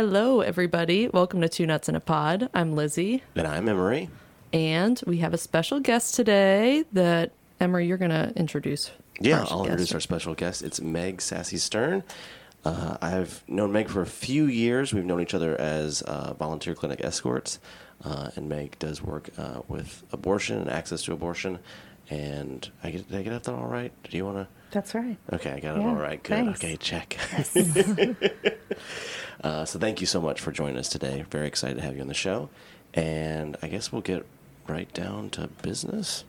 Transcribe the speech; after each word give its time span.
Hello, 0.00 0.40
everybody. 0.40 1.08
Welcome 1.08 1.42
to 1.42 1.48
Two 1.50 1.66
Nuts 1.66 1.86
in 1.86 1.94
a 1.94 2.00
Pod. 2.00 2.48
I'm 2.54 2.74
Lizzie, 2.74 3.22
And 3.36 3.46
I'm 3.46 3.68
Emery. 3.68 4.08
and 4.50 4.98
we 5.06 5.18
have 5.18 5.34
a 5.34 5.36
special 5.36 5.78
guest 5.78 6.14
today 6.14 6.86
that, 6.94 7.32
Emery, 7.60 7.86
you're 7.86 7.98
going 7.98 8.10
to 8.10 8.32
introduce. 8.34 8.90
Yeah, 9.20 9.44
I'll 9.50 9.64
introduce 9.64 9.92
our 9.92 10.00
special 10.00 10.34
guest. 10.34 10.62
It's 10.62 10.80
Meg 10.80 11.18
Sasse 11.18 11.58
Stern. 11.58 12.02
Uh, 12.64 12.96
I've 13.02 13.44
known 13.46 13.72
Meg 13.72 13.90
for 13.90 14.00
a 14.00 14.06
few 14.06 14.46
years. 14.46 14.94
We've 14.94 15.04
known 15.04 15.20
each 15.20 15.34
other 15.34 15.54
as 15.60 16.00
uh, 16.00 16.32
volunteer 16.32 16.74
clinic 16.74 17.04
escorts. 17.04 17.58
Uh, 18.02 18.30
and 18.36 18.48
Meg 18.48 18.78
does 18.78 19.02
work 19.02 19.28
uh, 19.36 19.60
with 19.68 20.02
abortion 20.12 20.56
and 20.62 20.70
access 20.70 21.02
to 21.02 21.12
abortion. 21.12 21.58
And 22.10 22.68
I 22.82 22.90
get, 22.90 23.08
did 23.08 23.18
I 23.18 23.22
get 23.22 23.44
that 23.44 23.54
all 23.54 23.66
right? 23.66 23.92
Do 24.02 24.16
you 24.16 24.24
want 24.24 24.38
to? 24.38 24.48
That's 24.72 24.94
right. 24.94 25.16
Okay, 25.32 25.52
I 25.52 25.60
got 25.60 25.76
it 25.76 25.82
all 25.82 25.94
right. 25.94 26.22
Good. 26.22 26.34
thanks. 26.34 26.60
Okay, 26.60 26.76
check. 26.76 27.16
uh, 29.44 29.64
so 29.64 29.78
thank 29.78 30.00
you 30.00 30.06
so 30.06 30.20
much 30.20 30.40
for 30.40 30.52
joining 30.52 30.76
us 30.76 30.88
today. 30.88 31.24
Very 31.30 31.46
excited 31.46 31.76
to 31.76 31.82
have 31.82 31.94
you 31.94 32.02
on 32.02 32.08
the 32.08 32.14
show. 32.14 32.50
And 32.94 33.56
I 33.62 33.68
guess 33.68 33.92
we'll 33.92 34.02
get 34.02 34.26
right 34.66 34.92
down 34.92 35.30
to 35.30 35.48
business. 35.62 36.24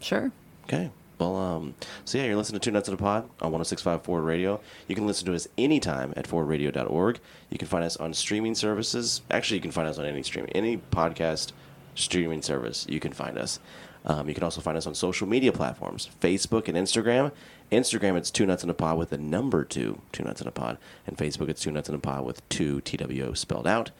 Sure. 0.00 0.32
Okay. 0.64 0.90
Well, 1.18 1.36
um, 1.36 1.74
so 2.04 2.18
yeah, 2.18 2.24
you're 2.24 2.36
listening 2.36 2.60
to 2.60 2.64
Two 2.64 2.72
Nuts 2.72 2.88
in 2.88 2.94
a 2.94 2.96
Pod 2.96 3.24
on 3.40 3.52
1065 3.52 4.02
Forward 4.02 4.22
Radio. 4.22 4.60
You 4.88 4.94
can 4.94 5.06
listen 5.06 5.24
to 5.26 5.34
us 5.34 5.46
anytime 5.56 6.12
at 6.16 6.26
forwardradio.org. 6.26 7.20
You 7.48 7.58
can 7.58 7.68
find 7.68 7.84
us 7.84 7.96
on 7.96 8.12
streaming 8.12 8.54
services. 8.54 9.22
Actually, 9.30 9.58
you 9.58 9.62
can 9.62 9.70
find 9.70 9.88
us 9.88 9.98
on 9.98 10.04
any 10.04 10.22
stream, 10.22 10.46
any 10.52 10.78
podcast 10.78 11.52
streaming 11.94 12.42
service. 12.42 12.86
You 12.88 13.00
can 13.00 13.12
find 13.12 13.38
us. 13.38 13.60
Um, 14.04 14.28
you 14.28 14.34
can 14.34 14.42
also 14.42 14.60
find 14.60 14.76
us 14.76 14.86
on 14.86 14.94
social 14.94 15.28
media 15.28 15.52
platforms, 15.52 16.10
Facebook 16.20 16.66
and 16.68 16.76
Instagram. 16.76 17.30
Instagram, 17.70 18.16
it's 18.16 18.30
Two 18.30 18.44
Nuts 18.46 18.64
in 18.64 18.70
a 18.70 18.74
Pod 18.74 18.98
with 18.98 19.10
the 19.10 19.18
number 19.18 19.64
two, 19.64 20.00
Two 20.12 20.24
Nuts 20.24 20.40
in 20.40 20.48
a 20.48 20.50
Pod. 20.50 20.76
And 21.06 21.16
Facebook, 21.16 21.48
it's 21.48 21.62
Two 21.62 21.70
Nuts 21.70 21.88
in 21.88 21.94
a 21.94 21.98
Pod 21.98 22.24
with 22.24 22.46
two 22.48 22.80
TWO 22.80 23.32
spelled 23.34 23.66
out. 23.66 23.90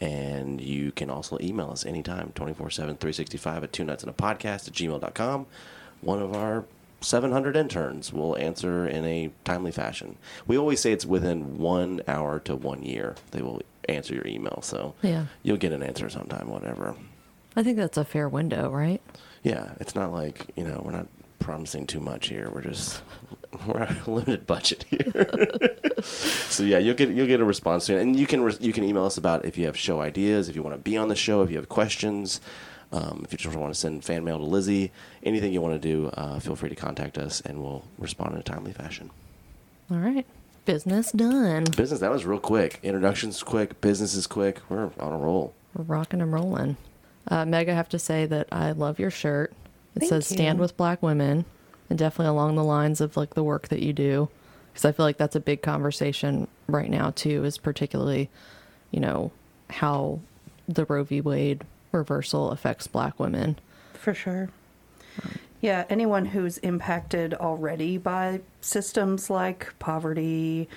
And 0.00 0.60
you 0.60 0.92
can 0.92 1.10
also 1.10 1.38
email 1.40 1.70
us 1.70 1.84
anytime, 1.84 2.32
24 2.34 2.70
7, 2.70 2.96
365 2.96 3.64
at 3.64 3.72
two 3.72 3.84
nuts 3.84 4.02
in 4.04 4.08
a 4.08 4.12
podcast 4.12 4.68
at 4.68 4.74
gmail.com. 4.74 5.46
One 6.02 6.22
of 6.22 6.34
our 6.36 6.64
700 7.00 7.56
interns 7.56 8.12
will 8.12 8.36
answer 8.36 8.86
in 8.86 9.04
a 9.04 9.30
timely 9.44 9.72
fashion. 9.72 10.16
We 10.46 10.56
always 10.56 10.78
say 10.80 10.92
it's 10.92 11.04
within 11.06 11.58
one 11.58 12.02
hour 12.06 12.38
to 12.40 12.54
one 12.54 12.82
year 12.84 13.16
they 13.32 13.42
will 13.42 13.60
answer 13.88 14.14
your 14.14 14.26
email. 14.26 14.60
So 14.62 14.94
Yeah. 15.02 15.26
you'll 15.42 15.56
get 15.56 15.72
an 15.72 15.82
answer 15.82 16.08
sometime, 16.08 16.48
whatever. 16.48 16.94
I 17.56 17.64
think 17.64 17.76
that's 17.76 17.96
a 17.96 18.04
fair 18.04 18.28
window, 18.28 18.70
right? 18.70 19.00
Yeah, 19.42 19.72
it's 19.80 19.94
not 19.94 20.12
like, 20.12 20.46
you 20.56 20.64
know, 20.64 20.82
we're 20.84 20.92
not 20.92 21.06
promising 21.38 21.86
too 21.86 22.00
much 22.00 22.28
here. 22.28 22.50
We're 22.52 22.62
just 22.62 23.02
we're 23.66 23.80
on 23.80 23.96
a 24.06 24.10
limited 24.10 24.46
budget 24.46 24.84
here. 24.84 25.66
so 26.02 26.62
yeah, 26.62 26.78
you'll 26.78 26.94
get 26.94 27.10
you'll 27.10 27.26
get 27.26 27.40
a 27.40 27.44
response 27.44 27.84
soon, 27.84 27.98
and 27.98 28.16
you 28.16 28.26
can 28.26 28.42
re- 28.42 28.56
you 28.60 28.72
can 28.72 28.84
email 28.84 29.04
us 29.04 29.16
about 29.16 29.44
if 29.44 29.56
you 29.56 29.66
have 29.66 29.76
show 29.76 30.00
ideas, 30.00 30.48
if 30.48 30.56
you 30.56 30.62
want 30.62 30.76
to 30.76 30.82
be 30.82 30.96
on 30.96 31.08
the 31.08 31.16
show, 31.16 31.42
if 31.42 31.50
you 31.50 31.56
have 31.56 31.68
questions, 31.68 32.40
um, 32.92 33.22
if 33.24 33.32
you 33.32 33.38
just 33.38 33.56
want 33.56 33.72
to 33.72 33.78
send 33.78 34.04
fan 34.04 34.24
mail 34.24 34.38
to 34.38 34.44
Lizzie, 34.44 34.90
anything 35.22 35.52
you 35.52 35.60
want 35.60 35.80
to 35.80 35.88
do, 35.88 36.08
uh, 36.14 36.38
feel 36.38 36.56
free 36.56 36.68
to 36.68 36.74
contact 36.76 37.18
us, 37.18 37.40
and 37.40 37.62
we'll 37.62 37.84
respond 37.98 38.34
in 38.34 38.40
a 38.40 38.42
timely 38.42 38.72
fashion. 38.72 39.10
All 39.90 39.98
right. 39.98 40.26
Business 40.64 41.12
done. 41.12 41.64
Business 41.76 42.00
that 42.00 42.10
was 42.10 42.26
real 42.26 42.38
quick. 42.38 42.78
Introductions 42.82 43.42
quick. 43.42 43.80
Business 43.80 44.14
is 44.14 44.26
quick. 44.26 44.60
We're 44.68 44.90
on 45.00 45.12
a 45.14 45.16
roll. 45.16 45.54
We're 45.74 45.84
rocking 45.84 46.20
and 46.20 46.30
rolling. 46.30 46.76
Uh, 47.28 47.44
Meg, 47.44 47.68
I 47.68 47.74
have 47.74 47.88
to 47.90 47.98
say 47.98 48.26
that 48.26 48.48
I 48.50 48.72
love 48.72 48.98
your 48.98 49.10
shirt. 49.10 49.52
It 49.94 50.00
Thank 50.00 50.10
says 50.10 50.26
"Stand 50.26 50.58
with 50.58 50.76
Black 50.76 51.02
Women," 51.02 51.44
and 51.90 51.98
definitely 51.98 52.30
along 52.30 52.56
the 52.56 52.64
lines 52.64 53.00
of 53.00 53.16
like 53.16 53.34
the 53.34 53.44
work 53.44 53.68
that 53.68 53.82
you 53.82 53.92
do, 53.92 54.28
because 54.72 54.84
I 54.84 54.92
feel 54.92 55.04
like 55.04 55.18
that's 55.18 55.36
a 55.36 55.40
big 55.40 55.62
conversation 55.62 56.48
right 56.66 56.90
now 56.90 57.10
too. 57.10 57.44
Is 57.44 57.58
particularly, 57.58 58.30
you 58.90 59.00
know, 59.00 59.32
how 59.70 60.20
the 60.68 60.84
Roe 60.84 61.04
v. 61.04 61.20
Wade 61.20 61.64
reversal 61.92 62.50
affects 62.50 62.86
Black 62.86 63.18
women. 63.18 63.58
For 63.94 64.14
sure. 64.14 64.50
Yeah, 65.60 65.84
anyone 65.90 66.26
who's 66.26 66.58
impacted 66.58 67.34
already 67.34 67.98
by 67.98 68.40
systems 68.60 69.28
like 69.28 69.76
poverty, 69.80 70.68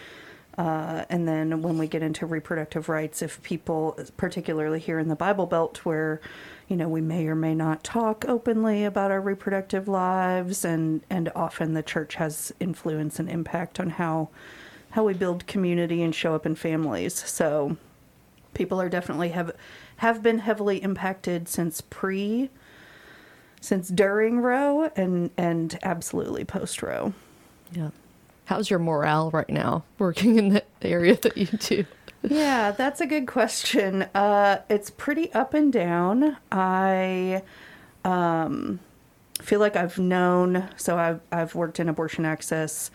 uh, 0.57 1.05
and 1.09 1.27
then 1.27 1.61
when 1.61 1.77
we 1.77 1.87
get 1.87 2.03
into 2.03 2.25
reproductive 2.25 2.89
rights, 2.89 3.21
if 3.21 3.41
people, 3.41 3.97
particularly 4.17 4.79
here 4.79 4.99
in 4.99 5.07
the 5.07 5.15
Bible 5.15 5.45
Belt, 5.45 5.85
where 5.85 6.19
you 6.67 6.75
know 6.75 6.89
we 6.89 7.01
may 7.01 7.27
or 7.27 7.35
may 7.35 7.55
not 7.55 7.83
talk 7.83 8.25
openly 8.27 8.83
about 8.83 9.11
our 9.11 9.21
reproductive 9.21 9.87
lives, 9.87 10.65
and 10.65 11.01
and 11.09 11.31
often 11.35 11.73
the 11.73 11.83
church 11.83 12.15
has 12.15 12.53
influence 12.59 13.19
and 13.19 13.29
impact 13.29 13.79
on 13.79 13.91
how 13.91 14.29
how 14.91 15.05
we 15.05 15.13
build 15.13 15.47
community 15.47 16.01
and 16.03 16.13
show 16.13 16.35
up 16.35 16.45
in 16.45 16.55
families. 16.55 17.13
So 17.27 17.77
people 18.53 18.81
are 18.81 18.89
definitely 18.89 19.29
have 19.29 19.51
have 19.97 20.21
been 20.21 20.39
heavily 20.39 20.83
impacted 20.83 21.47
since 21.47 21.81
pre 21.81 22.49
since 23.61 23.87
during 23.87 24.39
Roe 24.39 24.91
and 24.95 25.31
and 25.37 25.79
absolutely 25.81 26.43
post 26.43 26.83
Roe 26.83 27.13
Yeah. 27.71 27.91
How's 28.51 28.69
your 28.69 28.79
morale 28.79 29.31
right 29.31 29.49
now 29.49 29.85
working 29.97 30.37
in 30.37 30.49
the 30.49 30.63
area 30.83 31.15
that 31.15 31.37
you 31.37 31.45
do? 31.45 31.85
yeah 32.21 32.71
that's 32.71 32.99
a 32.99 33.05
good 33.07 33.25
question 33.25 34.01
uh 34.13 34.61
it's 34.69 34.89
pretty 34.91 35.31
up 35.33 35.53
and 35.53 35.71
down 35.71 36.35
i 36.51 37.41
um 38.03 38.79
feel 39.39 39.61
like 39.61 39.77
i've 39.77 39.97
known 39.97 40.67
so 40.75 40.97
i've 40.97 41.21
i've 41.31 41.55
worked 41.55 41.79
in 41.79 41.87
abortion 41.87 42.25
access 42.25 42.91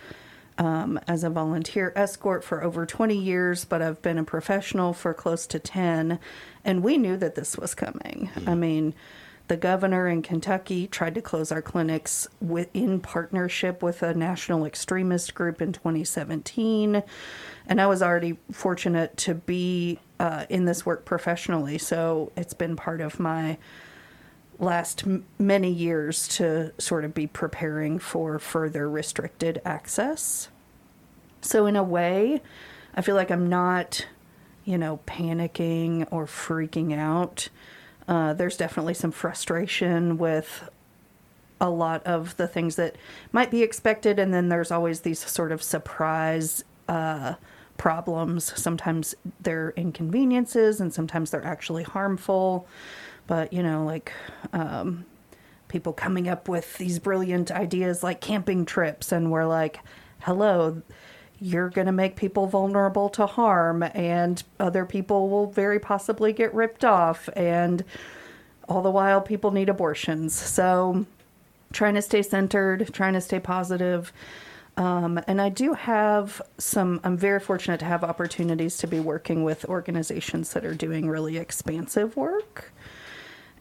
um, 0.59 1.01
as 1.09 1.25
a 1.25 1.31
volunteer 1.31 1.93
escort 1.97 2.43
for 2.43 2.65
over 2.65 2.87
20 2.87 3.15
years, 3.15 3.67
but 3.67 3.83
I've 3.83 4.01
been 4.01 4.17
a 4.17 4.25
professional 4.25 4.95
for 4.95 5.13
close 5.13 5.47
to 5.49 5.59
10. 5.59 6.19
And 6.65 6.83
we 6.83 6.97
knew 6.97 7.19
that 7.19 7.35
this 7.35 7.59
was 7.59 7.75
coming. 7.75 8.31
I 8.47 8.55
mean, 8.55 8.95
the 9.49 9.57
governor 9.57 10.09
in 10.09 10.23
Kentucky 10.23 10.87
tried 10.87 11.15
to 11.15 11.23
close 11.23 11.53
our 11.53 11.63
clinics 11.63 12.27
with, 12.41 12.69
in 12.75 13.01
partnership 13.01 13.83
with 13.83 14.03
a 14.03 14.13
national 14.15 14.65
extremist 14.65 15.35
group 15.35 15.63
in 15.63 15.73
2017. 15.73 17.03
And 17.67 17.81
I 17.81 17.87
was 17.87 18.03
already 18.03 18.39
fortunate 18.51 19.17
to 19.19 19.35
be 19.35 20.01
uh, 20.19 20.47
in 20.49 20.65
this 20.65 20.85
work 20.85 21.05
professionally. 21.05 21.79
So 21.79 22.33
it's 22.37 22.55
been 22.55 22.77
part 22.77 23.01
of 23.01 23.21
my 23.21 23.59
last 24.59 25.05
m- 25.07 25.25
many 25.39 25.71
years 25.71 26.27
to 26.29 26.73
sort 26.79 27.05
of 27.05 27.15
be 27.15 27.27
preparing 27.27 27.99
for 27.99 28.39
further 28.39 28.89
restricted 28.89 29.61
access. 29.65 30.49
So, 31.41 31.67
in 31.67 31.77
a 31.77 31.83
way, 31.83 32.43
I 32.95 33.03
feel 33.03 33.15
like 33.15 33.31
I'm 33.31 33.49
not, 33.49 34.07
you 34.65 34.79
know, 34.79 35.01
panicking 35.07 36.07
or 36.11 36.27
freaking 36.27 36.97
out. 36.97 37.49
Uh, 38.09 38.33
there's 38.33 38.57
definitely 38.57 38.95
some 38.95 39.11
frustration 39.11 40.17
with 40.17 40.69
a 41.61 41.71
lot 41.71 42.05
of 42.07 42.37
the 42.37 42.47
things 42.47 42.77
that 42.77 42.97
might 43.33 43.51
be 43.51 43.63
expected, 43.63 44.19
and 44.19 44.33
then 44.33 44.49
there's 44.49 44.71
always 44.71 45.01
these 45.01 45.19
sort 45.19 45.53
of 45.53 45.63
surprise 45.63 46.65
uh, 46.89 47.35
problems. 47.79 48.53
Sometimes 48.61 49.15
they're 49.41 49.73
inconveniences, 49.77 50.81
and 50.81 50.93
sometimes 50.93 51.31
they're 51.31 51.45
actually 51.45 51.83
harmful. 51.83 52.67
But 53.27 53.53
you 53.53 53.63
know, 53.63 53.85
like 53.85 54.13
um, 54.53 55.05
people 55.69 55.93
coming 55.93 56.29
up 56.29 56.49
with 56.49 56.79
these 56.79 56.99
brilliant 56.99 57.51
ideas 57.51 58.03
like 58.03 58.21
camping 58.21 58.65
trips, 58.67 59.11
and 59.11 59.31
we're 59.31 59.47
like, 59.47 59.81
hello. 60.21 60.83
You're 61.41 61.69
going 61.69 61.87
to 61.87 61.93
make 61.93 62.17
people 62.17 62.47
vulnerable 62.47 63.09
to 63.11 63.27
harm, 63.27 63.83
and 63.83 64.43
other 64.59 64.85
people 64.85 65.29
will 65.29 65.47
very 65.47 65.79
possibly 65.79 66.33
get 66.33 66.55
ripped 66.55 66.85
off. 66.85 67.29
And 67.37 67.85
all 68.69 68.83
the 68.83 68.91
while, 68.91 69.21
people 69.21 69.51
need 69.51 69.69
abortions. 69.69 70.35
So, 70.35 71.07
trying 71.73 71.95
to 71.95 72.03
stay 72.03 72.23
centered, 72.23 72.91
trying 72.93 73.13
to 73.13 73.21
stay 73.21 73.39
positive. 73.39 74.13
Um, 74.77 75.21
and 75.27 75.41
I 75.41 75.49
do 75.49 75.73
have 75.73 76.43
some, 76.59 77.01
I'm 77.03 77.17
very 77.17 77.41
fortunate 77.41 77.81
to 77.81 77.87
have 77.87 78.05
opportunities 78.05 78.77
to 78.79 78.87
be 78.87 79.01
working 79.01 79.43
with 79.43 79.65
organizations 79.67 80.53
that 80.53 80.67
are 80.67 80.75
doing 80.75 81.09
really 81.09 81.39
expansive 81.39 82.17
work. 82.17 82.73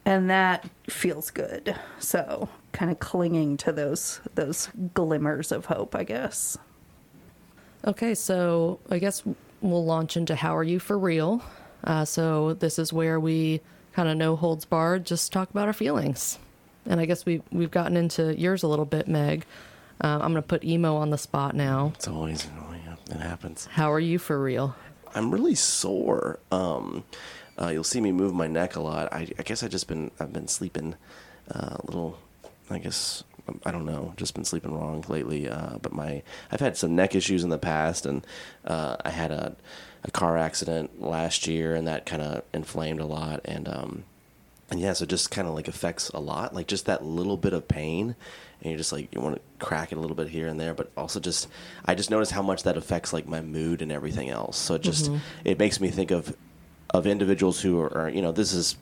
And 0.04 0.30
that 0.30 0.70
feels 0.90 1.32
good. 1.32 1.76
So, 2.00 2.50
kind 2.74 2.92
of 2.92 3.00
clinging 3.00 3.58
to 3.58 3.72
those 3.72 4.20
those 4.36 4.70
glimmers 4.94 5.52
of 5.52 5.66
hope, 5.66 5.96
I 5.96 6.04
guess. 6.04 6.58
Okay, 7.86 8.16
so 8.16 8.80
I 8.90 8.98
guess 9.00 9.24
we'll 9.62 9.86
launch 9.86 10.18
into 10.18 10.36
How 10.36 10.56
Are 10.58 10.64
You 10.64 10.80
for 10.80 10.98
Real? 10.98 11.44
Uh, 11.84 12.04
so 12.04 12.54
this 12.54 12.80
is 12.80 12.92
where 12.92 13.20
we 13.20 13.62
kind 13.94 14.10
of 14.10 14.18
no 14.18 14.36
holds 14.36 14.66
barred, 14.66 15.06
just 15.06 15.32
talk 15.32 15.50
about 15.52 15.68
our 15.68 15.74
feelings. 15.74 16.40
And 16.88 17.00
I 17.00 17.06
guess 17.06 17.26
we, 17.26 17.42
we've 17.52 17.72
gotten 17.72 17.96
into 17.96 18.38
yours 18.40 18.64
a 18.64 18.68
little 18.68 18.86
bit, 18.86 19.08
Meg. 19.08 19.46
Uh, 20.04 20.20
I'm 20.22 20.32
going 20.32 20.36
to 20.36 20.42
put 20.42 20.64
emo 20.64 20.96
on 20.96 21.12
the 21.12 21.18
spot 21.18 21.56
now. 21.56 21.94
It's 21.96 22.08
always 22.08 22.46
annoying. 22.46 22.76
It 23.10 23.18
happens. 23.18 23.68
How 23.72 23.92
are 23.92 24.00
you 24.00 24.18
for 24.18 24.42
real? 24.42 24.76
I'm 25.14 25.32
really 25.32 25.56
sore. 25.56 26.40
Um, 26.52 27.04
uh, 27.60 27.68
you'll 27.68 27.84
see 27.84 28.02
me 28.02 28.12
move 28.12 28.34
my 28.34 28.48
neck 28.48 28.76
a 28.76 28.82
lot. 28.82 29.14
I, 29.14 29.28
I 29.38 29.44
guess 29.44 29.64
I 29.64 29.68
just 29.68 29.88
been 29.88 30.12
I've 30.20 30.34
been 30.34 30.48
sleeping 30.48 30.96
uh, 31.54 31.78
a 31.80 31.86
little. 31.86 32.18
I 32.70 32.80
guess 32.80 33.24
I 33.66 33.72
don't 33.72 33.86
know, 33.86 34.14
just 34.18 34.34
been 34.34 34.46
sleeping 34.46 34.74
wrong 34.74 35.04
lately. 35.08 35.50
Uh, 35.50 35.78
but 35.82 35.94
my 35.94 36.24
I've 36.52 36.60
had 36.60 36.78
some 36.78 36.96
neck 36.96 37.16
issues 37.16 37.44
in 37.44 37.50
the 37.50 37.58
past, 37.58 38.06
and 38.06 38.26
uh, 38.66 38.98
I 39.04 39.10
had 39.10 39.32
a 39.32 39.56
a 40.04 40.12
car 40.12 40.38
accident 40.38 41.02
last 41.02 41.48
year, 41.48 41.76
and 41.76 41.88
that 41.88 42.06
kind 42.06 42.22
of 42.22 42.44
inflamed 42.54 43.00
a 43.00 43.06
lot, 43.06 43.42
and 43.46 43.68
um, 43.68 44.04
and 44.70 44.80
yeah, 44.80 44.94
so 44.94 45.06
just 45.06 45.32
kind 45.32 45.48
of 45.48 45.54
like 45.54 45.68
affects 45.68 46.10
a 46.10 46.20
lot, 46.20 46.56
like 46.56 46.68
just 46.68 46.86
that 46.86 47.04
little 47.04 47.38
bit 47.38 47.54
of 47.54 47.68
pain, 47.68 48.16
and 48.62 48.72
you're 48.72 48.78
just 48.78 48.92
like 48.92 49.14
you 49.14 49.22
want 49.22 49.36
to 49.36 49.66
crack 49.66 49.92
it 49.92 49.98
a 49.98 50.02
little 50.02 50.16
bit 50.16 50.30
here 50.30 50.48
and 50.48 50.60
there, 50.60 50.74
but 50.74 50.92
also 50.98 51.20
just 51.20 51.48
I 51.86 51.96
just 51.96 52.10
notice 52.10 52.32
how 52.32 52.42
much 52.42 52.64
that 52.64 52.78
affects 52.78 53.14
like 53.14 53.28
my 53.28 53.42
mood 53.42 53.82
and 53.82 53.92
everything 53.92 54.30
else. 54.30 54.58
So 54.58 54.76
it 54.76 54.82
just 54.82 55.12
it 55.44 55.60
makes 55.60 55.80
me 55.80 55.90
think 55.90 56.12
of 56.12 56.36
of 56.92 57.06
individuals 57.06 57.62
who 57.62 57.80
are, 57.80 57.96
are 57.98 58.10
you 58.10 58.22
know 58.22 58.32
this 58.32 58.54
is 58.54 58.78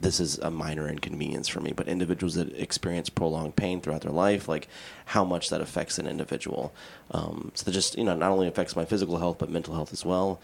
this 0.00 0.20
is 0.20 0.38
a 0.38 0.50
minor 0.50 0.88
inconvenience 0.88 1.48
for 1.48 1.60
me, 1.60 1.72
but 1.72 1.88
individuals 1.88 2.34
that 2.34 2.52
experience 2.56 3.08
prolonged 3.08 3.56
pain 3.56 3.80
throughout 3.80 4.02
their 4.02 4.12
life, 4.12 4.48
like 4.48 4.68
how 5.06 5.24
much 5.24 5.50
that 5.50 5.60
affects 5.60 5.98
an 5.98 6.06
individual. 6.06 6.72
Um, 7.10 7.52
so 7.54 7.64
that 7.64 7.72
just 7.72 7.96
you 7.98 8.04
know 8.04 8.14
not 8.14 8.30
only 8.30 8.46
affects 8.48 8.76
my 8.76 8.84
physical 8.84 9.18
health 9.18 9.38
but 9.38 9.50
mental 9.50 9.74
health 9.74 9.92
as 9.92 10.04
well. 10.04 10.40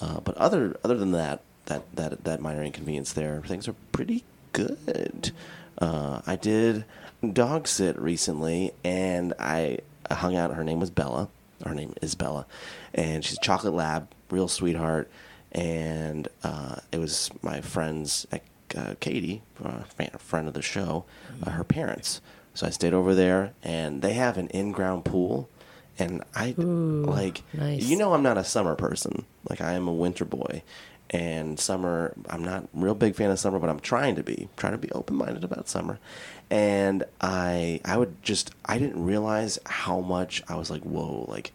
Uh, 0.00 0.20
but 0.20 0.36
other 0.36 0.78
other 0.84 0.96
than 0.96 1.12
that, 1.12 1.40
that 1.66 1.82
that 1.94 2.24
that 2.24 2.40
minor 2.40 2.62
inconvenience 2.62 3.12
there, 3.12 3.42
things 3.42 3.66
are 3.68 3.74
pretty 3.92 4.24
good. 4.52 5.32
Uh, 5.80 6.20
I 6.26 6.36
did 6.36 6.84
dog 7.32 7.68
sit 7.68 7.98
recently, 7.98 8.72
and 8.84 9.34
I 9.38 9.78
hung 10.10 10.36
out. 10.36 10.54
Her 10.54 10.64
name 10.64 10.80
was 10.80 10.90
Bella. 10.90 11.28
Her 11.64 11.74
name 11.74 11.94
is 12.00 12.14
Bella, 12.14 12.46
and 12.94 13.24
she's 13.24 13.36
a 13.36 13.40
chocolate 13.40 13.74
lab, 13.74 14.08
real 14.30 14.48
sweetheart. 14.48 15.10
And 15.50 16.28
uh, 16.44 16.76
it 16.92 16.98
was 16.98 17.30
my 17.42 17.62
friend's 17.62 18.26
uh, 18.76 18.94
Katie, 19.00 19.42
a 19.62 20.18
friend 20.18 20.48
of 20.48 20.54
the 20.54 20.62
show, 20.62 21.04
uh, 21.42 21.50
her 21.50 21.64
parents. 21.64 22.20
So 22.54 22.66
I 22.66 22.70
stayed 22.70 22.92
over 22.92 23.14
there, 23.14 23.52
and 23.62 24.02
they 24.02 24.14
have 24.14 24.36
an 24.36 24.48
in-ground 24.48 25.04
pool, 25.04 25.48
and 25.98 26.24
I 26.34 26.54
Ooh, 26.58 27.04
like 27.06 27.42
nice. 27.52 27.82
you 27.84 27.96
know 27.96 28.14
I'm 28.14 28.22
not 28.22 28.38
a 28.38 28.44
summer 28.44 28.74
person. 28.74 29.24
Like 29.48 29.60
I 29.60 29.72
am 29.72 29.86
a 29.86 29.92
winter 29.92 30.24
boy, 30.24 30.62
and 31.10 31.58
summer 31.58 32.14
I'm 32.28 32.44
not 32.44 32.68
real 32.72 32.94
big 32.94 33.14
fan 33.14 33.30
of 33.30 33.38
summer, 33.38 33.58
but 33.58 33.70
I'm 33.70 33.80
trying 33.80 34.16
to 34.16 34.22
be 34.22 34.48
trying 34.56 34.72
to 34.72 34.78
be 34.78 34.90
open-minded 34.92 35.44
about 35.44 35.68
summer. 35.68 35.98
And 36.50 37.04
I 37.20 37.80
I 37.84 37.96
would 37.96 38.22
just 38.22 38.50
I 38.64 38.78
didn't 38.78 39.04
realize 39.04 39.58
how 39.66 40.00
much 40.00 40.42
I 40.48 40.56
was 40.56 40.70
like 40.70 40.82
whoa 40.82 41.26
like 41.28 41.52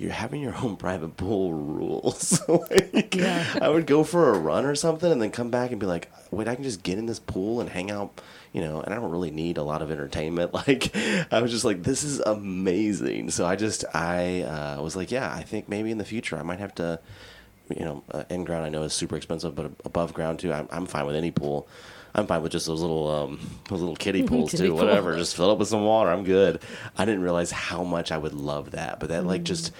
you're 0.00 0.12
having 0.12 0.40
your 0.40 0.56
own 0.56 0.76
private 0.78 1.16
pool 1.16 1.52
rules. 1.52 2.40
like, 2.48 3.14
Yeah. 3.14 3.44
I 3.60 3.68
would 3.68 3.86
go 3.86 4.02
for 4.02 4.30
a 4.30 4.38
run 4.38 4.64
or 4.64 4.74
something 4.74 5.12
and 5.12 5.20
then 5.20 5.30
come 5.30 5.50
back 5.50 5.70
and 5.70 5.78
be 5.78 5.86
like, 5.86 6.10
wait, 6.30 6.48
I 6.48 6.54
can 6.54 6.64
just 6.64 6.82
get 6.82 6.98
in 6.98 7.06
this 7.06 7.18
pool 7.18 7.60
and 7.60 7.68
hang 7.68 7.90
out, 7.90 8.18
you 8.52 8.62
know, 8.62 8.80
and 8.80 8.94
I 8.94 8.96
don't 8.96 9.10
really 9.10 9.30
need 9.30 9.58
a 9.58 9.62
lot 9.62 9.82
of 9.82 9.90
entertainment. 9.90 10.52
Like, 10.66 10.94
I 11.30 11.40
was 11.42 11.50
just 11.50 11.64
like, 11.64 11.82
this 11.82 12.02
is 12.02 12.20
amazing. 12.20 13.30
So 13.30 13.44
I 13.46 13.56
just, 13.56 13.84
I 13.94 14.42
uh, 14.42 14.82
was 14.82 14.96
like, 14.96 15.10
yeah, 15.10 15.32
I 15.32 15.42
think 15.42 15.68
maybe 15.68 15.90
in 15.90 15.98
the 15.98 16.04
future 16.04 16.36
I 16.36 16.42
might 16.42 16.58
have 16.60 16.74
to, 16.76 16.98
you 17.68 17.84
know, 17.84 18.02
uh, 18.10 18.24
in 18.30 18.44
ground 18.44 18.64
I 18.64 18.68
know 18.70 18.82
is 18.82 18.92
super 18.92 19.16
expensive, 19.16 19.54
but 19.54 19.70
above 19.84 20.14
ground 20.14 20.38
too, 20.38 20.52
I'm, 20.52 20.66
I'm 20.70 20.86
fine 20.86 21.06
with 21.06 21.16
any 21.16 21.30
pool. 21.30 21.68
I'm 22.14 22.26
fine 22.26 22.42
with 22.42 22.52
just 22.52 22.66
those 22.66 22.80
little 22.80 23.08
um, 23.08 23.38
those 23.68 23.80
little 23.80 23.96
kiddie 23.96 24.22
pools 24.26 24.50
Kiddie 24.50 24.64
too. 24.64 24.68
pool. 24.70 24.78
Whatever, 24.78 25.16
just 25.16 25.36
fill 25.36 25.50
it 25.50 25.52
up 25.52 25.58
with 25.58 25.68
some 25.68 25.84
water. 25.84 26.10
I'm 26.10 26.24
good. 26.24 26.60
I 26.96 27.04
didn't 27.04 27.22
realize 27.22 27.50
how 27.50 27.82
much 27.84 28.10
I 28.12 28.18
would 28.18 28.34
love 28.34 28.72
that, 28.72 29.00
but 29.00 29.08
that 29.10 29.24
like 29.26 29.42
just 29.44 29.72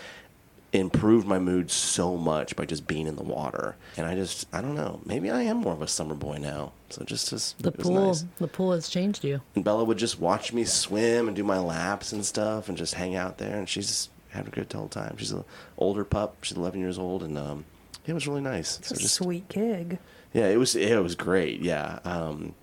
improved 0.72 1.26
my 1.26 1.38
mood 1.38 1.68
so 1.68 2.16
much 2.16 2.54
by 2.54 2.64
just 2.64 2.86
being 2.86 3.08
in 3.08 3.16
the 3.16 3.24
water. 3.24 3.74
And 3.96 4.06
I 4.06 4.14
just, 4.14 4.46
I 4.52 4.60
don't 4.60 4.76
know, 4.76 5.00
maybe 5.04 5.28
I 5.28 5.42
am 5.42 5.56
more 5.56 5.72
of 5.72 5.82
a 5.82 5.88
summer 5.88 6.14
boy 6.14 6.38
now. 6.38 6.70
So 6.90 7.02
just, 7.04 7.30
just 7.30 7.60
The 7.60 7.72
pool, 7.72 8.06
nice. 8.06 8.24
the 8.38 8.46
pool 8.46 8.70
has 8.72 8.88
changed 8.88 9.24
you. 9.24 9.40
And 9.56 9.64
Bella 9.64 9.82
would 9.82 9.98
just 9.98 10.20
watch 10.20 10.52
me 10.52 10.62
swim 10.62 11.26
and 11.26 11.36
do 11.36 11.42
my 11.42 11.58
laps 11.58 12.12
and 12.12 12.24
stuff, 12.24 12.68
and 12.68 12.78
just 12.78 12.94
hang 12.94 13.16
out 13.16 13.38
there. 13.38 13.58
And 13.58 13.68
she's 13.68 14.10
having 14.28 14.52
a 14.52 14.54
good 14.54 14.72
whole 14.72 14.86
time. 14.88 15.16
She's 15.16 15.32
an 15.32 15.42
older 15.76 16.04
pup. 16.04 16.36
She's 16.44 16.56
11 16.56 16.78
years 16.78 16.98
old, 17.00 17.24
and 17.24 17.36
um, 17.36 17.64
it 18.06 18.12
was 18.12 18.28
really 18.28 18.40
nice. 18.40 18.78
It's 18.78 18.92
a 18.92 19.08
sweet 19.08 19.48
gig. 19.48 19.98
Yeah, 20.32 20.46
it 20.46 20.58
was 20.58 20.76
it 20.76 21.02
was 21.02 21.14
great. 21.14 21.60
Yeah, 21.60 21.98
um, 22.04 22.54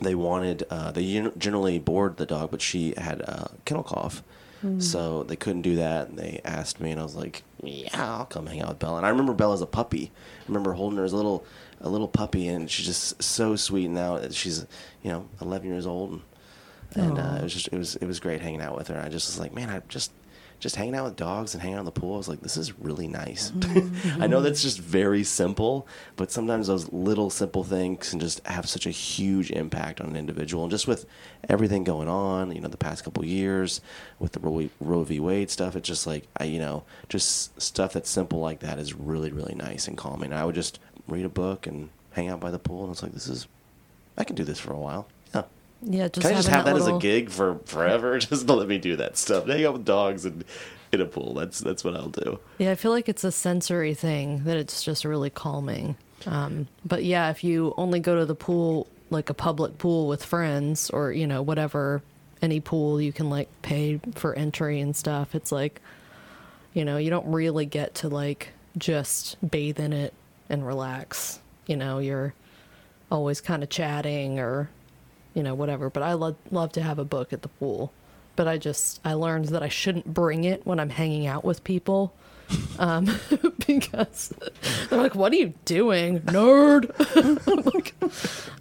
they 0.00 0.14
wanted 0.14 0.64
uh, 0.70 0.90
they 0.90 1.30
generally 1.38 1.78
board 1.78 2.16
the 2.16 2.26
dog, 2.26 2.50
but 2.50 2.60
she 2.60 2.94
had 2.96 3.22
uh, 3.26 3.44
kennel 3.64 3.84
cough, 3.84 4.22
so 4.80 5.22
they 5.22 5.36
couldn't 5.36 5.62
do 5.62 5.76
that. 5.76 6.08
And 6.08 6.18
they 6.18 6.40
asked 6.44 6.80
me, 6.80 6.90
and 6.90 6.98
I 7.00 7.04
was 7.04 7.14
like, 7.14 7.44
"Yeah, 7.62 7.88
I'll 8.18 8.24
come 8.24 8.46
hang 8.46 8.60
out 8.62 8.70
with 8.70 8.78
Bella." 8.80 8.96
And 8.96 9.06
I 9.06 9.10
remember 9.10 9.32
Bella 9.34 9.54
as 9.54 9.60
a 9.60 9.66
puppy. 9.66 10.10
I 10.40 10.44
remember 10.48 10.72
holding 10.72 10.98
her 10.98 11.04
as 11.04 11.12
a 11.12 11.16
little 11.16 11.44
a 11.80 11.88
little 11.88 12.08
puppy, 12.08 12.48
and 12.48 12.68
she's 12.68 12.86
just 12.86 13.22
so 13.22 13.54
sweet. 13.54 13.88
Now 13.88 14.18
that 14.18 14.34
she's 14.34 14.66
you 15.02 15.12
know 15.12 15.28
11 15.40 15.68
years 15.68 15.86
old, 15.86 16.10
and, 16.12 16.22
and 16.96 17.18
uh, 17.18 17.36
it 17.38 17.42
was 17.44 17.52
just 17.54 17.68
it 17.68 17.78
was 17.78 17.94
it 17.96 18.06
was 18.06 18.18
great 18.18 18.40
hanging 18.40 18.60
out 18.60 18.76
with 18.76 18.88
her. 18.88 18.96
And 18.96 19.04
I 19.04 19.08
just 19.08 19.28
was 19.28 19.38
like, 19.38 19.54
man, 19.54 19.70
I 19.70 19.80
just 19.88 20.10
just 20.66 20.74
hanging 20.74 20.96
out 20.96 21.04
with 21.04 21.14
dogs 21.14 21.54
and 21.54 21.62
hanging 21.62 21.76
out 21.76 21.80
in 21.80 21.84
the 21.84 21.92
pool. 21.92 22.14
I 22.14 22.16
was 22.16 22.28
like, 22.28 22.40
this 22.40 22.56
is 22.56 22.78
really 22.78 23.06
nice. 23.08 23.52
Mm-hmm. 23.76 24.22
I 24.22 24.26
know 24.26 24.40
that's 24.40 24.62
just 24.62 24.78
very 24.78 25.22
simple, 25.22 25.86
but 26.16 26.30
sometimes 26.30 26.68
those 26.68 26.90
little 26.92 27.28
simple 27.30 27.62
things 27.62 28.10
can 28.10 28.20
just 28.20 28.44
have 28.46 28.68
such 28.68 28.86
a 28.86 28.90
huge 28.90 29.50
impact 29.50 30.00
on 30.00 30.08
an 30.08 30.16
individual. 30.16 30.64
And 30.64 30.70
just 30.70 30.86
with 30.86 31.04
everything 31.48 31.84
going 31.84 32.08
on, 32.08 32.52
you 32.52 32.60
know, 32.60 32.68
the 32.68 32.76
past 32.76 33.04
couple 33.04 33.24
years 33.24 33.80
with 34.18 34.32
the 34.32 34.40
Roe, 34.40 34.68
Roe 34.80 35.04
v. 35.04 35.20
Wade 35.20 35.50
stuff, 35.50 35.76
it's 35.76 35.86
just 35.86 36.06
like, 36.06 36.26
I, 36.38 36.44
you 36.44 36.58
know, 36.58 36.84
just 37.08 37.60
stuff 37.60 37.92
that's 37.92 38.08
simple 38.08 38.40
like 38.40 38.60
that 38.60 38.78
is 38.78 38.94
really, 38.94 39.30
really 39.30 39.54
nice 39.54 39.88
and 39.88 39.96
calming. 39.96 40.32
I 40.32 40.44
would 40.44 40.54
just 40.54 40.78
read 41.06 41.26
a 41.26 41.30
book 41.30 41.66
and 41.66 41.90
hang 42.12 42.28
out 42.28 42.40
by 42.40 42.50
the 42.50 42.58
pool, 42.58 42.84
and 42.84 42.92
it's 42.92 43.02
like, 43.02 43.12
this 43.12 43.28
is, 43.28 43.46
I 44.16 44.24
can 44.24 44.36
do 44.36 44.44
this 44.44 44.60
for 44.60 44.72
a 44.72 44.78
while. 44.78 45.06
Yeah. 45.82 46.08
Just 46.08 46.26
Can 46.26 46.32
I 46.32 46.36
just 46.36 46.48
have 46.48 46.64
that, 46.64 46.76
as 46.76 46.86
a 46.86 46.98
gig 46.98 47.30
for 47.30 47.58
forever? 47.64 48.18
just 48.18 48.46
to 48.46 48.52
let 48.52 48.68
me 48.68 48.78
do 48.78 48.96
that 48.96 49.16
stuff. 49.16 49.46
Hang 49.46 49.64
out 49.64 49.74
with 49.74 49.84
dogs 49.84 50.24
and 50.24 50.44
in 50.92 51.00
a 51.00 51.06
pool. 51.06 51.34
That's 51.34 51.58
that's 51.60 51.84
what 51.84 51.96
I'll 51.96 52.08
do. 52.08 52.38
Yeah, 52.58 52.72
I 52.72 52.74
feel 52.74 52.90
like 52.90 53.08
it's 53.08 53.24
a 53.24 53.32
sensory 53.32 53.94
thing 53.94 54.44
that 54.44 54.56
it's 54.56 54.82
just 54.82 55.04
really 55.04 55.30
calming. 55.30 55.96
Um, 56.24 56.68
but 56.84 57.04
yeah, 57.04 57.30
if 57.30 57.44
you 57.44 57.74
only 57.76 58.00
go 58.00 58.16
to 58.18 58.24
the 58.24 58.34
pool, 58.34 58.86
like 59.10 59.30
a 59.30 59.34
public 59.34 59.78
pool 59.78 60.08
with 60.08 60.24
friends 60.24 60.90
or, 60.90 61.12
you 61.12 61.26
know, 61.26 61.42
whatever, 61.42 62.02
any 62.42 62.60
pool 62.60 63.00
you 63.00 63.12
can 63.12 63.30
like 63.30 63.48
pay 63.62 64.00
for 64.14 64.34
entry 64.34 64.80
and 64.80 64.96
stuff, 64.96 65.34
it's 65.34 65.52
like, 65.52 65.80
you 66.74 66.84
know, 66.84 66.96
you 66.96 67.10
don't 67.10 67.26
really 67.30 67.66
get 67.66 67.94
to 67.96 68.08
like 68.08 68.48
just 68.78 69.36
bathe 69.48 69.78
in 69.78 69.92
it 69.92 70.14
and 70.48 70.66
relax. 70.66 71.40
You 71.66 71.76
know, 71.76 71.98
you're 71.98 72.34
always 73.10 73.40
kind 73.40 73.62
of 73.62 73.68
chatting 73.68 74.38
or, 74.38 74.68
you 75.36 75.42
know, 75.42 75.54
whatever. 75.54 75.90
But 75.90 76.02
I 76.02 76.14
love 76.14 76.34
love 76.50 76.72
to 76.72 76.82
have 76.82 76.98
a 76.98 77.04
book 77.04 77.32
at 77.32 77.42
the 77.42 77.48
pool. 77.48 77.92
But 78.34 78.48
I 78.48 78.56
just 78.56 79.00
I 79.04 79.12
learned 79.12 79.46
that 79.48 79.62
I 79.62 79.68
shouldn't 79.68 80.12
bring 80.12 80.44
it 80.44 80.66
when 80.66 80.80
I'm 80.80 80.90
hanging 80.90 81.26
out 81.26 81.44
with 81.44 81.62
people, 81.62 82.14
um, 82.78 83.04
because 83.66 84.32
they're 84.88 85.00
like, 85.00 85.14
"What 85.14 85.32
are 85.32 85.36
you 85.36 85.52
doing, 85.66 86.20
nerd?" 86.20 86.90
I'm 87.46 87.62
like, 87.62 87.94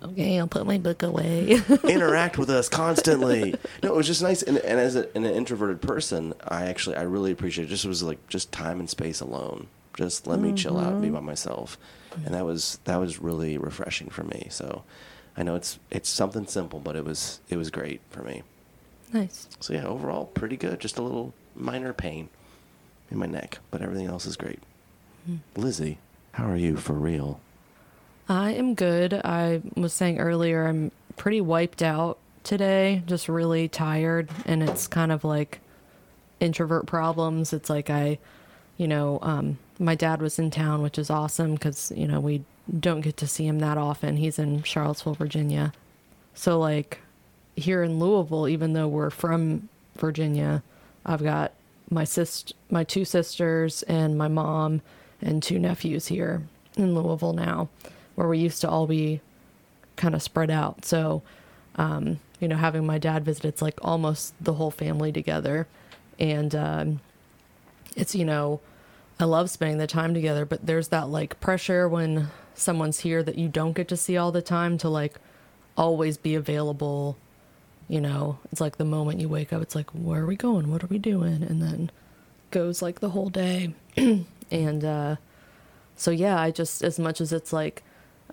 okay, 0.04 0.38
I'll 0.38 0.48
put 0.48 0.66
my 0.66 0.78
book 0.78 1.02
away. 1.02 1.62
Interact 1.84 2.38
with 2.38 2.50
us 2.50 2.68
constantly. 2.70 3.56
No, 3.82 3.94
it 3.94 3.96
was 3.96 4.08
just 4.08 4.22
nice. 4.22 4.44
And, 4.44 4.58
and 4.60 4.80
as 4.80 4.96
a, 4.96 5.08
an 5.16 5.26
introverted 5.26 5.82
person, 5.82 6.34
I 6.46 6.66
actually 6.66 6.98
I 6.98 7.04
really 7.04 7.32
appreciate 7.32 7.66
it. 7.66 7.70
Just 7.70 7.86
was 7.86 8.04
like 8.04 8.26
just 8.28 8.52
time 8.52 8.80
and 8.80 8.90
space 8.90 9.22
alone. 9.22 9.68
Just 9.96 10.28
let 10.28 10.40
me 10.40 10.52
chill 10.54 10.78
out 10.78 10.92
and 10.92 11.02
be 11.02 11.10
by 11.10 11.22
myself, 11.22 11.78
and 12.26 12.34
that 12.34 12.44
was 12.46 12.80
that 12.84 12.98
was 12.98 13.20
really 13.20 13.58
refreshing 13.58 14.10
for 14.10 14.24
me. 14.24 14.48
So. 14.52 14.84
I 15.38 15.44
know 15.44 15.56
it's 15.56 15.80
it's 15.92 16.10
something 16.10 16.48
simple, 16.48 16.80
but 16.80 16.96
it 16.96 17.04
was 17.06 17.40
it 17.50 17.58
was 17.58 17.70
great 17.70 18.02
for 18.10 18.22
me. 18.22 18.44
nice. 19.14 19.48
So 19.60 19.74
yeah, 19.74 19.86
overall 19.86 20.26
pretty 20.26 20.58
good. 20.58 20.80
Just 20.80 20.98
a 20.98 21.02
little 21.02 21.34
minor 21.56 21.94
pain 21.94 22.30
in 23.12 23.18
my 23.18 23.26
neck, 23.26 23.60
but 23.72 23.82
everything 23.82 24.08
else 24.08 24.26
is 24.26 24.36
great. 24.36 24.60
Lizzie, 25.56 25.98
how 26.34 26.48
are 26.48 26.56
you 26.56 26.78
for 26.78 26.94
real? 26.94 27.40
I 28.30 28.52
am 28.52 28.76
good. 28.76 29.14
I 29.14 29.62
was 29.76 29.92
saying 29.94 30.20
earlier, 30.20 30.68
I'm 30.68 30.92
pretty 31.16 31.42
wiped 31.42 31.82
out 31.82 32.18
today, 32.44 33.04
just 33.08 33.28
really 33.28 33.68
tired. 33.68 34.30
And 34.46 34.62
it's 34.64 34.88
kind 34.88 35.12
of 35.12 35.24
like 35.24 35.60
introvert 36.40 36.86
problems. 36.86 37.54
It's 37.54 37.70
like 37.70 37.90
I, 37.90 38.20
you 38.78 38.88
know, 38.88 39.20
um, 39.22 39.58
my 39.80 39.96
dad 39.96 40.22
was 40.22 40.38
in 40.40 40.52
town, 40.52 40.82
which 40.82 40.98
is 40.98 41.10
awesome 41.10 41.56
because, 41.56 41.92
you 41.96 42.08
know, 42.08 42.20
we 42.20 42.44
don't 42.80 43.02
get 43.02 43.18
to 43.18 43.28
see 43.28 43.46
him 43.46 43.60
that 43.60 43.78
often. 43.78 44.18
He's 44.18 44.40
in 44.40 44.64
Charlottesville, 44.64 45.14
Virginia. 45.14 45.74
So, 46.34 46.60
like, 46.60 47.00
here 47.56 47.84
in 47.84 48.00
Louisville, 48.00 48.48
even 48.48 48.74
though 48.74 48.88
we're 48.88 49.10
from 49.10 49.70
Virginia, 49.98 50.64
I've 51.06 51.24
got 51.24 51.54
my 51.90 52.04
sis, 52.04 52.46
my 52.70 52.84
two 52.84 53.06
sisters, 53.06 53.84
and 53.84 54.18
my 54.18 54.28
mom, 54.28 54.82
and 55.22 55.42
two 55.42 55.60
nephews 55.60 56.08
here 56.08 56.44
in 56.76 56.96
Louisville 56.96 57.34
now, 57.34 57.70
where 58.16 58.28
we 58.28 58.40
used 58.40 58.62
to 58.62 58.70
all 58.70 58.88
be 58.88 59.22
kind 59.96 60.16
of 60.16 60.22
spread 60.22 60.50
out. 60.50 60.84
So, 60.84 61.22
um, 61.76 62.20
you 62.40 62.48
know, 62.48 62.58
having 62.58 62.86
my 62.86 62.98
dad 62.98 63.24
visit, 63.24 63.46
it's 63.46 63.62
like 63.62 63.80
almost 63.82 64.34
the 64.44 64.54
whole 64.54 64.72
family 64.72 65.12
together, 65.12 65.68
and 66.20 66.54
um, 66.56 67.00
it's 67.96 68.16
you 68.16 68.26
know, 68.26 68.60
I 69.20 69.26
love 69.26 69.50
spending 69.50 69.78
the 69.78 69.88
time 69.88 70.14
together, 70.14 70.46
but 70.46 70.66
there's 70.66 70.90
that 70.90 71.10
like 71.10 71.40
pressure 71.40 71.88
when 71.88 72.30
someone's 72.56 73.02
here 73.02 73.22
that 73.24 73.38
you 73.38 73.48
don't 73.48 73.74
get 73.74 73.88
to 73.90 73.98
see 73.98 74.18
all 74.18 74.32
the 74.32 74.42
time 74.42 74.78
to 74.80 74.90
like 74.90 75.16
always 75.78 76.18
be 76.18 76.36
available 76.36 77.18
you 77.88 78.02
know, 78.02 78.40
it's 78.52 78.62
like 78.62 78.78
the 78.78 78.86
moment 78.86 79.20
you 79.20 79.30
wake 79.30 79.54
up, 79.54 79.62
it's 79.62 79.76
like, 79.76 79.90
where 79.92 80.24
are 80.24 80.26
we 80.26 80.36
going? 80.36 80.72
What 80.72 80.84
are 80.84 80.88
we 80.88 80.98
doing? 80.98 81.44
And 81.44 81.62
then 81.62 81.92
goes 82.52 82.82
like 82.82 83.00
the 83.00 83.10
whole 83.10 83.30
day. 83.30 83.74
and 84.52 84.84
uh, 84.84 85.16
so, 85.96 86.12
yeah, 86.12 86.40
I 86.40 86.52
just, 86.52 86.84
as 86.84 86.98
much 86.98 87.22
as 87.22 87.32
it's 87.32 87.54
like 87.54 87.84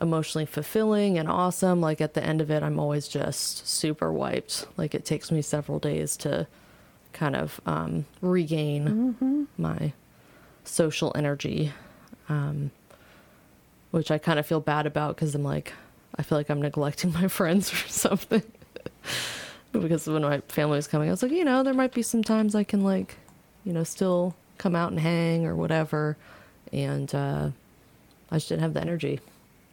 emotionally 0.01 0.47
fulfilling 0.47 1.19
and 1.19 1.29
awesome, 1.29 1.81
like 1.81 2.01
at 2.01 2.15
the 2.15 2.25
end 2.25 2.41
of 2.41 2.51
it, 2.51 2.63
I'm 2.63 2.81
always 2.81 3.09
just 3.09 3.67
super 3.69 4.11
wiped. 4.11 4.67
Like 4.79 4.95
it 4.95 5.05
takes 5.05 5.31
me 5.31 5.43
several 5.43 5.79
days 5.79 6.17
to 6.19 6.47
kind 7.13 7.37
of 7.37 7.61
um, 7.67 8.07
regain 8.23 9.49
my 9.59 9.93
social 10.65 11.13
energy, 11.15 11.73
um, 12.31 12.71
which 13.93 14.11
I 14.11 14.19
kind 14.19 14.39
of 14.39 14.47
feel 14.47 14.59
bad 14.59 14.87
about 14.87 15.15
because 15.15 15.35
I'm 15.35 15.45
like, 15.45 15.73
I 16.17 16.23
feel 16.23 16.37
like 16.37 16.51
I'm 16.51 16.61
neglecting 16.61 17.13
my 17.23 17.29
friends 17.29 17.73
or 17.73 17.89
something. 17.89 18.43
because 19.73 20.07
when 20.09 20.23
my 20.23 20.41
family 20.49 20.77
was 20.77 20.89
coming, 20.89 21.09
I 21.09 21.13
was 21.13 21.23
like, 21.23 21.33
you 21.33 21.45
know, 21.45 21.63
there 21.63 21.75
might 21.75 21.95
be 21.95 22.03
some 22.03 22.25
times 22.25 22.55
I 22.55 22.65
can 22.65 22.83
like, 22.83 23.17
you 23.65 23.73
know, 23.73 23.85
still 23.85 24.35
come 24.59 24.75
out 24.75 24.91
and 24.91 25.01
hang 25.01 25.47
or 25.47 25.55
whatever. 25.55 26.17
And 26.73 27.15
uh, 27.15 27.51
I 28.31 28.37
just 28.37 28.49
didn't 28.49 28.63
have 28.63 28.75
the 28.75 28.81
energy. 28.81 29.21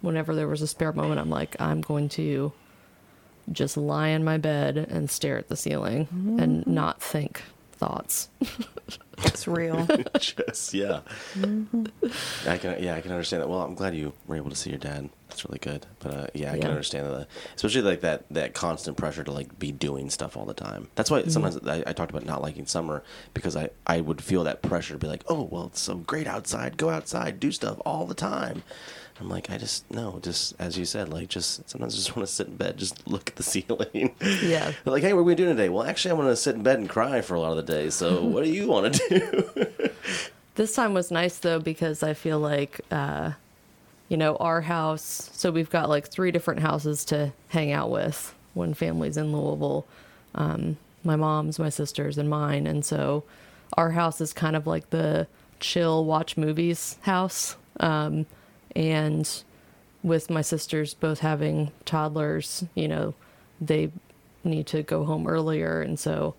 Whenever 0.01 0.35
there 0.35 0.47
was 0.47 0.61
a 0.61 0.67
spare 0.67 0.93
moment, 0.93 1.19
I'm 1.19 1.29
like, 1.29 1.59
I'm 1.59 1.81
going 1.81 2.09
to 2.09 2.53
just 3.51 3.75
lie 3.77 4.09
in 4.09 4.23
my 4.23 4.37
bed 4.37 4.77
and 4.77 5.09
stare 5.09 5.37
at 5.37 5.49
the 5.49 5.55
ceiling 5.55 6.07
and 6.39 6.67
not 6.67 7.01
think 7.01 7.41
thoughts. 7.79 8.29
It's 9.23 9.47
real. 9.47 9.85
Just 10.19 10.73
yeah. 10.73 11.01
Mm-hmm. 11.33 11.85
I 12.47 12.57
can 12.57 12.81
yeah 12.81 12.95
I 12.95 13.01
can 13.01 13.11
understand 13.11 13.41
that. 13.41 13.49
Well, 13.49 13.61
I'm 13.61 13.75
glad 13.75 13.95
you 13.95 14.13
were 14.27 14.35
able 14.35 14.49
to 14.49 14.55
see 14.55 14.69
your 14.69 14.79
dad. 14.79 15.09
That's 15.27 15.45
really 15.45 15.59
good. 15.59 15.85
But 15.99 16.13
uh, 16.13 16.27
yeah, 16.33 16.51
I 16.51 16.55
Yeah. 16.55 16.61
can 16.61 16.71
understand 16.71 17.05
that, 17.07 17.13
uh, 17.13 17.25
especially 17.55 17.81
like 17.81 18.01
that 18.01 18.25
that 18.31 18.53
constant 18.53 18.97
pressure 18.97 19.23
to 19.23 19.31
like 19.31 19.59
be 19.59 19.71
doing 19.71 20.09
stuff 20.09 20.37
all 20.37 20.45
the 20.45 20.53
time. 20.53 20.87
That's 20.95 21.11
why 21.11 21.21
mm-hmm. 21.21 21.29
sometimes 21.29 21.57
I, 21.67 21.83
I 21.87 21.93
talked 21.93 22.11
about 22.11 22.25
not 22.25 22.41
liking 22.41 22.65
summer 22.65 23.03
because 23.33 23.55
I 23.55 23.69
I 23.85 24.01
would 24.01 24.21
feel 24.21 24.43
that 24.45 24.61
pressure 24.61 24.93
to 24.93 24.99
be 24.99 25.07
like, 25.07 25.23
oh 25.27 25.43
well, 25.43 25.65
it's 25.67 25.81
so 25.81 25.95
great 25.97 26.27
outside. 26.27 26.77
Go 26.77 26.89
outside, 26.89 27.39
do 27.39 27.51
stuff 27.51 27.79
all 27.85 28.05
the 28.05 28.15
time. 28.15 28.63
I'm 29.19 29.29
like, 29.29 29.49
I 29.49 29.57
just 29.57 29.89
no, 29.91 30.19
just 30.21 30.55
as 30.59 30.77
you 30.77 30.85
said, 30.85 31.09
like 31.09 31.27
just 31.27 31.69
sometimes 31.69 31.93
I 31.93 31.97
just 31.97 32.15
want 32.15 32.27
to 32.27 32.33
sit 32.33 32.47
in 32.47 32.55
bed, 32.55 32.77
just 32.77 33.07
look 33.07 33.29
at 33.29 33.35
the 33.35 33.43
ceiling. 33.43 34.15
Yeah. 34.41 34.71
Like, 34.85 35.03
hey, 35.03 35.13
what 35.13 35.19
are 35.21 35.23
we 35.23 35.35
doing 35.35 35.55
today? 35.55 35.69
Well, 35.69 35.83
actually, 35.83 36.11
I 36.11 36.13
want 36.15 36.29
to 36.29 36.35
sit 36.35 36.55
in 36.55 36.63
bed 36.63 36.79
and 36.79 36.89
cry 36.89 37.21
for 37.21 37.35
a 37.35 37.39
lot 37.39 37.51
of 37.51 37.57
the 37.57 37.71
day. 37.71 37.89
So, 37.89 38.23
what 38.25 38.43
do 38.43 38.49
you 38.49 38.67
want 38.67 38.95
to 38.95 39.09
do? 39.09 39.69
This 40.55 40.73
time 40.73 40.93
was 40.93 41.11
nice 41.11 41.37
though 41.37 41.59
because 41.59 42.01
I 42.01 42.13
feel 42.13 42.39
like, 42.39 42.81
uh, 42.91 43.31
you 44.07 44.17
know, 44.17 44.35
our 44.37 44.61
house. 44.61 45.29
So 45.33 45.51
we've 45.51 45.69
got 45.69 45.89
like 45.89 46.07
three 46.07 46.31
different 46.31 46.61
houses 46.61 47.05
to 47.05 47.31
hang 47.49 47.71
out 47.71 47.91
with 47.91 48.33
when 48.55 48.73
family's 48.73 49.17
in 49.17 49.31
Louisville. 49.31 49.85
Um, 50.35 50.77
my 51.03 51.15
mom's, 51.15 51.59
my 51.59 51.69
sister's, 51.69 52.17
and 52.17 52.29
mine. 52.29 52.67
And 52.67 52.83
so 52.83 53.23
our 53.77 53.91
house 53.91 54.19
is 54.21 54.33
kind 54.33 54.55
of 54.55 54.67
like 54.67 54.89
the 54.89 55.27
chill 55.59 56.03
watch 56.05 56.35
movies 56.35 56.97
house. 57.01 57.55
Um, 57.79 58.25
and 58.75 59.43
with 60.03 60.29
my 60.29 60.41
sisters 60.41 60.93
both 60.93 61.19
having 61.19 61.71
toddlers, 61.85 62.63
you 62.75 62.87
know, 62.87 63.13
they 63.59 63.91
need 64.43 64.67
to 64.67 64.83
go 64.83 65.03
home 65.03 65.27
earlier. 65.27 65.81
And 65.81 65.99
so 65.99 66.35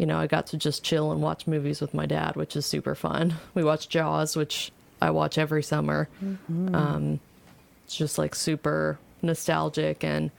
you 0.00 0.06
know, 0.06 0.18
I 0.18 0.26
got 0.26 0.46
to 0.46 0.56
just 0.56 0.82
chill 0.82 1.12
and 1.12 1.20
watch 1.20 1.46
movies 1.46 1.82
with 1.82 1.92
my 1.92 2.06
dad, 2.06 2.34
which 2.34 2.56
is 2.56 2.64
super 2.64 2.94
fun. 2.94 3.34
We 3.54 3.62
watched 3.62 3.90
Jaws, 3.90 4.34
which 4.34 4.72
I 5.02 5.10
watch 5.10 5.36
every 5.36 5.62
summer. 5.62 6.08
Um, 6.48 7.20
it's 7.84 7.96
just 7.96 8.16
like 8.16 8.34
super 8.34 8.98
nostalgic. 9.20 10.02
And 10.02 10.30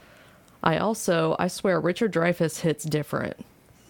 I 0.64 0.78
also, 0.78 1.36
I 1.38 1.48
swear, 1.48 1.80
Richard 1.80 2.12
Dreyfuss 2.12 2.62
hits 2.62 2.84
different 2.86 3.36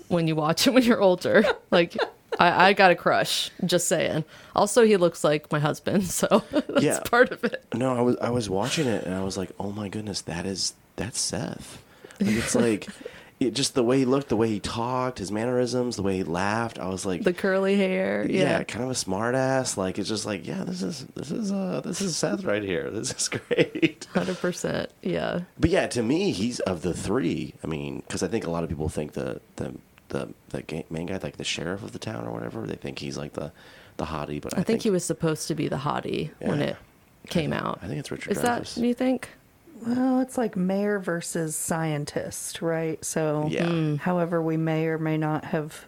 when 0.10 0.28
you 0.28 0.36
watch 0.36 0.68
him 0.68 0.74
when 0.74 0.84
you're 0.84 1.00
older. 1.00 1.46
like, 1.72 1.96
I, 2.40 2.68
I 2.70 2.74
got 2.74 2.92
a 2.92 2.96
crush, 2.96 3.52
just 3.66 3.88
saying. 3.88 4.24
Also, 4.56 4.84
he 4.86 4.98
looks 4.98 5.24
like 5.24 5.52
my 5.52 5.60
husband, 5.60 6.06
so 6.06 6.44
that's 6.52 6.84
Yeah. 6.84 7.00
part 7.02 7.32
of 7.32 7.44
it. 7.44 7.64
No, 7.74 7.96
I 7.96 8.02
was 8.02 8.18
I 8.22 8.30
was 8.30 8.50
watching 8.50 8.88
it 8.88 9.06
and 9.06 9.14
I 9.14 9.24
was 9.24 9.38
like, 9.38 9.52
oh 9.60 9.72
my 9.72 9.90
goodness, 9.90 10.22
that 10.22 10.46
is 10.46 10.74
that's 10.96 11.20
Seth. 11.20 11.82
Like 12.20 12.36
it's 12.36 12.56
like 12.66 12.88
it, 13.40 13.56
just 13.56 13.74
the 13.74 13.84
way 13.84 13.98
he 13.98 14.06
looked, 14.06 14.30
the 14.30 14.38
way 14.38 14.48
he 14.48 14.60
talked, 14.60 15.18
his 15.18 15.32
mannerisms, 15.32 15.96
the 15.96 16.04
way 16.04 16.16
he 16.18 16.24
laughed. 16.24 16.78
I 16.78 16.88
was 16.90 17.06
like, 17.08 17.24
The 17.24 17.34
curly 17.34 17.76
hair. 17.76 18.26
yeah, 18.30 18.42
Yeah. 18.60 18.64
kind 18.64 18.86
of 18.86 18.92
a 18.92 18.96
smart 18.96 19.34
ass. 19.36 19.76
Like 19.78 19.98
it's 20.00 20.08
just 20.08 20.26
like, 20.28 20.46
yeah, 20.48 20.64
this 20.64 20.84
is 20.84 21.06
this 21.16 21.32
is 21.32 21.52
uh 21.52 21.82
this 21.84 22.02
is 22.02 22.16
Seth 22.16 22.44
right 22.44 22.64
here. 22.64 22.90
This 22.94 23.12
is 23.14 23.28
great. 23.30 24.08
100%. 24.14 24.88
Yeah. 25.02 25.42
But 25.60 25.70
yeah, 25.72 25.88
to 25.88 26.04
me, 26.04 26.32
he's 26.32 26.60
of 26.62 26.82
the 26.84 26.94
three. 26.94 27.56
I 27.64 27.68
mean, 27.68 28.02
because 28.08 28.22
I 28.24 28.28
think 28.28 28.46
a 28.46 28.52
lot 28.52 28.64
of 28.64 28.70
people 28.70 28.90
think 28.90 29.14
the 29.14 29.42
the 29.58 29.74
the 30.12 30.30
the 30.50 30.62
ga- 30.62 30.86
main 30.90 31.08
guy, 31.08 31.20
like 31.22 31.36
the 31.38 31.44
sheriff 31.44 31.84
of 31.84 31.92
the 31.92 32.00
town 32.00 32.26
or 32.28 32.32
whatever, 32.32 32.66
they 32.68 32.76
think 32.76 33.00
he's 33.00 33.18
like 33.18 33.34
the 33.34 33.52
the 33.98 34.06
hottie. 34.06 34.40
But 34.42 34.56
I, 34.58 34.62
I 34.62 34.64
think 34.64 34.82
he 34.84 34.90
was 34.92 35.04
supposed 35.04 35.48
to 35.50 35.56
be 35.56 35.68
the 35.68 35.76
hottie 35.78 36.30
when 36.40 36.62
it 36.62 36.78
came 37.28 37.52
out. 37.54 37.80
I 37.82 37.88
think 37.88 38.00
it's 38.00 38.12
Richard 38.12 38.32
Is 38.32 38.42
that 38.42 38.62
Dreyfuss. 38.64 38.82
you 38.84 38.94
think? 38.94 39.30
Well, 39.86 40.22
it's 40.22 40.38
like 40.38 40.56
mayor 40.56 41.00
versus 41.00 41.56
scientist, 41.56 42.62
right? 42.62 43.04
So, 43.04 43.48
Yeah. 43.50 43.66
Mm. 43.66 43.98
however, 43.98 44.40
we 44.42 44.56
may 44.56 44.86
or 44.86 45.00
may 45.00 45.18
not 45.18 45.44
have 45.46 45.86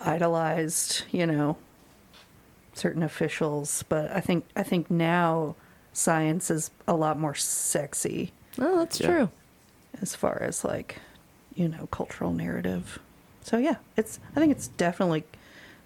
idolized, 0.00 1.04
you 1.10 1.26
know, 1.26 1.56
certain 2.74 3.02
officials, 3.02 3.84
but 3.88 4.10
I 4.10 4.20
think 4.20 4.44
I 4.56 4.62
think 4.62 4.90
now 4.90 5.54
science 5.92 6.50
is 6.50 6.70
a 6.86 6.94
lot 6.94 7.18
more 7.18 7.34
sexy 7.34 8.32
Oh, 8.58 8.78
that's 8.78 9.00
Yeah. 9.00 9.06
true. 9.06 9.28
as 10.00 10.14
far 10.14 10.40
as 10.42 10.64
like, 10.64 10.98
you 11.54 11.68
know, 11.68 11.86
cultural 11.90 12.32
narrative. 12.32 12.98
So 13.48 13.56
yeah, 13.56 13.76
it's 13.96 14.20
I 14.36 14.40
think 14.40 14.52
it's 14.52 14.68
definitely 14.68 15.24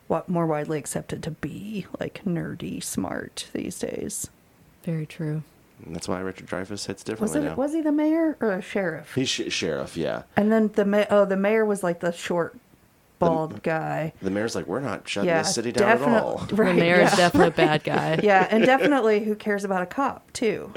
what 0.09 0.29
more 0.29 0.47
widely 0.47 0.79
accepted 0.79 1.23
to 1.23 1.31
be 1.31 1.87
like 2.01 2.23
nerdy 2.27 2.83
smart 2.83 3.47
these 3.53 3.79
days. 3.79 4.29
Very 4.83 5.07
true. 5.07 5.43
And 5.87 5.95
that's 5.95 6.09
why 6.09 6.19
Richard 6.21 6.47
Dreyfuss 6.49 6.87
hits 6.87 6.89
Was 6.89 7.03
differently 7.05 7.41
it 7.41 7.45
now. 7.45 7.55
was 7.55 7.73
he 7.73 7.81
the 7.81 7.93
mayor 7.93 8.37
or 8.41 8.53
a 8.53 8.61
sheriff? 8.63 9.15
He's 9.15 9.29
sh- 9.29 9.51
sheriff, 9.53 9.97
yeah. 9.97 10.23
And 10.37 10.51
then 10.51 10.69
the 10.75 10.85
ma- 10.85 11.07
oh, 11.11 11.25
the 11.25 11.37
mayor 11.37 11.65
was 11.65 11.83
like 11.85 12.01
the 12.01 12.13
short, 12.13 12.57
bald 13.21 13.63
guy. 13.63 14.13
The 14.23 14.31
mayor's 14.31 14.55
like, 14.57 14.67
we're 14.67 14.81
not 14.81 15.09
shutting 15.09 15.29
Yeah, 15.29 15.43
this 15.43 15.55
city 15.55 15.71
down 15.73 15.89
at 15.89 15.99
definite- 15.99 16.23
all. 16.23 16.39
The 16.49 16.55
Right, 16.57 16.75
mayor 16.77 17.01
is 17.01 17.11
yeah. 17.13 17.17
definitely 17.17 17.49
a 17.49 17.67
bad 17.67 17.85
guy. 17.85 18.21
Yeah, 18.25 18.47
and 18.51 18.65
definitely 18.65 19.25
who 19.25 19.35
cares 19.37 19.63
about 19.65 19.83
a 19.83 19.87
cop 19.87 20.33
too? 20.33 20.73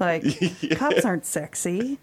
Like 0.00 0.24
cops 0.76 1.04
aren't 1.04 1.26
sexy. 1.26 1.98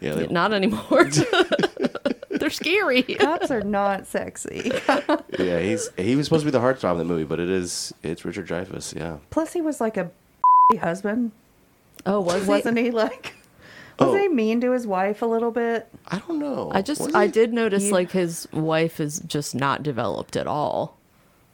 Yeah, 0.00 0.14
they, 0.14 0.26
Not 0.28 0.52
anymore. 0.54 1.10
They're 2.30 2.50
scary. 2.50 3.02
Cops 3.02 3.50
are 3.50 3.62
not 3.62 4.06
sexy. 4.06 4.70
yeah. 5.38 5.60
He's 5.60 5.88
he 5.96 6.16
was 6.16 6.26
supposed 6.26 6.42
to 6.42 6.46
be 6.46 6.50
the 6.50 6.60
heartthrob 6.60 6.92
in 6.92 6.98
the 6.98 7.04
movie, 7.04 7.24
but 7.24 7.40
it 7.40 7.48
is 7.50 7.92
it's 8.02 8.24
Richard 8.24 8.46
Dreyfuss. 8.48 8.94
Yeah. 8.94 9.18
Plus, 9.30 9.52
he 9.52 9.60
was 9.60 9.80
like 9.80 9.96
a 9.96 10.10
husband, 10.80 11.32
Oh, 12.06 12.20
was 12.20 12.46
wasn't 12.46 12.78
he? 12.78 12.90
Like, 12.90 13.34
wasn't 13.98 14.18
Oh. 14.18 14.22
he 14.22 14.28
mean 14.28 14.60
to 14.62 14.72
his 14.72 14.86
wife 14.86 15.22
a 15.22 15.26
little 15.26 15.50
bit? 15.52 15.88
I 16.08 16.18
don't 16.18 16.38
know. 16.38 16.70
I 16.74 16.82
just 16.82 17.14
I 17.14 17.26
did 17.28 17.52
notice 17.52 17.84
He- 17.84 17.92
like 17.92 18.10
his 18.10 18.48
wife 18.52 19.00
is 19.00 19.20
just 19.20 19.54
not 19.54 19.82
developed 19.82 20.36
at 20.36 20.46
all. 20.46 20.96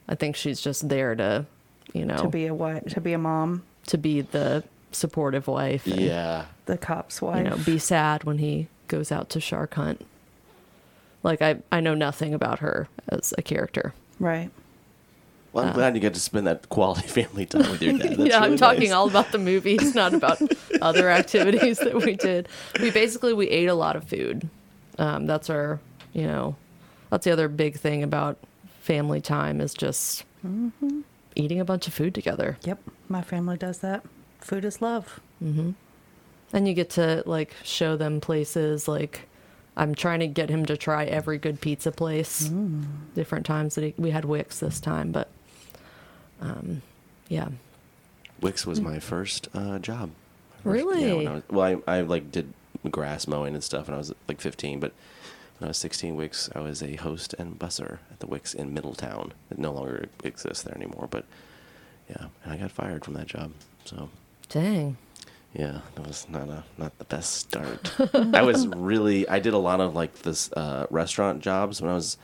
I 0.09 0.15
think 0.15 0.35
she's 0.35 0.61
just 0.61 0.89
there 0.89 1.15
to, 1.15 1.47
you 1.93 2.05
know, 2.05 2.17
To 2.17 2.29
be 2.29 2.47
a 2.47 2.55
what? 2.55 2.89
to 2.91 3.01
be 3.01 3.13
a 3.13 3.19
mom, 3.19 3.63
to 3.87 3.99
be 3.99 4.23
the 4.23 4.65
supportive 4.93 5.47
wife. 5.47 5.87
and, 5.87 6.01
Yeah. 6.01 6.47
the 6.67 6.77
cop's 6.79 7.21
wife. 7.23 7.39
You 7.45 7.51
know, 7.51 7.57
be 7.59 7.79
sad 7.79 8.25
when 8.25 8.39
he 8.39 8.69
goes 8.89 9.11
out 9.13 9.29
to 9.31 9.41
shark 9.41 9.75
hunt. 9.75 10.05
Like 11.23 11.43
I 11.43 11.57
I 11.71 11.81
know 11.81 11.95
nothing 11.95 12.33
about 12.35 12.61
her 12.61 12.89
as 13.09 13.35
a 13.39 13.43
character. 13.43 13.95
right. 14.19 14.51
Well, 15.53 15.65
I'm 15.67 15.75
glad 15.75 15.97
you 15.97 16.01
get 16.01 16.15
to 16.15 16.21
spend 16.21 16.47
that 16.47 16.69
quality 16.69 17.09
family 17.09 17.45
time 17.45 17.69
with 17.73 17.83
your 17.83 17.99
dad. 17.99 18.17
That's 18.19 18.31
yeah, 18.31 18.37
I'm 18.39 18.43
really 18.45 18.57
talking 18.59 18.81
nice. 18.83 18.93
all 18.93 19.09
about 19.09 19.33
the 19.33 19.39
movies, 19.39 19.95
not 19.97 20.15
about 20.15 20.41
other 20.81 21.11
activities 21.11 21.79
that 21.81 21.95
we 22.05 22.15
did. 22.15 22.49
We 22.81 22.93
basically 22.93 23.33
we 23.33 23.49
ate 23.49 23.67
a 23.67 23.75
lot 23.75 23.97
of 23.97 24.05
food. 24.05 24.49
Um, 24.97 25.27
that's 25.27 25.51
our, 25.51 25.81
you 26.13 26.23
know, 26.23 26.55
that's 27.11 27.25
the 27.25 27.33
other 27.33 27.49
big 27.49 27.77
thing 27.81 28.05
about 28.05 28.39
family 28.81 29.21
time 29.21 29.61
is 29.61 29.75
just 29.75 30.23
Mm-hmm. 30.47 31.01
eating 31.35 31.59
a 31.61 31.65
bunch 31.65 31.87
of 31.89 31.95
food 31.95 32.15
together. 32.15 32.57
Yep, 32.63 32.79
my 33.09 33.21
family 33.21 33.57
does 33.59 33.79
that. 33.81 34.05
Food 34.41 34.65
is 34.65 34.81
love. 34.83 35.21
And 35.41 36.67
you 36.69 36.75
get 36.75 36.91
to 36.91 37.23
like 37.27 37.55
show 37.63 37.97
them 37.97 38.21
places 38.21 38.89
like 38.89 39.29
I'm 39.77 39.95
trying 39.95 40.21
to 40.21 40.27
get 40.27 40.51
him 40.51 40.67
to 40.67 40.77
try 40.77 41.05
every 41.05 41.39
good 41.39 41.61
pizza 41.61 41.93
place. 41.93 42.49
Mm. 42.49 42.85
Different 43.15 43.47
times 43.47 43.77
that 43.77 43.85
he, 43.85 43.95
we 43.97 44.11
had 44.11 44.25
Wick's 44.25 44.59
this 44.61 44.81
time, 44.81 45.13
but 45.13 45.29
um, 46.41 46.83
yeah. 47.29 47.49
Wick's 48.41 48.67
was 48.67 48.81
my 48.81 48.99
first 48.99 49.49
uh, 49.55 49.79
job. 49.79 50.11
First- 50.63 50.65
Really? 50.65 51.07
Yeah, 51.07 51.15
when 51.15 51.27
I 51.29 51.33
was, 51.35 51.43
well, 51.49 51.83
I, 51.87 51.99
I 51.99 52.01
like 52.03 52.31
did 52.33 52.53
grass 52.91 53.27
mowing 53.27 53.55
and 53.55 53.63
stuff 53.65 53.87
when 53.87 53.95
I 53.95 53.99
was 53.99 54.13
like 54.29 54.41
15, 54.41 54.81
but 54.81 54.93
when 55.59 55.69
I 55.69 55.71
was 55.71 55.79
16 55.79 56.17
Wick's, 56.17 56.51
I 56.55 56.61
was 56.61 56.83
a 56.83 56.97
host 56.97 57.35
and 57.39 57.59
busser 57.59 57.99
at 58.11 58.21
the 58.21 58.27
Wick's 58.27 58.53
in 58.55 58.75
Middletown. 58.75 59.33
It 59.51 59.59
no 59.59 59.73
longer 59.73 60.09
exists 60.25 60.63
there 60.65 60.75
anymore, 60.75 61.07
but 61.11 61.25
yeah, 62.09 62.27
and 62.45 62.53
I 62.53 62.57
got 62.57 62.71
fired 62.73 63.05
from 63.05 63.15
that 63.15 63.27
job. 63.29 63.53
So 63.85 64.09
Dang. 64.51 64.97
Yeah, 65.55 65.81
that 65.95 66.07
was 66.07 66.27
not 66.29 66.49
a 66.49 66.65
not 66.77 66.97
the 66.99 67.05
best 67.05 67.35
start. 67.35 67.93
I 68.35 68.43
was 68.43 68.67
really 68.69 69.29
I 69.29 69.39
did 69.41 69.55
a 69.55 69.59
lot 69.59 69.81
of 69.81 69.95
like 69.95 70.23
this 70.23 70.53
uh, 70.53 70.87
restaurant 70.91 71.41
jobs 71.41 71.81
when 71.81 71.91
I 71.91 71.95
was 71.95 72.19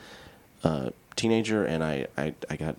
a 0.63 0.93
teenager, 1.15 1.65
and 1.65 1.83
I 1.83 2.07
I, 2.17 2.33
I 2.49 2.55
got 2.55 2.75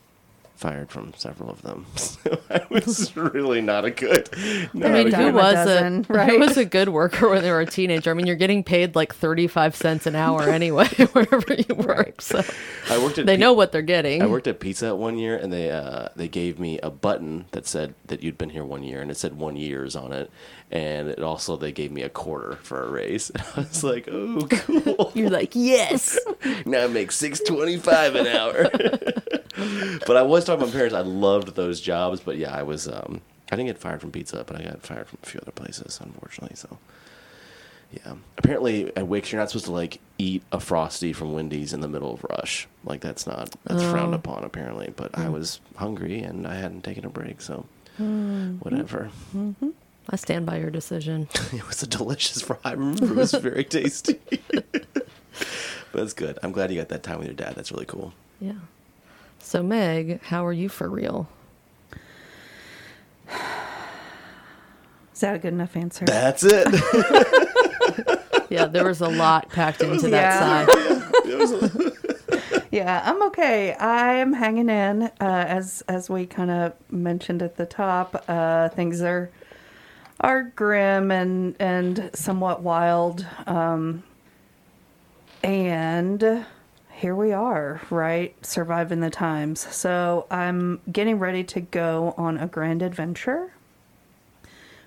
fired 0.59 0.91
from 0.91 1.15
several 1.17 1.50
of 1.50 1.62
them. 1.62 1.87
So 2.19 2.38
I 2.50 2.67
was 2.69 3.17
really 3.17 3.61
not 3.61 3.85
a 3.85 3.91
good. 3.91 4.29
Not 4.75 4.91
I 4.91 4.93
mean, 5.05 5.15
a 5.15 5.17
who 5.17 5.25
dime 5.25 5.35
a 5.35 5.37
was 5.38 5.55
dozen, 5.55 6.07
a 6.09 6.12
right? 6.12 6.31
who 6.31 6.38
was 6.41 6.57
a 6.57 6.65
good 6.65 6.88
worker 6.88 7.29
when 7.29 7.43
they 7.43 7.50
were 7.50 7.61
a 7.61 7.67
teenager? 7.67 8.11
I 8.11 8.15
mean, 8.15 8.27
you're 8.27 8.37
getting 8.37 8.65
paid 8.65 8.95
like 8.97 9.15
35 9.15 9.77
cents 9.77 10.07
an 10.07 10.15
hour 10.17 10.43
anyway 10.49 10.88
wherever 11.12 11.55
you 11.55 11.75
work. 11.77 12.21
So 12.21 12.43
I 12.91 12.99
worked 12.99 13.19
at 13.19 13.27
they 13.27 13.37
Pi- 13.37 13.41
know 13.41 13.53
what 13.53 13.73
they're 13.73 13.83
getting. 13.83 14.21
I 14.21 14.27
worked 14.27 14.47
at 14.49 14.59
Pizza 14.61 14.88
Hut 14.88 14.99
one 14.99 15.17
year, 15.17 15.37
and 15.37 15.53
they 15.53 15.71
uh, 15.71 16.09
they 16.17 16.29
gave 16.29 16.59
me 16.59 16.79
a 16.81 16.91
button 16.91 17.47
that 17.53 17.67
said 17.67 17.95
that 18.07 18.23
you'd 18.23 18.37
been 18.37 18.50
here 18.50 18.65
one 18.65 18.83
year, 18.83 19.00
and 19.00 19.11
it 19.11 19.17
said 19.17 19.38
one 19.38 19.57
years 19.57 19.95
on 19.97 20.12
it, 20.12 20.31
and 20.71 21.09
it 21.09 21.23
also 21.23 21.57
they 21.57 21.73
gave 21.73 21.91
me 21.91 22.03
a 22.03 22.09
quarter 22.09 22.57
for 22.57 22.85
a 22.85 22.91
raise. 22.91 23.31
And 23.35 23.45
I 23.57 23.61
was 23.61 23.85
like, 23.85 24.09
oh, 24.11 24.47
cool. 24.49 25.13
You're 25.15 25.31
like, 25.31 25.53
yes. 25.55 26.19
now 26.67 26.85
I 26.85 26.87
make 26.89 27.13
six 27.13 27.41
twenty 27.41 27.77
five 27.77 28.15
an 28.15 28.27
hour. 28.27 28.69
but 30.07 30.17
I 30.17 30.23
was 30.23 30.45
talking 30.45 30.61
to 30.61 30.67
my 30.67 30.73
parents. 30.73 30.95
I 30.95 31.01
loved 31.01 31.55
those 31.55 31.81
jobs, 31.81 32.21
but 32.21 32.37
yeah, 32.37 32.55
I 32.55 32.63
was. 32.63 32.89
Um, 32.89 33.23
I 33.51 33.57
didn't 33.57 33.69
get 33.69 33.79
fired 33.79 34.03
from 34.03 34.13
Pizza, 34.13 34.45
but 34.47 34.61
I 34.61 34.65
got 34.65 34.83
fired 34.83 35.09
from 35.09 35.19
a 35.23 35.27
few 35.27 35.41
other 35.41 35.53
places, 35.53 35.99
unfortunately. 36.03 36.57
So. 36.57 36.79
Yeah. 37.91 38.17
Apparently 38.37 38.95
at 38.99 39.09
Wick's 39.09 39.33
you're 39.33 39.41
not 39.41 39.49
supposed 39.49 39.65
to 39.65 39.73
like 39.73 39.99
eat 40.19 40.43
a 40.53 40.61
frosty 40.61 41.15
from 41.15 41.33
Wendy's 41.33 41.73
in 41.73 41.81
the 41.81 41.89
middle 41.89 42.13
of 42.13 42.23
rush. 42.25 42.69
Like 42.85 43.01
that's 43.01 43.27
not 43.27 43.57
that's 43.65 43.83
oh. 43.83 43.91
frowned 43.91 44.13
Oh. 44.13 44.19
upon 44.19 44.45
apparently. 44.45 44.93
But 44.95 45.17
I 45.17 45.25
hmm. 45.25 45.33
was 45.33 45.61
hungry 45.77 46.21
and 46.21 46.47
I 46.47 46.57
hadn't 46.57 46.85
taken 46.85 47.07
a 47.07 47.09
break, 47.09 47.41
so 47.41 47.65
hmm. 47.97 48.57
whatever. 48.57 49.11
Mm-hmm. 49.35 49.71
I 50.11 50.17
stand 50.17 50.47
by 50.47 50.59
your 50.59 50.71
decision. 50.71 51.29
it 51.53 51.67
was 51.67 51.83
a 51.83 51.87
delicious 51.87 52.41
fry. 52.43 52.57
I 52.65 52.73
remember 52.73 53.05
it 53.05 53.15
was 53.17 53.33
very 53.33 53.65
tasty. 53.77 54.19
but 54.50 55.07
that's 55.93 56.15
good. 56.15 56.38
I'm 56.43 56.53
glad 56.53 56.71
you 56.71 56.79
got 56.79 56.88
that 56.88 57.03
time 57.03 57.19
with 57.19 57.27
your 57.27 57.35
dad. 57.37 57.55
That's 57.55 57.71
really 57.73 57.85
cool. 57.87 58.15
Yeah. 58.41 58.53
So 59.38 59.62
Meg, 59.62 60.23
how 60.23 60.45
are 60.47 60.53
you 60.53 60.69
for 60.69 60.88
real? 60.88 61.29
Is 65.12 65.21
that 65.21 65.35
a 65.35 65.38
good 65.38 65.53
enough 65.53 65.77
answer? 65.77 66.05
That's 66.05 66.45
it. 66.45 66.69
Yeah, 68.50 68.67
there 68.67 68.85
was 68.85 69.00
a 69.00 69.09
lot 69.09 69.50
packed 69.50 69.83
into 69.83 70.09
Yeah. 70.09 70.65
that 70.65 70.69
side. 70.71 71.23
It 71.27 72.67
Yeah, 72.71 73.03
I'm 73.05 73.23
okay. 73.25 73.75
I'm 73.75 74.33
hanging 74.33 74.69
in. 74.71 75.03
Uh, 75.03 75.11
as 75.21 75.83
as 75.88 76.09
we 76.09 76.25
kind 76.27 76.50
of 76.50 76.73
mentioned 76.91 77.43
at 77.43 77.57
the 77.57 77.67
top, 77.67 78.25
uh, 78.29 78.69
things 78.71 79.03
are 79.03 79.31
are 80.21 80.43
grim 80.43 81.11
and 81.11 81.55
and 81.59 82.11
somewhat 82.15 82.63
wild. 82.63 83.27
Um, 83.47 84.03
and 85.43 86.45
here 86.91 87.15
we 87.15 87.33
are, 87.33 87.81
right, 87.91 88.35
surviving 88.45 89.01
the 89.01 89.11
times. 89.11 89.61
So 89.75 90.27
I'm 90.31 90.81
getting 90.91 91.21
ready 91.21 91.45
to 91.45 91.61
go 91.61 92.13
on 92.17 92.39
a 92.39 92.49
grand 92.49 92.83
adventure, 92.83 93.53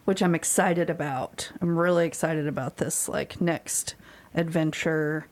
which 0.03 0.21
I'm 0.21 0.35
excited 0.35 0.89
about. 0.89 1.51
I'm 1.61 1.77
really 1.77 2.05
excited 2.05 2.47
about 2.47 2.77
this 2.77 3.07
like 3.07 3.39
next 3.39 3.95
adventure 4.35 5.25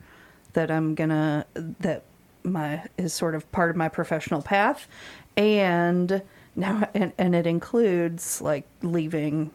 that 0.54 0.70
I'm 0.70 0.94
gonna 0.94 1.44
that 1.54 2.04
my 2.42 2.84
is 2.96 3.12
sort 3.12 3.34
of 3.34 3.50
part 3.52 3.70
of 3.70 3.76
my 3.76 3.90
professional 3.90 4.40
path, 4.40 4.88
and 5.36 6.22
now 6.56 6.88
and, 6.94 7.12
and 7.18 7.34
it 7.34 7.46
includes 7.46 8.40
like 8.40 8.66
leaving 8.82 9.50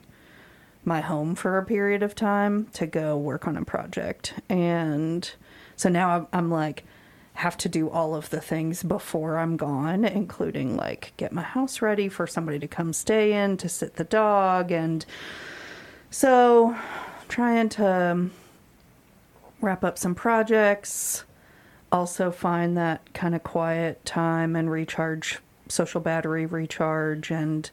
my 0.86 1.02
home 1.02 1.36
for 1.36 1.58
a 1.58 1.66
period 1.66 2.04
of 2.04 2.16
time 2.16 2.68
to 2.74 2.86
go 2.86 3.18
work 3.18 3.48
on 3.48 3.58
a 3.58 3.66
project, 3.66 4.34
and 4.50 5.32
so 5.76 5.90
now 5.90 6.10
I'm, 6.10 6.28
I'm 6.34 6.52
like 6.52 6.86
have 7.36 7.58
to 7.58 7.70
do 7.70 7.90
all 7.90 8.16
of 8.16 8.30
the 8.30 8.40
things 8.40 8.82
before 8.82 9.38
I'm 9.38 9.58
gone, 9.58 10.06
including 10.06 10.78
like 10.78 11.12
get 11.18 11.34
my 11.34 11.42
house 11.42 11.82
ready 11.82 12.08
for 12.08 12.26
somebody 12.26 12.60
to 12.60 12.68
come 12.68 12.94
stay 12.94 13.34
in 13.34 13.58
to 13.58 13.68
sit 13.68 13.98
the 13.98 14.06
dog. 14.06 14.72
And 14.72 15.06
so 16.10 16.78
trying 17.28 17.68
to 17.70 18.30
wrap 19.60 19.84
up 19.84 19.98
some 19.98 20.16
projects 20.16 21.26
also 21.92 22.32
find 22.32 22.78
that 22.78 23.14
kind 23.14 23.36
of 23.36 23.44
quiet 23.44 24.04
time 24.06 24.56
and 24.56 24.72
recharge 24.72 25.40
social 25.68 26.02
battery 26.02 26.46
recharge 26.46 27.32
and 27.32 27.70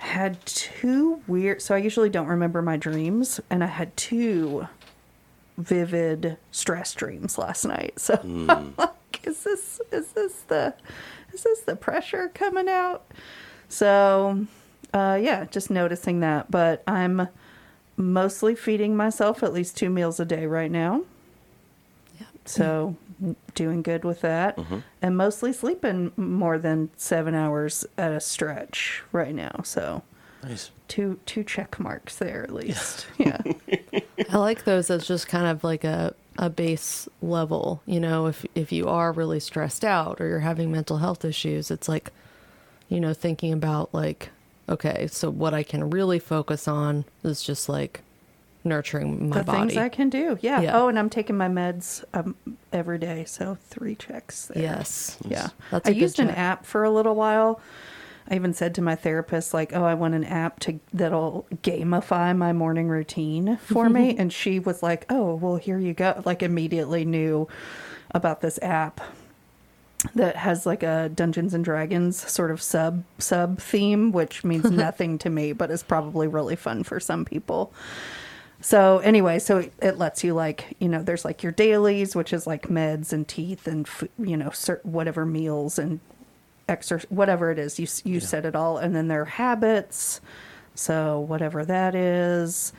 had 0.00 0.44
two 0.46 1.20
weird 1.26 1.60
so 1.62 1.74
i 1.74 1.78
usually 1.78 2.08
don't 2.08 2.26
remember 2.26 2.62
my 2.62 2.76
dreams 2.76 3.38
and 3.50 3.62
i 3.62 3.66
had 3.66 3.94
two 3.96 4.66
vivid 5.58 6.36
stress 6.50 6.94
dreams 6.94 7.36
last 7.38 7.64
night. 7.64 7.98
So 8.00 8.18
i'm 8.22 8.74
like 8.78 9.20
is 9.24 9.44
this 9.44 9.80
is 9.92 10.08
this 10.12 10.40
the 10.48 10.74
is 11.32 11.42
this 11.42 11.60
the 11.60 11.76
pressure 11.76 12.30
coming 12.34 12.68
out? 12.68 13.04
So 13.68 14.46
uh 14.94 15.18
yeah 15.20 15.44
just 15.44 15.70
noticing 15.70 16.20
that 16.20 16.50
but 16.50 16.82
i'm 16.86 17.28
mostly 17.96 18.54
feeding 18.54 18.96
myself 18.96 19.42
at 19.42 19.52
least 19.52 19.76
two 19.76 19.90
meals 19.90 20.18
a 20.18 20.24
day 20.24 20.46
right 20.46 20.70
now. 20.70 21.02
So 22.44 22.96
doing 23.54 23.82
good 23.82 24.04
with 24.04 24.20
that. 24.22 24.56
Mm-hmm. 24.56 24.78
And 25.02 25.16
mostly 25.16 25.52
sleeping 25.52 26.12
more 26.16 26.58
than 26.58 26.90
seven 26.96 27.34
hours 27.34 27.84
at 27.98 28.12
a 28.12 28.20
stretch 28.20 29.02
right 29.12 29.34
now. 29.34 29.60
So 29.64 30.02
nice. 30.42 30.70
two 30.88 31.18
two 31.26 31.44
check 31.44 31.78
marks 31.78 32.16
there 32.16 32.42
at 32.42 32.52
least. 32.52 33.06
Yeah. 33.18 33.40
I 34.30 34.38
like 34.38 34.64
those 34.64 34.90
as 34.90 35.06
just 35.06 35.28
kind 35.28 35.46
of 35.46 35.64
like 35.64 35.82
a, 35.84 36.14
a 36.38 36.48
base 36.48 37.08
level. 37.20 37.82
You 37.86 38.00
know, 38.00 38.26
if 38.26 38.46
if 38.54 38.72
you 38.72 38.88
are 38.88 39.12
really 39.12 39.40
stressed 39.40 39.84
out 39.84 40.20
or 40.20 40.28
you're 40.28 40.40
having 40.40 40.70
mental 40.70 40.98
health 40.98 41.24
issues, 41.24 41.70
it's 41.70 41.88
like, 41.88 42.12
you 42.88 43.00
know, 43.00 43.12
thinking 43.12 43.52
about 43.52 43.92
like, 43.92 44.30
okay, 44.68 45.06
so 45.08 45.30
what 45.30 45.52
I 45.52 45.62
can 45.62 45.90
really 45.90 46.18
focus 46.18 46.68
on 46.68 47.04
is 47.24 47.42
just 47.42 47.68
like 47.68 48.02
nurturing 48.64 49.28
my 49.30 49.38
the 49.38 49.44
body. 49.44 49.58
things 49.60 49.76
i 49.76 49.88
can 49.88 50.10
do 50.10 50.38
yeah. 50.42 50.60
Yeah. 50.60 50.76
oh 50.78 50.88
and 50.88 50.98
i'm 50.98 51.08
taking 51.10 51.36
my 51.36 51.48
meds 51.48 52.04
um, 52.12 52.34
every 52.72 52.98
day 52.98 53.24
so 53.26 53.56
three 53.68 53.94
checks 53.94 54.46
there. 54.46 54.62
yes. 54.62 55.16
yeah 55.26 55.48
That's 55.70 55.88
i 55.88 55.92
a 55.92 55.94
good 55.94 56.00
used 56.00 56.20
an 56.20 56.30
app 56.30 56.66
for 56.66 56.84
a 56.84 56.90
little 56.90 57.14
while 57.14 57.60
i 58.28 58.34
even 58.34 58.52
said 58.52 58.74
to 58.74 58.82
my 58.82 58.94
therapist 58.96 59.54
like 59.54 59.74
oh 59.74 59.84
i 59.84 59.94
want 59.94 60.14
an 60.14 60.24
app 60.24 60.60
to 60.60 60.78
that'll 60.92 61.46
gamify 61.62 62.36
my 62.36 62.52
morning 62.52 62.88
routine 62.88 63.56
for 63.62 63.88
me 63.88 64.16
and 64.18 64.32
she 64.32 64.58
was 64.58 64.82
like 64.82 65.06
oh 65.08 65.34
well 65.36 65.56
here 65.56 65.78
you 65.78 65.94
go 65.94 66.20
like 66.26 66.42
immediately 66.42 67.04
knew 67.06 67.48
about 68.12 68.42
this 68.42 68.58
app 68.60 69.00
that 70.14 70.36
has 70.36 70.64
like 70.64 70.82
a 70.82 71.10
Dungeons 71.14 71.52
and 71.54 71.64
Dragons 71.64 72.16
sort 72.30 72.50
of 72.50 72.62
sub 72.62 73.04
sub 73.18 73.58
theme, 73.60 74.12
which 74.12 74.44
means 74.44 74.70
nothing 74.70 75.18
to 75.18 75.30
me, 75.30 75.52
but 75.52 75.70
is 75.70 75.82
probably 75.82 76.26
really 76.26 76.56
fun 76.56 76.84
for 76.84 76.98
some 76.98 77.24
people. 77.24 77.72
So 78.62 78.98
anyway, 78.98 79.38
so 79.38 79.58
it, 79.58 79.72
it 79.80 79.98
lets 79.98 80.22
you 80.22 80.34
like 80.34 80.76
you 80.80 80.88
know 80.88 81.02
there's 81.02 81.24
like 81.24 81.42
your 81.42 81.52
dailies, 81.52 82.14
which 82.14 82.32
is 82.32 82.46
like 82.46 82.68
meds 82.68 83.12
and 83.12 83.26
teeth 83.26 83.66
and 83.66 83.88
you 84.18 84.36
know 84.36 84.50
cer- 84.50 84.80
whatever 84.82 85.24
meals 85.24 85.78
and 85.78 86.00
exercise 86.68 87.10
whatever 87.10 87.50
it 87.50 87.58
is 87.58 87.78
you 87.80 87.86
you 88.10 88.20
set 88.20 88.44
it 88.44 88.54
all, 88.54 88.78
and 88.78 88.94
then 88.94 89.08
there 89.08 89.22
are 89.22 89.24
habits, 89.24 90.20
so 90.74 91.18
whatever 91.20 91.64
that 91.64 91.94
is, 91.94 92.72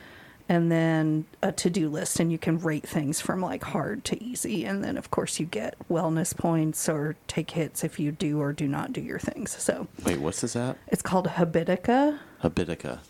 and 0.48 0.70
then 0.70 1.24
a 1.42 1.50
to 1.50 1.68
do 1.68 1.88
list, 1.88 2.20
and 2.20 2.30
you 2.30 2.38
can 2.38 2.58
rate 2.58 2.86
things 2.86 3.20
from 3.20 3.40
like 3.40 3.64
hard 3.64 4.04
to 4.04 4.22
easy, 4.22 4.64
and 4.64 4.84
then 4.84 4.96
of 4.96 5.10
course 5.10 5.40
you 5.40 5.46
get 5.46 5.74
wellness 5.90 6.34
points 6.36 6.88
or 6.88 7.16
take 7.26 7.50
hits 7.50 7.82
if 7.82 7.98
you 7.98 8.12
do 8.12 8.40
or 8.40 8.52
do 8.52 8.68
not 8.68 8.92
do 8.92 9.00
your 9.00 9.18
things. 9.18 9.50
So 9.60 9.88
Wait, 10.04 10.20
what's 10.20 10.42
this 10.42 10.54
app? 10.54 10.78
it's 10.86 11.02
called 11.02 11.26
Habitica. 11.26 12.18
Habitica. 12.42 13.00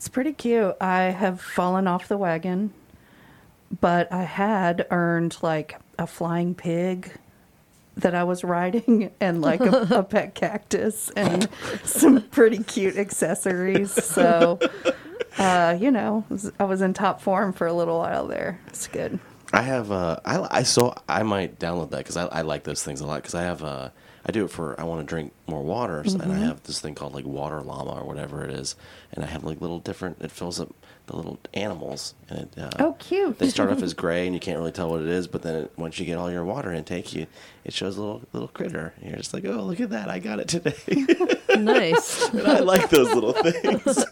It's 0.00 0.08
pretty 0.08 0.32
cute. 0.32 0.76
I 0.80 1.02
have 1.10 1.42
fallen 1.42 1.86
off 1.86 2.08
the 2.08 2.16
wagon, 2.16 2.72
but 3.82 4.10
I 4.10 4.22
had 4.22 4.86
earned 4.90 5.36
like 5.42 5.78
a 5.98 6.06
flying 6.06 6.54
pig 6.54 7.12
that 7.98 8.14
I 8.14 8.24
was 8.24 8.42
riding 8.42 9.10
and 9.20 9.42
like 9.42 9.60
a, 9.60 9.98
a 9.98 10.02
pet 10.02 10.34
cactus 10.34 11.10
and 11.10 11.50
some 11.84 12.22
pretty 12.22 12.62
cute 12.62 12.96
accessories. 12.96 13.90
So, 13.90 14.58
uh, 15.36 15.76
you 15.78 15.90
know, 15.90 16.24
I 16.58 16.64
was 16.64 16.80
in 16.80 16.94
top 16.94 17.20
form 17.20 17.52
for 17.52 17.66
a 17.66 17.74
little 17.74 17.98
while 17.98 18.26
there. 18.26 18.58
It's 18.68 18.86
good. 18.86 19.18
I 19.52 19.60
have 19.60 19.92
uh 19.92 20.18
I 20.24 20.60
I 20.60 20.62
so 20.62 20.94
I 21.10 21.24
might 21.24 21.58
download 21.58 21.90
that 21.90 21.98
because 21.98 22.16
I, 22.16 22.24
I 22.24 22.40
like 22.40 22.64
those 22.64 22.82
things 22.82 23.02
a 23.02 23.06
lot 23.06 23.16
because 23.16 23.34
I 23.34 23.42
have 23.42 23.62
uh 23.62 23.90
I 24.30 24.32
do 24.32 24.44
it 24.44 24.50
for 24.52 24.80
I 24.80 24.84
want 24.84 25.00
to 25.00 25.06
drink 25.06 25.32
more 25.48 25.60
water, 25.60 26.04
so- 26.06 26.20
and 26.20 26.32
I 26.32 26.36
have 26.38 26.62
this 26.62 26.78
thing 26.78 26.94
called 26.94 27.14
like 27.14 27.24
water 27.26 27.60
llama 27.62 27.90
or 28.00 28.04
whatever 28.04 28.44
it 28.44 28.52
is, 28.52 28.76
and 29.12 29.24
I 29.24 29.26
have 29.26 29.42
like 29.42 29.60
little 29.60 29.80
different. 29.80 30.18
It 30.22 30.30
fills 30.30 30.60
up 30.60 30.68
the 31.06 31.16
little 31.16 31.40
animals, 31.52 32.14
and 32.28 32.38
it, 32.42 32.56
uh, 32.56 32.70
Oh, 32.78 32.92
cute. 33.00 33.40
They 33.40 33.48
start 33.48 33.70
off 33.70 33.82
as 33.88 33.92
gray, 33.92 34.26
and 34.26 34.32
you 34.34 34.38
can't 34.38 34.56
really 34.56 34.70
tell 34.70 34.88
what 34.88 35.00
it 35.00 35.08
is, 35.08 35.26
but 35.26 35.42
then 35.42 35.64
it, 35.64 35.72
once 35.76 35.98
you 35.98 36.06
get 36.06 36.16
all 36.16 36.30
your 36.30 36.44
water 36.44 36.72
intake, 36.72 37.12
you 37.12 37.26
it 37.64 37.72
shows 37.72 37.96
a 37.96 38.00
little 38.00 38.22
little 38.32 38.46
critter, 38.46 38.94
and 39.00 39.08
you're 39.10 39.18
just 39.18 39.34
like, 39.34 39.44
oh, 39.46 39.62
look 39.64 39.80
at 39.80 39.90
that, 39.90 40.08
I 40.08 40.20
got 40.20 40.38
it 40.38 40.46
today. 40.46 40.76
nice. 41.58 42.28
and 42.28 42.46
I 42.46 42.60
like 42.60 42.88
those 42.88 43.12
little 43.12 43.32
things. 43.32 44.04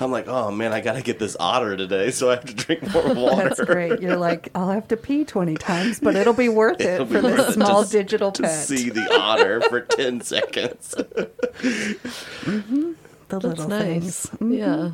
I'm 0.00 0.10
like, 0.10 0.28
oh 0.28 0.50
man, 0.50 0.72
I 0.72 0.80
gotta 0.80 1.02
get 1.02 1.18
this 1.18 1.36
otter 1.38 1.76
today, 1.76 2.10
so 2.10 2.30
I 2.30 2.36
have 2.36 2.44
to 2.46 2.54
drink 2.54 2.82
more 2.92 3.14
water. 3.14 3.48
That's 3.48 3.60
great. 3.60 4.00
You're 4.00 4.16
like, 4.16 4.48
I'll 4.54 4.70
have 4.70 4.88
to 4.88 4.96
pee 4.96 5.24
20 5.24 5.54
times, 5.56 6.00
but 6.00 6.16
it'll 6.16 6.32
be 6.32 6.48
worth 6.48 6.80
it 6.80 6.86
It'll 6.86 7.06
be 7.06 7.16
for 7.16 7.22
worth 7.22 7.36
this 7.36 7.48
it 7.50 7.52
small 7.54 7.82
just 7.82 7.92
digital 7.92 8.32
to 8.32 8.42
pet. 8.42 8.64
see 8.66 8.88
the 8.90 9.14
otter 9.18 9.60
for 9.62 9.80
10 9.82 10.20
seconds. 10.22 10.94
Mm-hmm. 10.96 12.92
the 13.28 13.38
That's 13.38 13.44
little 13.44 13.68
nice. 13.68 14.26
things. 14.26 14.56
Yeah. 14.58 14.90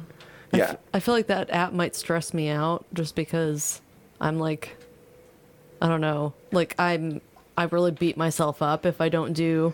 yeah. 0.53 0.77
I 0.93 1.01
feel 1.01 1.15
like 1.15 1.29
that 1.29 1.51
app 1.51 1.73
might 1.73 1.95
stress 1.97 2.35
me 2.35 2.49
out 2.49 2.85
just 2.93 3.15
because 3.15 3.81
I'm 4.21 4.39
like, 4.39 4.77
I 5.81 5.89
don't 5.89 6.01
know, 6.01 6.35
like 6.53 6.75
I'm, 6.79 7.21
I 7.57 7.65
really 7.65 7.91
beat 7.93 8.17
myself 8.17 8.61
up 8.63 8.85
if 8.87 9.01
I 9.01 9.09
don't 9.09 9.33
do 9.33 9.73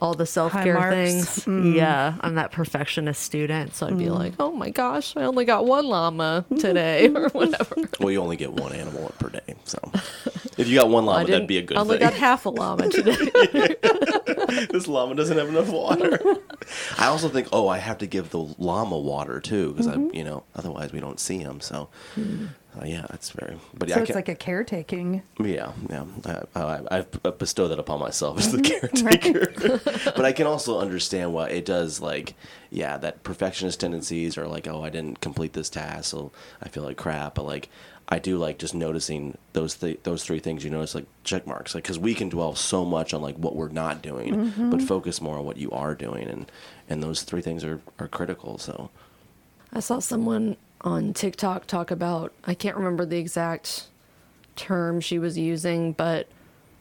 all 0.00 0.14
the 0.14 0.26
self 0.26 0.52
care 0.52 0.90
things. 0.90 1.44
Mm. 1.44 1.74
Yeah, 1.74 2.14
I'm 2.20 2.36
that 2.36 2.52
perfectionist 2.52 3.20
student, 3.22 3.74
so 3.74 3.86
I'd 3.88 3.98
be 3.98 4.10
like, 4.10 4.34
oh 4.38 4.52
my 4.52 4.70
gosh, 4.70 5.16
I 5.16 5.22
only 5.24 5.44
got 5.44 5.66
one 5.66 5.86
llama 5.86 6.44
today 6.58 7.08
or 7.08 7.28
whatever. 7.32 7.74
Well, 8.00 8.10
you 8.12 8.20
only 8.20 8.36
get 8.36 8.52
one 8.52 8.72
animal 8.72 9.12
per 9.18 9.28
day, 9.30 9.54
so 9.64 9.78
if 10.56 10.68
you 10.68 10.76
got 10.78 10.88
one 10.88 11.04
llama, 11.04 11.26
that'd 11.26 11.46
be 11.48 11.58
a 11.58 11.62
good 11.62 11.76
I 11.76 11.80
only 11.80 11.98
thing. 11.98 12.06
got 12.08 12.14
half 12.14 12.46
a 12.46 12.50
llama 12.50 12.88
today. 12.90 13.16
this 14.70 14.86
llama 14.86 15.14
doesn't 15.14 15.36
have 15.36 15.48
enough 15.48 15.68
water. 15.68 16.18
I 16.98 17.06
also 17.06 17.28
think, 17.28 17.48
oh, 17.52 17.66
I 17.68 17.78
have 17.78 17.98
to 17.98 18.06
give 18.06 18.30
the 18.30 18.38
llama 18.58 18.98
water 18.98 19.40
too, 19.40 19.72
because 19.72 19.88
Mm-hmm. 19.88 20.10
I, 20.14 20.18
you 20.18 20.22
know, 20.24 20.44
otherwise 20.54 20.92
we 20.92 21.00
don't 21.00 21.18
see 21.18 21.38
him. 21.38 21.60
So, 21.60 21.88
uh, 22.80 22.84
yeah, 22.84 23.06
that's 23.10 23.30
very. 23.30 23.58
But 23.74 23.88
So 23.88 23.94
yeah, 23.94 24.00
I 24.00 24.02
it's 24.04 24.14
like 24.14 24.28
a 24.28 24.34
caretaking. 24.34 25.22
Yeah, 25.40 25.72
yeah. 25.90 26.04
I, 26.54 26.60
I, 26.60 26.82
I've 26.90 27.38
bestowed 27.38 27.68
that 27.68 27.78
upon 27.78 28.00
myself 28.00 28.38
as 28.38 28.52
the 28.52 28.60
caretaker. 28.62 29.80
but 30.16 30.24
I 30.24 30.32
can 30.32 30.46
also 30.46 30.78
understand 30.78 31.32
why 31.32 31.48
it 31.48 31.64
does, 31.64 32.00
like, 32.00 32.34
yeah, 32.70 32.96
that 32.98 33.22
perfectionist 33.22 33.80
tendencies 33.80 34.36
are 34.38 34.46
like, 34.46 34.66
oh, 34.68 34.82
I 34.84 34.90
didn't 34.90 35.20
complete 35.20 35.52
this 35.54 35.70
task, 35.70 36.10
so 36.10 36.32
I 36.62 36.68
feel 36.68 36.82
like 36.84 36.96
crap. 36.96 37.34
But, 37.34 37.46
like, 37.46 37.68
I 38.10 38.18
do 38.18 38.38
like 38.38 38.58
just 38.58 38.74
noticing 38.74 39.36
those 39.52 39.74
th- 39.76 40.00
those 40.04 40.24
three 40.24 40.38
things 40.38 40.64
you 40.64 40.70
notice, 40.70 40.94
like 40.94 41.04
check 41.24 41.46
marks, 41.46 41.74
like, 41.74 41.84
because 41.84 41.98
we 41.98 42.14
can 42.14 42.28
dwell 42.30 42.54
so 42.54 42.84
much 42.84 43.12
on, 43.12 43.20
like, 43.22 43.36
what 43.36 43.54
we're 43.56 43.68
not 43.68 44.00
doing, 44.02 44.34
Mm-hmm. 44.34 44.70
but 44.70 44.80
focus 44.82 45.20
more 45.20 45.38
on 45.38 45.44
what 45.44 45.56
you 45.58 45.70
are 45.72 45.94
doing. 45.94 46.26
And, 46.28 46.50
and 46.88 47.02
those 47.02 47.22
three 47.22 47.42
things 47.42 47.64
are, 47.64 47.80
are 47.98 48.08
critical. 48.08 48.56
So, 48.58 48.90
I 49.72 49.80
saw 49.80 49.98
someone 49.98 50.56
on 50.82 51.12
TikTok 51.12 51.66
talk 51.66 51.90
about, 51.90 52.32
I 52.44 52.54
can't 52.54 52.76
remember 52.76 53.04
the 53.04 53.18
exact 53.18 53.88
term 54.56 55.00
she 55.00 55.18
was 55.18 55.38
using, 55.38 55.92
but, 55.92 56.28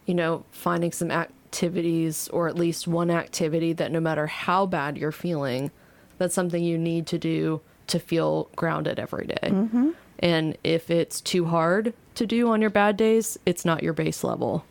you 0.05 0.13
know, 0.13 0.45
finding 0.51 0.91
some 0.91 1.11
activities 1.11 2.27
or 2.29 2.47
at 2.47 2.55
least 2.55 2.87
one 2.87 3.09
activity 3.09 3.73
that 3.73 3.91
no 3.91 3.99
matter 3.99 4.27
how 4.27 4.65
bad 4.65 4.97
you're 4.97 5.11
feeling, 5.11 5.71
that's 6.17 6.33
something 6.35 6.63
you 6.63 6.77
need 6.77 7.07
to 7.07 7.17
do 7.17 7.61
to 7.87 7.99
feel 7.99 8.49
grounded 8.55 8.99
every 8.99 9.27
day. 9.27 9.49
Mm-hmm. 9.49 9.91
And 10.19 10.57
if 10.63 10.89
it's 10.89 11.21
too 11.21 11.45
hard 11.45 11.93
to 12.15 12.25
do 12.25 12.49
on 12.49 12.61
your 12.61 12.69
bad 12.69 12.97
days, 12.97 13.37
it's 13.45 13.63
not 13.63 13.83
your 13.83 13.93
base 13.93 14.23
level. 14.23 14.65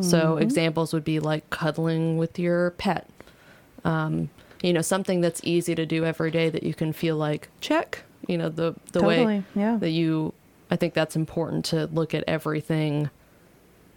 So 0.00 0.34
mm-hmm. 0.34 0.42
examples 0.42 0.92
would 0.92 1.04
be 1.04 1.20
like 1.20 1.48
cuddling 1.48 2.18
with 2.18 2.38
your 2.38 2.72
pet 2.72 3.08
um, 3.86 4.28
you 4.62 4.72
know 4.72 4.82
something 4.82 5.20
that's 5.20 5.40
easy 5.44 5.74
to 5.74 5.86
do 5.86 6.04
every 6.04 6.30
day 6.30 6.50
that 6.50 6.64
you 6.64 6.74
can 6.74 6.92
feel 6.92 7.16
like 7.16 7.48
check 7.60 8.02
you 8.26 8.38
know 8.38 8.48
the 8.48 8.74
the 8.92 9.02
way 9.02 9.42
yeah. 9.54 9.76
that 9.76 9.90
you 9.90 10.32
i 10.70 10.76
think 10.76 10.94
that's 10.94 11.16
important 11.16 11.64
to 11.64 11.86
look 11.86 12.14
at 12.14 12.24
everything 12.26 13.10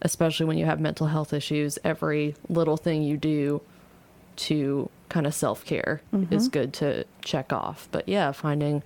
especially 0.01 0.45
when 0.45 0.57
you 0.57 0.65
have 0.65 0.79
mental 0.79 1.07
health 1.07 1.33
issues. 1.33 1.77
Every 1.83 2.35
little 2.47 2.77
thing 2.77 3.03
you 3.03 3.17
do 3.17 3.61
to 4.37 4.89
kind 5.09 5.27
of 5.27 5.33
self-care 5.33 6.01
mm-hmm. 6.13 6.33
is 6.33 6.47
good 6.47 6.73
to 6.73 7.05
check 7.21 7.51
off. 7.51 7.87
But 7.91 8.07
yeah 8.07 8.31
finding 8.31 8.83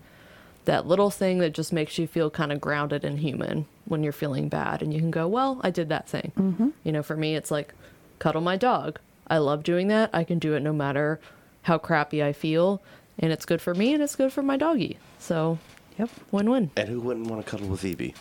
that 0.66 0.88
little 0.88 1.10
thing 1.10 1.40
that 1.40 1.54
just 1.54 1.74
makes 1.74 1.98
you 1.98 2.08
feel 2.08 2.30
kind 2.30 2.52
of 2.52 2.62
grounded 2.62 3.04
and 3.04 3.20
human 3.20 3.66
when 3.86 4.02
you're 4.02 4.14
feeling 4.14 4.48
bad 4.48 4.82
and 4.82 4.94
you 4.94 5.00
can 5.02 5.12
go 5.12 5.28
well 5.28 5.60
i 5.62 5.70
did 5.70 5.90
that 5.90 6.08
thing. 6.08 6.32
Mm-hmm. 6.38 6.70
You 6.84 6.92
know 6.92 7.04
for 7.04 7.18
me 7.18 7.36
it's 7.36 7.52
like 7.52 7.74
cuddle 8.20 8.42
my 8.42 8.58
dog. 8.58 9.00
I 9.28 9.38
love 9.38 9.64
doing 9.64 9.88
that. 9.88 10.10
I 10.14 10.24
can 10.24 10.40
do 10.40 10.54
it 10.54 10.62
no 10.62 10.74
matter 10.74 11.20
how 11.64 11.78
crappy 11.78 12.22
i 12.24 12.34
feel 12.34 12.82
and 13.20 13.32
it's 13.32 13.46
good 13.46 13.62
for 13.62 13.74
me 13.74 13.94
and 13.94 14.02
it's 14.04 14.16
good 14.16 14.32
for 14.34 14.42
my 14.44 14.58
doggy 14.58 14.98
so 15.20 15.58
Yep. 16.00 16.10
win-win 16.32 16.72
and 16.76 16.90
who 16.90 17.00
wouldn't 17.02 17.28
want 17.28 17.46
to 17.46 17.50
cuddle 17.52 17.68
with 17.68 17.82
Phoebe? 17.82 18.16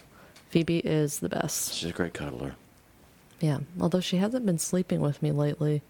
phoebe 0.50 0.78
is 0.80 1.20
the 1.20 1.28
best 1.28 1.72
She's 1.74 1.88
a 1.90 1.92
great 1.92 2.12
cuddler. 2.14 2.54
yeah 3.40 3.58
although 3.80 4.00
she 4.00 4.18
hasn't 4.18 4.44
been 4.46 4.58
sleeping 4.58 5.00
with 5.00 5.22
me 5.22 5.32
lately 5.32 5.80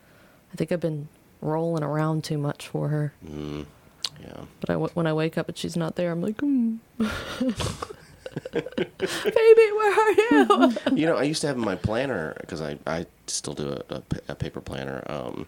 i 0.53 0.57
think 0.57 0.71
i've 0.71 0.81
been 0.81 1.09
rolling 1.41 1.83
around 1.83 2.23
too 2.23 2.39
much 2.39 2.69
for 2.69 2.89
her 2.89 3.13
Yeah. 3.25 4.45
But 4.61 4.71
I, 4.71 4.77
when 4.77 5.09
I 5.09 5.13
wake 5.13 5.37
up 5.37 5.49
and 5.49 5.59
she's 5.59 5.77
not 5.77 5.97
there, 5.97 6.13
I'm 6.13 6.23
like, 6.23 6.37
mm. 6.37 6.79
baby, 8.53 9.73
where 9.73 10.01
are 10.01 10.13
you? 10.13 10.77
you 10.97 11.07
know, 11.07 11.17
I 11.17 11.25
used 11.25 11.41
to 11.41 11.49
have 11.49 11.57
in 11.57 11.65
my 11.65 11.75
planner 11.75 12.37
because 12.41 12.61
I, 12.61 12.79
I 12.87 13.07
still 13.27 13.55
do 13.55 13.71
a, 13.91 13.95
a, 13.97 14.03
a 14.29 14.35
paper 14.37 14.61
planner. 14.61 15.03
Um, 15.07 15.47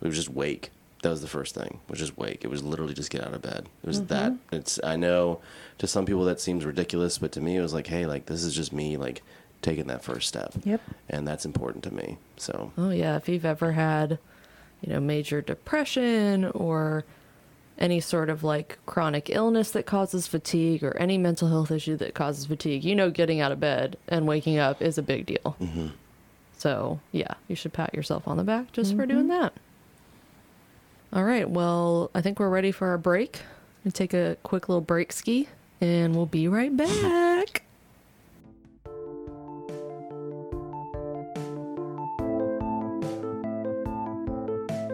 it 0.00 0.06
was 0.08 0.16
just 0.16 0.28
wake. 0.30 0.70
That 1.02 1.10
was 1.10 1.20
the 1.20 1.28
first 1.28 1.54
thing. 1.54 1.80
Was 1.88 1.98
just 1.98 2.16
wake. 2.16 2.44
It 2.44 2.48
was 2.48 2.62
literally 2.62 2.94
just 2.94 3.10
get 3.10 3.24
out 3.24 3.34
of 3.34 3.42
bed. 3.42 3.68
It 3.82 3.86
was 3.86 4.00
mm-hmm. 4.00 4.06
that. 4.08 4.32
It's. 4.50 4.80
I 4.82 4.96
know 4.96 5.40
to 5.78 5.86
some 5.86 6.06
people 6.06 6.24
that 6.24 6.40
seems 6.40 6.64
ridiculous, 6.64 7.18
but 7.18 7.32
to 7.32 7.40
me 7.40 7.56
it 7.56 7.60
was 7.60 7.74
like, 7.74 7.86
hey, 7.86 8.06
like 8.06 8.26
this 8.26 8.42
is 8.42 8.54
just 8.54 8.72
me, 8.72 8.96
like 8.96 9.22
taking 9.62 9.86
that 9.88 10.02
first 10.02 10.28
step. 10.28 10.54
Yep. 10.64 10.80
And 11.08 11.26
that's 11.26 11.44
important 11.44 11.84
to 11.84 11.94
me. 11.94 12.18
So 12.36 12.72
oh 12.78 12.90
yeah, 12.90 13.16
if 13.16 13.28
you've 13.28 13.44
ever 13.44 13.72
had, 13.72 14.18
you 14.80 14.92
know, 14.92 15.00
major 15.00 15.40
depression 15.42 16.46
or 16.46 17.04
any 17.78 18.00
sort 18.00 18.30
of 18.30 18.42
like 18.42 18.78
chronic 18.86 19.28
illness 19.28 19.70
that 19.72 19.84
causes 19.84 20.26
fatigue 20.26 20.82
or 20.82 20.96
any 20.96 21.18
mental 21.18 21.48
health 21.48 21.70
issue 21.70 21.96
that 21.96 22.14
causes 22.14 22.46
fatigue, 22.46 22.84
you 22.84 22.94
know, 22.94 23.10
getting 23.10 23.40
out 23.40 23.52
of 23.52 23.60
bed 23.60 23.96
and 24.08 24.26
waking 24.26 24.58
up 24.58 24.80
is 24.80 24.98
a 24.98 25.02
big 25.02 25.26
deal. 25.26 25.56
Mm-hmm. 25.60 25.88
So 26.56 27.00
yeah, 27.12 27.34
you 27.48 27.56
should 27.56 27.72
pat 27.72 27.92
yourself 27.94 28.26
on 28.26 28.36
the 28.36 28.44
back 28.44 28.72
just 28.72 28.90
mm-hmm. 28.90 29.00
for 29.00 29.06
doing 29.06 29.28
that. 29.28 29.52
All 31.16 31.24
right, 31.24 31.48
well, 31.48 32.10
I 32.14 32.20
think 32.20 32.38
we're 32.38 32.50
ready 32.50 32.72
for 32.72 32.88
our 32.88 32.98
break. 32.98 33.40
And 33.84 33.94
take 33.94 34.12
a 34.12 34.36
quick 34.42 34.68
little 34.68 34.82
break 34.82 35.12
ski, 35.12 35.48
and 35.80 36.14
we'll 36.14 36.26
be 36.26 36.46
right 36.46 36.76
back. 36.76 37.62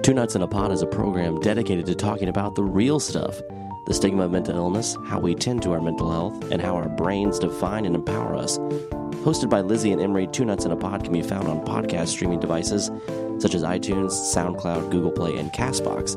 Two 0.05 0.15
Nuts 0.15 0.37
in 0.37 0.43
a 0.43 0.47
Pod 0.47 0.71
is 0.71 0.83
a 0.83 0.87
program 0.87 1.41
dedicated 1.41 1.87
to 1.87 1.95
talking 1.97 2.29
about 2.29 2.55
the 2.55 2.63
real 2.63 3.01
stuff 3.01 3.41
the 3.87 3.95
stigma 3.95 4.23
of 4.23 4.31
mental 4.31 4.55
illness, 4.55 4.97
how 5.07 5.19
we 5.19 5.35
tend 5.35 5.61
to 5.61 5.73
our 5.73 5.81
mental 5.81 6.09
health, 6.09 6.53
and 6.53 6.63
how 6.63 6.77
our 6.77 6.89
brains 6.89 7.41
define 7.41 7.85
and 7.85 7.97
empower 7.97 8.37
us. 8.37 8.59
Hosted 9.25 9.51
by 9.51 9.61
Lizzie 9.61 9.91
and 9.91 10.01
Emery, 10.01 10.29
Two 10.29 10.45
Nuts 10.45 10.65
in 10.65 10.71
a 10.71 10.77
Pod 10.77 11.03
can 11.03 11.13
be 11.13 11.23
found 11.23 11.49
on 11.49 11.65
podcast 11.65 12.09
streaming 12.09 12.39
devices 12.39 12.93
such 13.43 13.55
as 13.55 13.65
iTunes, 13.65 14.13
SoundCloud, 14.13 14.91
Google 14.91 15.11
Play, 15.11 15.37
and 15.37 15.53
Castbox. 15.53 16.17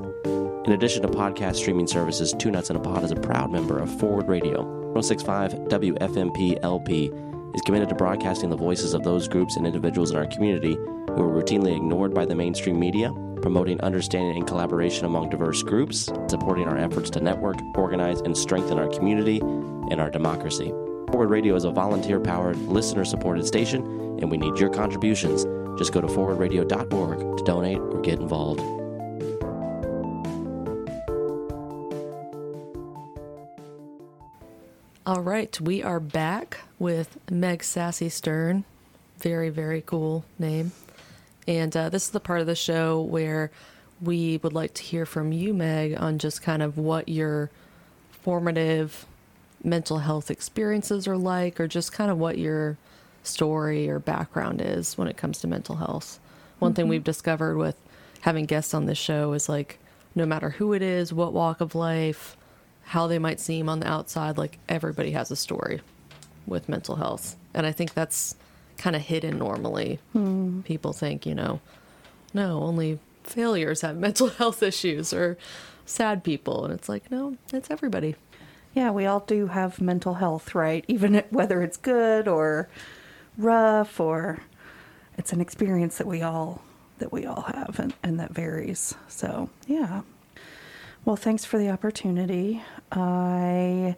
In 0.65 0.73
addition 0.73 1.01
to 1.01 1.07
podcast 1.07 1.55
streaming 1.55 1.87
services, 1.87 2.33
Two 2.37 2.51
Nuts 2.51 2.69
in 2.69 2.75
a 2.75 2.79
Pod 2.79 3.03
is 3.03 3.11
a 3.11 3.15
proud 3.15 3.51
member 3.51 3.79
of 3.79 3.99
Forward 3.99 4.27
Radio. 4.27 4.63
1065 4.93 5.53
WFMP 5.67 6.59
LP 6.63 7.11
is 7.53 7.61
committed 7.61 7.89
to 7.89 7.95
broadcasting 7.95 8.49
the 8.49 8.55
voices 8.55 8.93
of 8.93 9.03
those 9.03 9.27
groups 9.27 9.57
and 9.57 9.65
individuals 9.65 10.11
in 10.11 10.17
our 10.17 10.27
community 10.27 10.75
who 10.75 11.23
are 11.23 11.43
routinely 11.43 11.75
ignored 11.75 12.13
by 12.13 12.25
the 12.25 12.35
mainstream 12.35 12.79
media, 12.79 13.11
promoting 13.41 13.79
understanding 13.81 14.37
and 14.37 14.47
collaboration 14.47 15.05
among 15.05 15.29
diverse 15.29 15.63
groups, 15.63 16.09
supporting 16.27 16.67
our 16.67 16.77
efforts 16.77 17.09
to 17.09 17.19
network, 17.19 17.57
organize, 17.75 18.21
and 18.21 18.37
strengthen 18.37 18.77
our 18.77 18.87
community 18.89 19.39
and 19.39 19.99
our 19.99 20.09
democracy. 20.09 20.69
Forward 21.11 21.29
Radio 21.29 21.55
is 21.55 21.63
a 21.63 21.71
volunteer 21.71 22.19
powered, 22.19 22.57
listener 22.67 23.05
supported 23.05 23.45
station, 23.45 23.83
and 24.19 24.29
we 24.29 24.37
need 24.37 24.57
your 24.57 24.69
contributions. 24.69 25.45
Just 25.77 25.91
go 25.91 26.01
to 26.01 26.07
forwardradio.org 26.07 27.37
to 27.37 27.43
donate 27.43 27.79
or 27.79 28.01
get 28.01 28.19
involved. 28.19 28.61
All 35.07 35.21
right, 35.21 35.61
we 35.61 35.83
are 35.83 35.99
back 35.99 36.61
with 36.79 37.19
Meg 37.29 37.59
Sasse 37.61 38.11
Stern. 38.11 38.63
Very, 39.19 39.49
very 39.49 39.81
cool 39.81 40.25
name. 40.39 40.71
And 41.47 41.77
uh, 41.77 41.89
this 41.89 42.05
is 42.05 42.09
the 42.09 42.19
part 42.19 42.41
of 42.41 42.47
the 42.47 42.55
show 42.55 43.01
where 43.01 43.51
we 44.01 44.37
would 44.37 44.53
like 44.53 44.73
to 44.73 44.83
hear 44.83 45.05
from 45.05 45.31
you, 45.31 45.53
Meg, 45.53 45.95
on 45.95 46.17
just 46.17 46.41
kind 46.41 46.63
of 46.63 46.79
what 46.79 47.07
your 47.07 47.51
formative 48.09 49.05
mental 49.63 49.99
health 49.99 50.31
experiences 50.31 51.07
are 51.07 51.17
like, 51.17 51.59
or 51.59 51.67
just 51.67 51.93
kind 51.93 52.09
of 52.09 52.17
what 52.17 52.39
your 52.39 52.77
story 53.27 53.89
or 53.89 53.99
background 53.99 54.61
is 54.61 54.97
when 54.97 55.07
it 55.07 55.17
comes 55.17 55.39
to 55.39 55.47
mental 55.47 55.75
health. 55.75 56.19
one 56.59 56.73
thing 56.73 56.83
mm-hmm. 56.83 56.91
we've 56.91 57.03
discovered 57.03 57.57
with 57.57 57.75
having 58.21 58.45
guests 58.45 58.73
on 58.73 58.85
this 58.85 58.97
show 58.97 59.33
is 59.33 59.47
like 59.49 59.77
no 60.15 60.25
matter 60.25 60.51
who 60.51 60.73
it 60.73 60.81
is, 60.81 61.13
what 61.13 61.33
walk 61.33 61.61
of 61.61 61.75
life, 61.75 62.37
how 62.83 63.07
they 63.07 63.19
might 63.19 63.39
seem 63.39 63.67
on 63.67 63.79
the 63.79 63.87
outside, 63.87 64.37
like 64.37 64.57
everybody 64.69 65.11
has 65.11 65.29
a 65.29 65.35
story 65.35 65.81
with 66.47 66.69
mental 66.69 66.95
health. 66.95 67.35
And 67.53 67.65
I 67.65 67.71
think 67.71 67.93
that's 67.93 68.35
kind 68.77 68.95
of 68.95 69.01
hidden 69.01 69.37
normally. 69.37 69.99
Hmm. 70.13 70.61
People 70.61 70.93
think, 70.93 71.25
you 71.25 71.35
know, 71.35 71.59
no, 72.33 72.61
only 72.61 72.99
failures 73.23 73.81
have 73.81 73.97
mental 74.07 74.29
health 74.29 74.63
issues 74.63 75.13
or 75.13 75.37
sad 75.85 76.23
people. 76.23 76.63
And 76.63 76.73
it's 76.73 76.87
like, 76.87 77.11
no, 77.11 77.37
it's 77.51 77.69
everybody. 77.69 78.15
Yeah, 78.73 78.91
we 78.91 79.05
all 79.05 79.21
do 79.21 79.47
have 79.47 79.79
mental 79.79 80.15
health, 80.15 80.53
right? 80.53 80.83
Even 80.87 81.23
whether 81.29 81.61
it's 81.61 81.77
good 81.77 82.27
or 82.27 82.67
rough 83.37 83.99
or 83.99 84.39
it's 85.17 85.33
an 85.33 85.41
experience 85.41 85.97
that 85.97 86.07
we 86.07 86.21
all 86.21 86.61
that 86.97 87.11
we 87.11 87.25
all 87.25 87.41
have 87.41 87.77
and, 87.79 87.93
and 88.03 88.19
that 88.19 88.33
varies. 88.33 88.95
So 89.07 89.49
yeah. 89.67 90.01
Well, 91.03 91.15
thanks 91.15 91.45
for 91.45 91.57
the 91.59 91.69
opportunity. 91.69 92.63
I 92.91 93.95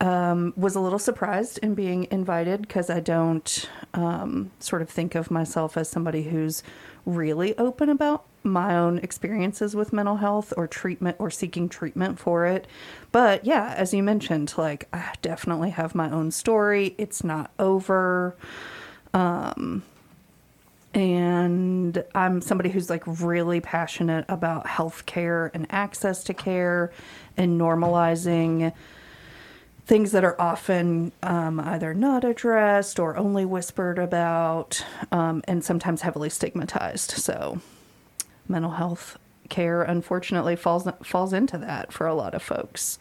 um, 0.00 0.52
was 0.56 0.74
a 0.74 0.80
little 0.80 0.98
surprised 0.98 1.58
in 1.58 1.74
being 1.74 2.06
invited 2.10 2.62
because 2.62 2.90
I 2.90 3.00
don't 3.00 3.68
um, 3.94 4.50
sort 4.58 4.82
of 4.82 4.90
think 4.90 5.14
of 5.14 5.30
myself 5.30 5.76
as 5.76 5.88
somebody 5.88 6.24
who's 6.24 6.62
really 7.06 7.56
open 7.56 7.88
about 7.88 8.26
my 8.44 8.76
own 8.76 8.98
experiences 8.98 9.74
with 9.74 9.92
mental 9.92 10.16
health 10.16 10.52
or 10.56 10.66
treatment 10.66 11.16
or 11.18 11.30
seeking 11.30 11.68
treatment 11.68 12.18
for 12.18 12.46
it. 12.46 12.66
But 13.10 13.44
yeah, 13.44 13.74
as 13.76 13.94
you 13.94 14.02
mentioned, 14.02 14.54
like 14.56 14.86
I 14.92 15.14
definitely 15.22 15.70
have 15.70 15.94
my 15.94 16.10
own 16.10 16.30
story. 16.30 16.94
It's 16.98 17.24
not 17.24 17.50
over. 17.58 18.36
Um, 19.14 19.82
and 20.92 22.04
I'm 22.14 22.40
somebody 22.40 22.70
who's 22.70 22.88
like 22.88 23.02
really 23.06 23.60
passionate 23.60 24.24
about 24.28 24.66
healthcare 24.66 25.50
and 25.52 25.66
access 25.70 26.22
to 26.24 26.34
care 26.34 26.92
and 27.36 27.60
normalizing 27.60 28.72
things 29.86 30.12
that 30.12 30.24
are 30.24 30.40
often 30.40 31.12
um, 31.22 31.60
either 31.60 31.92
not 31.92 32.24
addressed 32.24 32.98
or 32.98 33.16
only 33.16 33.44
whispered 33.44 33.98
about 33.98 34.84
um, 35.12 35.42
and 35.46 35.64
sometimes 35.64 36.02
heavily 36.02 36.30
stigmatized. 36.30 37.10
So, 37.10 37.60
mental 38.48 38.72
health 38.72 39.18
care 39.48 39.82
unfortunately 39.82 40.56
falls 40.56 40.88
falls 41.02 41.32
into 41.32 41.58
that 41.58 41.92
for 41.92 42.06
a 42.06 42.14
lot 42.14 42.34
of 42.34 42.42
folks. 42.42 42.98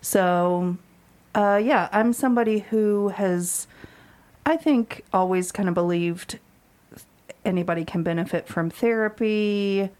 So, 0.00 0.76
uh, 1.34 1.60
yeah, 1.62 1.88
I'm 1.92 2.12
somebody 2.12 2.60
who 2.60 3.08
has, 3.08 3.66
I 4.44 4.56
think, 4.56 5.04
always 5.12 5.52
kind 5.52 5.68
of 5.68 5.74
believed 5.74 6.38
anybody 7.44 7.84
can 7.84 8.02
benefit 8.02 8.48
from 8.48 8.70
therapy. 8.70 9.90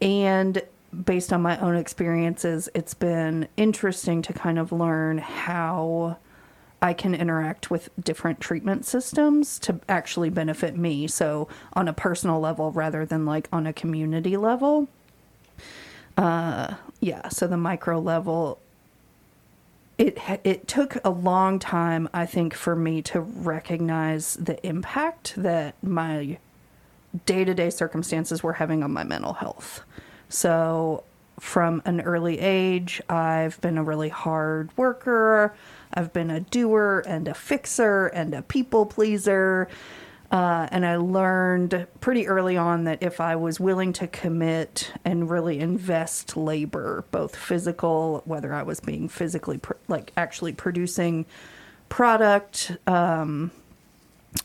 And 0.00 0.62
based 1.04 1.32
on 1.32 1.42
my 1.42 1.58
own 1.58 1.76
experiences, 1.76 2.68
it's 2.74 2.94
been 2.94 3.48
interesting 3.56 4.22
to 4.22 4.32
kind 4.32 4.58
of 4.58 4.72
learn 4.72 5.18
how 5.18 6.18
I 6.80 6.92
can 6.92 7.14
interact 7.14 7.70
with 7.70 7.90
different 8.02 8.40
treatment 8.40 8.86
systems 8.86 9.58
to 9.60 9.80
actually 9.88 10.30
benefit 10.30 10.76
me. 10.76 11.08
So, 11.08 11.48
on 11.72 11.88
a 11.88 11.92
personal 11.92 12.40
level 12.40 12.70
rather 12.70 13.04
than 13.04 13.26
like 13.26 13.48
on 13.52 13.66
a 13.66 13.72
community 13.72 14.36
level. 14.36 14.88
Uh, 16.16 16.74
yeah, 17.00 17.28
so 17.28 17.46
the 17.46 17.56
micro 17.56 17.98
level 17.98 18.60
it 19.98 20.16
it 20.44 20.68
took 20.68 20.96
a 21.04 21.10
long 21.10 21.58
time 21.58 22.08
i 22.14 22.24
think 22.24 22.54
for 22.54 22.74
me 22.74 23.02
to 23.02 23.20
recognize 23.20 24.34
the 24.34 24.64
impact 24.64 25.34
that 25.36 25.74
my 25.82 26.38
day-to-day 27.26 27.68
circumstances 27.68 28.42
were 28.42 28.54
having 28.54 28.82
on 28.82 28.92
my 28.92 29.02
mental 29.02 29.34
health 29.34 29.82
so 30.28 31.02
from 31.38 31.82
an 31.84 32.00
early 32.00 32.38
age. 32.38 33.00
I've 33.08 33.60
been 33.60 33.78
a 33.78 33.84
really 33.84 34.08
hard 34.08 34.76
worker. 34.76 35.54
I've 35.94 36.12
been 36.12 36.30
a 36.30 36.40
doer 36.40 37.02
and 37.06 37.28
a 37.28 37.34
fixer 37.34 38.08
and 38.08 38.34
a 38.34 38.42
people 38.42 38.86
pleaser. 38.86 39.68
Uh, 40.30 40.68
and 40.70 40.84
I 40.84 40.96
learned 40.96 41.86
pretty 42.00 42.28
early 42.28 42.56
on 42.58 42.84
that 42.84 43.02
if 43.02 43.18
I 43.18 43.36
was 43.36 43.58
willing 43.58 43.94
to 43.94 44.06
commit 44.06 44.92
and 45.02 45.30
really 45.30 45.58
invest 45.58 46.36
labor, 46.36 47.04
both 47.10 47.34
physical, 47.34 48.20
whether 48.26 48.52
I 48.52 48.62
was 48.62 48.78
being 48.80 49.08
physically, 49.08 49.56
pr- 49.56 49.72
like 49.88 50.12
actually 50.18 50.52
producing 50.52 51.24
product, 51.88 52.76
um, 52.86 53.50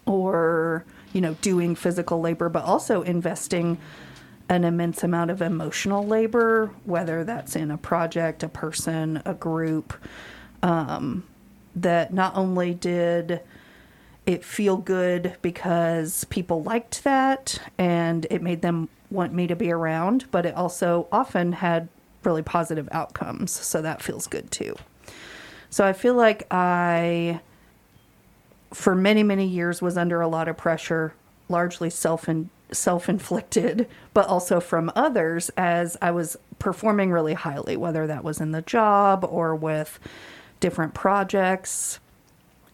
or, 0.06 0.86
you 1.12 1.19
know, 1.19 1.34
doing 1.41 1.75
physical 1.75 2.21
labor, 2.21 2.47
but 2.47 2.63
also 2.63 3.01
investing 3.01 3.77
an 4.49 4.63
immense 4.63 5.03
amount 5.03 5.32
of 5.32 5.41
emotional 5.41 6.06
labor, 6.06 6.71
whether 6.86 7.23
that's 7.23 7.56
in 7.56 7.71
a 7.71 7.77
project, 7.77 8.43
a 8.43 8.49
person, 8.49 9.21
a 9.25 9.34
group, 9.34 9.93
um, 10.62 11.23
that 11.75 12.13
not 12.13 12.36
only 12.36 12.73
did 12.73 13.41
it 14.25 14.43
feel 14.43 14.77
good 14.77 15.36
because 15.41 16.23
people 16.25 16.63
liked 16.63 17.03
that 17.03 17.60
and 17.77 18.25
it 18.29 18.41
made 18.41 18.62
them 18.62 18.88
want 19.10 19.34
me 19.34 19.47
to 19.47 19.56
be 19.56 19.71
around, 19.71 20.25
but 20.32 20.45
it 20.45 20.56
also 20.56 21.08
often 21.12 21.53
had 21.53 21.88
really 22.23 22.41
positive 22.41 22.88
outcomes. 22.91 23.51
So 23.51 23.82
that 23.82 24.01
feels 24.01 24.27
good 24.27 24.49
too. 24.49 24.75
So 25.69 25.86
I 25.86 25.93
feel 25.93 26.13
like 26.13 26.45
I, 26.51 27.41
for 28.71 28.95
many, 28.95 29.23
many 29.23 29.45
years, 29.45 29.82
was 29.82 29.97
under 29.97 30.21
a 30.21 30.27
lot 30.27 30.47
of 30.47 30.56
pressure, 30.56 31.13
largely 31.49 31.89
self 31.89 32.29
self 32.73 33.09
inflicted, 33.09 33.88
but 34.13 34.27
also 34.27 34.59
from 34.59 34.91
others 34.95 35.49
as 35.57 35.97
I 36.01 36.12
was 36.12 36.38
performing 36.59 37.12
really 37.12 37.33
highly, 37.33 37.77
whether 37.77 38.07
that 38.07 38.23
was 38.23 38.39
in 38.39 38.51
the 38.51 38.62
job 38.62 39.25
or 39.29 39.55
with 39.55 39.99
different 40.59 40.93
projects 40.93 41.99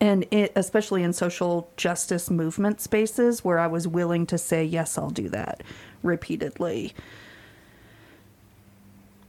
and 0.01 0.25
it, 0.31 0.51
especially 0.55 1.03
in 1.03 1.13
social 1.13 1.69
justice 1.75 2.29
movement 2.29 2.79
spaces 2.81 3.43
where 3.43 3.59
I 3.59 3.67
was 3.67 3.87
willing 3.87 4.25
to 4.27 4.37
say, 4.37 4.63
yes, 4.63 4.97
I'll 4.97 5.09
do 5.09 5.29
that 5.29 5.61
repeatedly. 6.03 6.93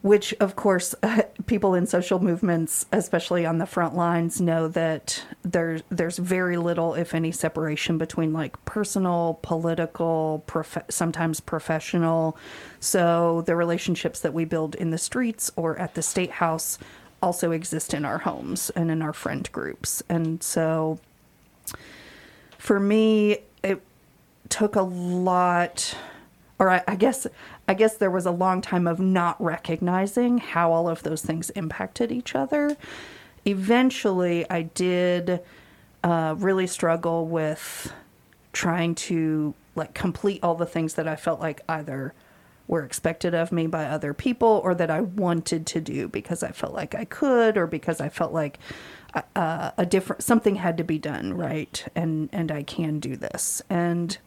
Which, 0.02 0.32
of 0.40 0.56
course, 0.56 0.94
people 1.46 1.74
in 1.74 1.86
social 1.86 2.20
movements, 2.22 2.86
especially 2.90 3.44
on 3.44 3.58
the 3.58 3.66
front 3.66 3.94
lines, 3.94 4.40
know 4.40 4.66
that 4.68 5.22
there's 5.42 5.82
there's 5.90 6.16
very 6.16 6.56
little, 6.56 6.94
if 6.94 7.14
any, 7.14 7.32
separation 7.32 7.98
between 7.98 8.32
like 8.32 8.64
personal, 8.64 9.38
political, 9.42 10.42
prof- 10.46 10.84
sometimes 10.88 11.40
professional. 11.40 12.38
So 12.80 13.42
the 13.42 13.56
relationships 13.56 14.20
that 14.20 14.32
we 14.32 14.46
build 14.46 14.74
in 14.74 14.90
the 14.90 14.98
streets 14.98 15.50
or 15.54 15.78
at 15.78 15.94
the 15.94 16.02
state 16.02 16.30
house 16.30 16.78
also 17.22 17.50
exist 17.50 17.92
in 17.92 18.06
our 18.06 18.18
homes 18.18 18.70
and 18.70 18.90
in 18.90 19.02
our 19.02 19.12
friend 19.12 19.50
groups. 19.52 20.02
And 20.08 20.42
so 20.42 20.98
for 22.56 22.80
me, 22.80 23.38
it 23.62 23.82
took 24.48 24.76
a 24.76 24.82
lot 24.82 25.94
or 26.60 26.70
I, 26.70 26.82
I 26.86 26.94
guess 26.94 27.26
I 27.70 27.74
guess 27.74 27.98
there 27.98 28.10
was 28.10 28.26
a 28.26 28.32
long 28.32 28.62
time 28.62 28.88
of 28.88 28.98
not 28.98 29.40
recognizing 29.40 30.38
how 30.38 30.72
all 30.72 30.88
of 30.88 31.04
those 31.04 31.22
things 31.22 31.50
impacted 31.50 32.10
each 32.10 32.34
other. 32.34 32.76
Eventually, 33.44 34.44
I 34.50 34.62
did 34.62 35.38
uh, 36.02 36.34
really 36.36 36.66
struggle 36.66 37.28
with 37.28 37.92
trying 38.52 38.96
to 38.96 39.54
like 39.76 39.94
complete 39.94 40.40
all 40.42 40.56
the 40.56 40.66
things 40.66 40.94
that 40.94 41.06
I 41.06 41.14
felt 41.14 41.38
like 41.38 41.60
either 41.68 42.12
were 42.66 42.82
expected 42.82 43.34
of 43.34 43.52
me 43.52 43.68
by 43.68 43.84
other 43.84 44.14
people 44.14 44.60
or 44.64 44.74
that 44.74 44.90
I 44.90 45.02
wanted 45.02 45.64
to 45.68 45.80
do 45.80 46.08
because 46.08 46.42
I 46.42 46.50
felt 46.50 46.74
like 46.74 46.96
I 46.96 47.04
could 47.04 47.56
or 47.56 47.68
because 47.68 48.00
I 48.00 48.08
felt 48.08 48.32
like 48.32 48.58
uh, 49.36 49.70
a 49.78 49.86
different 49.86 50.24
something 50.24 50.56
had 50.56 50.76
to 50.78 50.84
be 50.84 50.98
done 50.98 51.34
right 51.34 51.86
and 51.94 52.28
and 52.32 52.50
I 52.50 52.64
can 52.64 52.98
do 52.98 53.14
this 53.14 53.62
and 53.70 54.18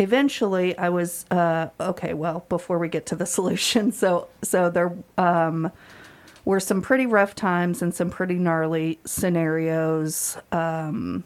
eventually 0.00 0.76
I 0.76 0.88
was 0.88 1.26
uh, 1.30 1.68
okay 1.78 2.14
well 2.14 2.44
before 2.48 2.78
we 2.78 2.88
get 2.88 3.06
to 3.06 3.16
the 3.16 3.26
solution 3.36 3.92
so 3.92 4.28
so 4.42 4.70
there 4.70 4.92
um, 5.18 5.70
were 6.44 6.60
some 6.60 6.82
pretty 6.82 7.06
rough 7.06 7.34
times 7.34 7.82
and 7.82 7.94
some 7.94 8.10
pretty 8.10 8.34
gnarly 8.34 8.98
scenarios 9.04 10.36
um, 10.50 11.22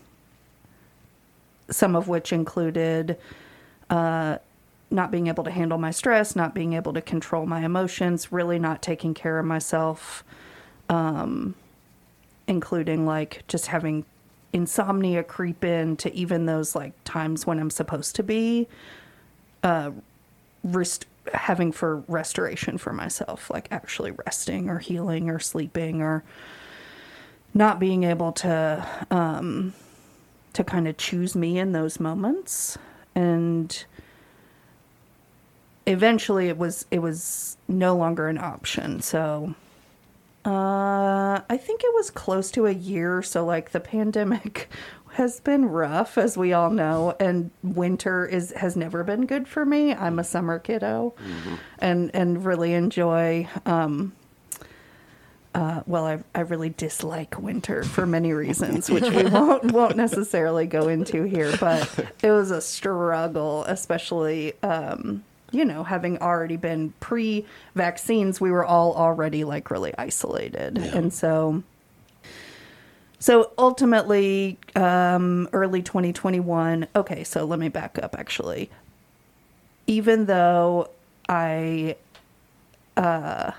some 1.70 1.96
of 1.96 2.08
which 2.08 2.32
included 2.32 3.16
uh, 3.90 4.38
not 4.90 5.10
being 5.10 5.26
able 5.26 5.44
to 5.44 5.50
handle 5.50 5.78
my 5.78 5.90
stress, 5.90 6.36
not 6.36 6.54
being 6.54 6.74
able 6.74 6.92
to 6.92 7.00
control 7.00 7.46
my 7.46 7.64
emotions, 7.64 8.32
really 8.32 8.58
not 8.58 8.82
taking 8.82 9.14
care 9.14 9.38
of 9.38 9.46
myself, 9.46 10.22
um, 10.88 11.54
including 12.46 13.06
like 13.06 13.42
just 13.48 13.66
having 13.68 14.04
insomnia 14.54 15.22
creep 15.22 15.62
in 15.62 15.96
to 15.98 16.14
even 16.14 16.46
those 16.46 16.74
like 16.74 16.92
times 17.04 17.46
when 17.46 17.58
I'm 17.58 17.68
supposed 17.70 18.16
to 18.16 18.22
be 18.22 18.66
uh, 19.62 19.90
rest- 20.62 21.06
having 21.34 21.72
for 21.72 21.96
restoration 22.08 22.78
for 22.78 22.92
myself, 22.92 23.50
like 23.50 23.68
actually 23.70 24.12
resting 24.24 24.70
or 24.70 24.78
healing 24.78 25.28
or 25.28 25.38
sleeping 25.38 26.00
or 26.00 26.24
not 27.52 27.78
being 27.78 28.04
able 28.04 28.32
to 28.32 28.86
um, 29.10 29.74
to 30.54 30.64
kind 30.64 30.88
of 30.88 30.96
choose 30.96 31.34
me 31.34 31.58
in 31.58 31.72
those 31.72 32.00
moments 32.00 32.78
and 33.14 33.84
eventually 35.86 36.48
it 36.48 36.56
was 36.56 36.86
it 36.90 37.00
was 37.00 37.56
no 37.68 37.96
longer 37.96 38.28
an 38.28 38.38
option. 38.38 39.00
So 39.00 39.54
uh, 40.44 41.40
I 41.48 41.56
think 41.56 41.82
it 41.82 41.94
was 41.94 42.10
close 42.10 42.50
to 42.52 42.66
a 42.66 42.72
year. 42.72 43.22
So 43.22 43.44
like 43.44 43.70
the 43.70 43.80
pandemic 43.80 44.68
has 45.12 45.40
been 45.40 45.66
rough, 45.66 46.18
as 46.18 46.36
we 46.36 46.52
all 46.52 46.70
know, 46.70 47.14
and 47.20 47.50
winter 47.62 48.26
is 48.26 48.52
has 48.52 48.76
never 48.76 49.04
been 49.04 49.26
good 49.26 49.48
for 49.48 49.64
me. 49.64 49.94
I'm 49.94 50.18
a 50.18 50.24
summer 50.24 50.58
kiddo, 50.58 51.14
and 51.78 52.10
and 52.14 52.44
really 52.44 52.74
enjoy. 52.74 53.48
Um, 53.64 54.12
uh, 55.54 55.82
well, 55.86 56.04
I 56.04 56.18
I 56.34 56.40
really 56.40 56.70
dislike 56.70 57.40
winter 57.40 57.84
for 57.84 58.06
many 58.06 58.32
reasons, 58.32 58.90
which 58.90 59.08
we 59.08 59.22
won't 59.30 59.72
won't 59.72 59.96
necessarily 59.96 60.66
go 60.66 60.88
into 60.88 61.22
here. 61.22 61.56
But 61.58 62.12
it 62.22 62.30
was 62.30 62.50
a 62.50 62.60
struggle, 62.60 63.64
especially. 63.64 64.60
Um, 64.62 65.24
you 65.54 65.64
know, 65.64 65.84
having 65.84 66.18
already 66.18 66.56
been 66.56 66.92
pre 67.00 67.46
vaccines, 67.74 68.40
we 68.40 68.50
were 68.50 68.64
all 68.64 68.94
already 68.94 69.44
like 69.44 69.70
really 69.70 69.94
isolated. 69.96 70.78
And 70.78 71.12
so, 71.12 71.62
so 73.18 73.52
ultimately, 73.56 74.58
um, 74.74 75.48
early 75.52 75.82
2021, 75.82 76.88
okay, 76.96 77.24
so 77.24 77.44
let 77.44 77.58
me 77.58 77.68
back 77.68 77.98
up 78.02 78.16
actually. 78.18 78.70
Even 79.86 80.26
though 80.26 80.90
I, 81.28 81.96
uh, 82.96 83.52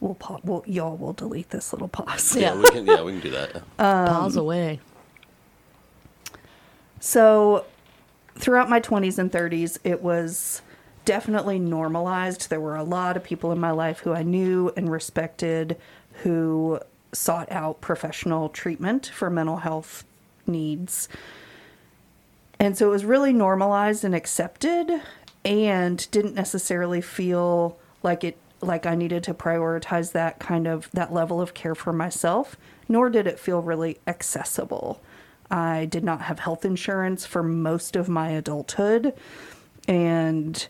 we'll, 0.00 0.14
pa- 0.14 0.40
we'll, 0.44 0.64
y'all 0.66 0.96
will 0.96 1.12
delete 1.12 1.50
this 1.50 1.72
little 1.72 1.88
pause. 1.88 2.34
Yeah, 2.36 2.54
we 2.56 2.64
can. 2.70 2.86
Yeah, 2.86 3.02
we 3.02 3.12
can 3.12 3.20
do 3.20 3.30
that. 3.30 3.56
Um, 3.78 4.06
Pause 4.06 4.36
away. 4.36 4.80
So, 7.04 7.64
throughout 8.36 8.70
my 8.70 8.78
20s 8.78 9.18
and 9.18 9.32
30s, 9.32 9.76
it 9.82 10.02
was 10.02 10.62
definitely 11.04 11.58
normalized. 11.58 12.48
There 12.48 12.60
were 12.60 12.76
a 12.76 12.84
lot 12.84 13.16
of 13.16 13.24
people 13.24 13.50
in 13.50 13.58
my 13.58 13.72
life 13.72 13.98
who 13.98 14.12
I 14.12 14.22
knew 14.22 14.72
and 14.76 14.88
respected 14.88 15.78
who 16.22 16.78
sought 17.12 17.50
out 17.50 17.80
professional 17.80 18.50
treatment 18.50 19.10
for 19.12 19.28
mental 19.30 19.56
health 19.56 20.04
needs. 20.46 21.08
And 22.60 22.78
so 22.78 22.86
it 22.86 22.90
was 22.90 23.04
really 23.04 23.32
normalized 23.32 24.04
and 24.04 24.14
accepted 24.14 25.02
and 25.44 26.08
didn't 26.12 26.36
necessarily 26.36 27.00
feel 27.00 27.76
like 28.04 28.22
it 28.22 28.38
like 28.60 28.86
I 28.86 28.94
needed 28.94 29.24
to 29.24 29.34
prioritize 29.34 30.12
that 30.12 30.38
kind 30.38 30.68
of 30.68 30.88
that 30.92 31.12
level 31.12 31.40
of 31.40 31.52
care 31.52 31.74
for 31.74 31.92
myself, 31.92 32.56
nor 32.88 33.10
did 33.10 33.26
it 33.26 33.40
feel 33.40 33.60
really 33.60 33.98
accessible. 34.06 35.00
I 35.52 35.84
did 35.84 36.02
not 36.02 36.22
have 36.22 36.40
health 36.40 36.64
insurance 36.64 37.26
for 37.26 37.42
most 37.42 37.94
of 37.94 38.08
my 38.08 38.30
adulthood 38.30 39.12
and 39.86 40.66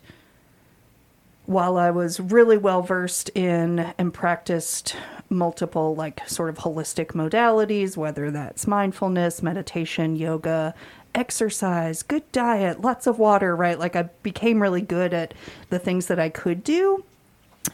while 1.45 1.77
I 1.77 1.91
was 1.91 2.19
really 2.19 2.57
well 2.57 2.81
versed 2.81 3.29
in 3.29 3.93
and 3.97 4.13
practiced 4.13 4.95
multiple, 5.29 5.95
like, 5.95 6.27
sort 6.27 6.49
of 6.49 6.59
holistic 6.59 7.07
modalities, 7.07 7.97
whether 7.97 8.31
that's 8.31 8.65
mindfulness, 8.65 9.43
meditation, 9.43 10.15
yoga, 10.15 10.73
exercise, 11.13 12.01
good 12.01 12.29
diet, 12.31 12.81
lots 12.81 13.07
of 13.07 13.19
water, 13.19 13.55
right? 13.55 13.77
Like, 13.77 13.95
I 13.95 14.03
became 14.23 14.61
really 14.61 14.81
good 14.81 15.13
at 15.13 15.33
the 15.69 15.79
things 15.79 16.07
that 16.07 16.19
I 16.19 16.29
could 16.29 16.63
do, 16.63 17.03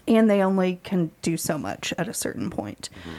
and 0.07 0.29
they 0.29 0.41
only 0.41 0.79
can 0.83 1.11
do 1.21 1.37
so 1.37 1.57
much 1.57 1.93
at 1.97 2.07
a 2.07 2.13
certain 2.13 2.49
point. 2.49 2.89
Mm-hmm. 3.01 3.17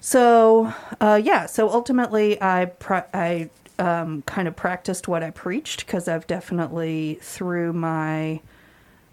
So, 0.00 0.72
uh, 1.00 1.20
yeah, 1.22 1.46
so 1.46 1.68
ultimately, 1.68 2.40
I, 2.42 2.66
pra- 2.66 3.08
I 3.12 3.50
um, 3.78 4.22
kind 4.22 4.48
of 4.48 4.56
practiced 4.56 5.08
what 5.08 5.22
I 5.22 5.30
preached 5.30 5.86
because 5.86 6.08
I've 6.08 6.26
definitely, 6.26 7.18
through 7.20 7.74
my 7.74 8.40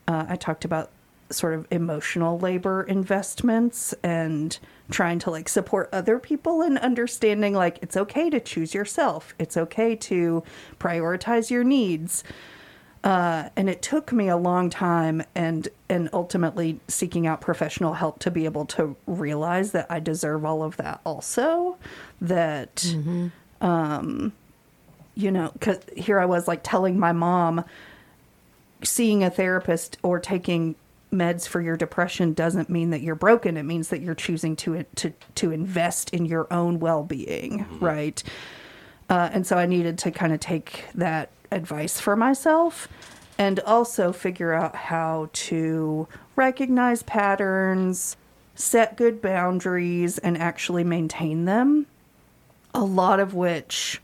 uh, 0.08 0.26
I 0.30 0.36
talked 0.38 0.66
about 0.66 0.90
sort 1.30 1.54
of 1.54 1.68
emotional 1.72 2.40
labor 2.40 2.84
investments 2.84 3.94
and 4.02 4.58
trying 4.90 5.20
to 5.20 5.30
like 5.30 5.50
support 5.50 5.90
other 5.92 6.18
people 6.20 6.62
and 6.62 6.78
understanding 6.80 7.54
like 7.54 7.80
it's 7.82 7.98
okay 7.98 8.30
to 8.30 8.40
choose 8.40 8.74
yourself. 8.74 9.36
It's 9.38 9.58
okay 9.58 9.96
to 9.98 10.44
prioritize 10.80 11.50
your 11.50 11.66
needs. 11.66 12.24
Uh, 13.04 13.50
and 13.56 13.70
it 13.70 13.82
took 13.82 14.12
me 14.12 14.28
a 14.28 14.38
long 14.38 14.70
time 14.70 15.24
and 15.36 15.68
and 15.88 16.10
ultimately 16.14 16.80
seeking 16.88 17.28
out 17.28 17.40
professional 17.40 17.94
help 17.94 18.20
to 18.20 18.32
be 18.32 18.46
able 18.46 18.66
to 18.66 18.96
realize 19.06 19.72
that 19.72 19.86
I 19.90 20.00
deserve 20.00 20.44
all 20.44 20.64
of 20.64 20.78
that 20.78 21.00
also 21.06 21.78
that 22.20 22.84
um 23.62 24.34
you 25.16 25.32
know 25.32 25.54
cuz 25.62 25.78
here 25.96 26.20
I 26.20 26.26
was 26.26 26.48
like 26.48 26.62
telling 26.64 27.00
my 27.00 27.12
mom 27.14 27.64
seeing 28.84 29.24
a 29.24 29.30
therapist 29.30 29.98
or 30.04 30.20
taking 30.20 30.76
meds 31.14 31.48
for 31.48 31.62
your 31.62 31.78
depression 31.78 32.34
doesn't 32.34 32.70
mean 32.70 32.90
that 32.90 33.02
you're 33.02 33.16
broken. 33.16 33.56
It 33.58 33.64
means 33.64 33.90
that 33.90 34.02
you're 34.02 34.16
choosing 34.16 34.56
to 34.58 34.84
to 34.96 35.14
to 35.36 35.52
invest 35.52 36.10
in 36.14 36.26
your 36.26 36.52
own 36.52 36.80
well 36.80 37.04
being, 37.04 37.66
right? 37.80 38.22
Uh, 39.10 39.30
and 39.32 39.48
so 39.48 39.58
I 39.58 39.66
needed 39.68 39.98
to 40.00 40.12
kind 40.12 40.34
of 40.34 40.40
take 40.42 40.84
that 40.96 41.30
advice 41.52 42.00
for 42.00 42.16
myself, 42.16 42.88
and 43.38 43.60
also 43.62 44.12
figure 44.12 44.54
out 44.54 44.76
how 44.76 45.30
to 45.34 46.08
recognize 46.36 47.04
patterns, 47.04 48.18
set 48.56 48.98
good 48.98 49.22
boundaries, 49.22 50.18
and 50.18 50.38
actually 50.38 50.84
maintain 50.84 51.46
them. 51.46 51.86
A 52.74 52.84
lot 52.84 53.20
of 53.20 53.34
which 53.34 54.02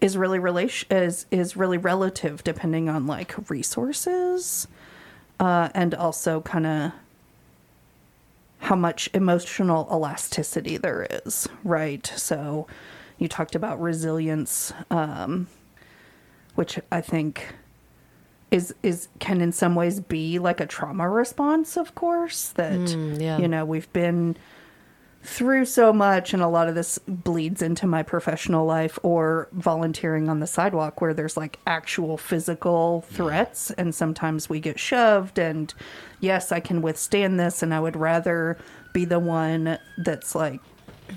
is 0.00 0.16
really 0.16 0.38
relation 0.38 0.88
is 0.90 1.26
is 1.30 1.56
really 1.56 1.78
relative 1.78 2.42
depending 2.42 2.88
on 2.88 3.06
like 3.06 3.34
resources 3.50 4.66
uh, 5.38 5.68
and 5.74 5.94
also 5.94 6.40
kind 6.40 6.66
of 6.66 6.92
how 8.58 8.76
much 8.76 9.08
emotional 9.14 9.88
elasticity 9.90 10.76
there 10.76 11.06
is 11.24 11.48
right 11.64 12.06
so 12.16 12.66
you 13.18 13.28
talked 13.28 13.54
about 13.54 13.80
resilience 13.80 14.72
um, 14.90 15.46
which 16.54 16.78
i 16.92 17.00
think 17.00 17.54
is 18.50 18.74
is 18.82 19.08
can 19.20 19.40
in 19.40 19.52
some 19.52 19.74
ways 19.74 20.00
be 20.00 20.38
like 20.38 20.60
a 20.60 20.66
trauma 20.66 21.08
response 21.08 21.76
of 21.76 21.94
course 21.94 22.48
that 22.50 22.72
Mm, 22.72 23.20
yeah. 23.20 23.38
you 23.38 23.46
know 23.48 23.64
we've 23.64 23.92
been 23.92 24.36
through 25.22 25.66
so 25.66 25.92
much 25.92 26.32
and 26.32 26.42
a 26.42 26.48
lot 26.48 26.66
of 26.66 26.74
this 26.74 26.98
bleeds 27.06 27.60
into 27.60 27.86
my 27.86 28.02
professional 28.02 28.64
life 28.64 28.98
or 29.02 29.48
volunteering 29.52 30.30
on 30.30 30.40
the 30.40 30.46
sidewalk 30.46 31.00
where 31.02 31.12
there's 31.12 31.36
like 31.36 31.58
actual 31.66 32.16
physical 32.16 33.02
threats 33.02 33.70
and 33.72 33.94
sometimes 33.94 34.48
we 34.48 34.58
get 34.58 34.80
shoved 34.80 35.38
and 35.38 35.74
yes 36.20 36.50
I 36.52 36.58
can 36.60 36.80
withstand 36.80 37.38
this 37.38 37.62
and 37.62 37.74
I 37.74 37.80
would 37.80 37.96
rather 37.96 38.56
be 38.94 39.04
the 39.04 39.18
one 39.18 39.78
that's 39.98 40.34
like 40.34 40.60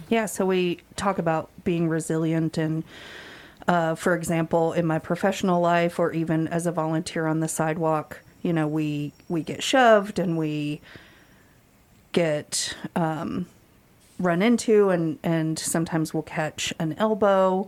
yeah 0.10 0.26
so 0.26 0.46
we 0.46 0.82
talk 0.98 1.18
about 1.18 1.50
being 1.64 1.88
resilient 1.88 2.58
and 2.58 2.84
uh, 3.68 3.96
for 3.96 4.16
example 4.16 4.74
in 4.74 4.86
my 4.86 5.00
professional 5.00 5.62
life 5.62 6.00
or 6.00 6.12
even 6.12 6.48
as 6.48 6.66
a 6.66 6.72
volunteer 6.72 7.28
on 7.28 7.40
the 7.40 7.48
sidewalk 7.48 8.22
you 8.42 8.54
know 8.54 8.68
we 8.68 9.12
we 9.30 9.42
get 9.42 9.64
shoved 9.64 10.20
and 10.20 10.38
we 10.38 10.82
get 12.12 12.76
um, 12.96 13.48
run 14.20 14.42
into 14.42 14.90
and 14.90 15.18
and 15.24 15.58
sometimes 15.60 16.14
we'll 16.14 16.24
catch 16.24 16.74
an 16.80 16.94
elbow. 16.94 17.68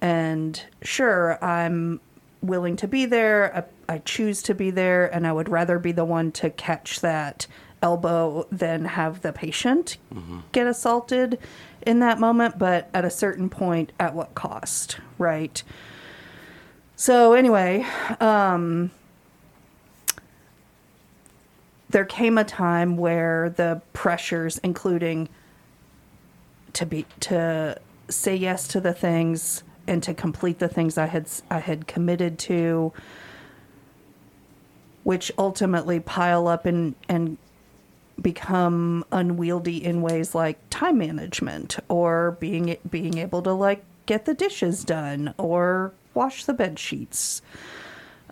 And 0.00 0.60
sure 0.82 1.42
i'm 1.42 2.00
willing 2.42 2.76
to 2.76 2.88
be 2.88 3.06
there. 3.06 3.66
I, 3.88 3.94
I 3.94 3.98
choose 3.98 4.42
to 4.42 4.54
be 4.54 4.70
there 4.70 5.06
and 5.14 5.26
i 5.26 5.32
would 5.32 5.48
rather 5.48 5.78
be 5.78 5.92
the 5.92 6.04
one 6.04 6.32
to 6.32 6.50
catch 6.50 7.00
that 7.00 7.46
elbow 7.82 8.46
than 8.50 8.84
have 8.86 9.20
the 9.20 9.32
patient 9.32 9.98
get 10.52 10.66
assaulted 10.66 11.38
in 11.86 12.00
that 12.00 12.18
moment 12.18 12.58
but 12.58 12.88
at 12.94 13.04
a 13.04 13.10
certain 13.10 13.48
point 13.48 13.92
at 13.98 14.14
what 14.14 14.34
cost 14.34 14.98
right? 15.18 15.62
So 16.96 17.32
anyway 17.32 17.86
um 18.20 18.90
there 21.90 22.04
came 22.04 22.38
a 22.38 22.44
time 22.44 22.96
where 22.96 23.50
the 23.50 23.80
pressures 23.92 24.58
including 24.58 25.28
to 26.72 26.84
be 26.84 27.06
to 27.20 27.78
say 28.08 28.34
yes 28.34 28.66
to 28.68 28.80
the 28.80 28.92
things 28.92 29.62
and 29.86 30.02
to 30.02 30.14
complete 30.14 30.58
the 30.58 30.68
things 30.68 30.98
I 30.98 31.06
had 31.06 31.28
I 31.50 31.60
had 31.60 31.86
committed 31.86 32.38
to 32.40 32.92
which 35.04 35.30
ultimately 35.38 36.00
pile 36.00 36.48
up 36.48 36.66
and 36.66 36.94
and 37.08 37.38
become 38.20 39.04
unwieldy 39.12 39.84
in 39.84 40.02
ways 40.02 40.34
like 40.34 40.58
time 40.70 40.98
management 40.98 41.78
or 41.88 42.32
being 42.40 42.76
being 42.88 43.18
able 43.18 43.42
to 43.42 43.52
like 43.52 43.84
get 44.06 44.24
the 44.24 44.34
dishes 44.34 44.84
done 44.84 45.34
or 45.38 45.92
wash 46.14 46.44
the 46.44 46.54
bed 46.54 46.78
sheets. 46.78 47.42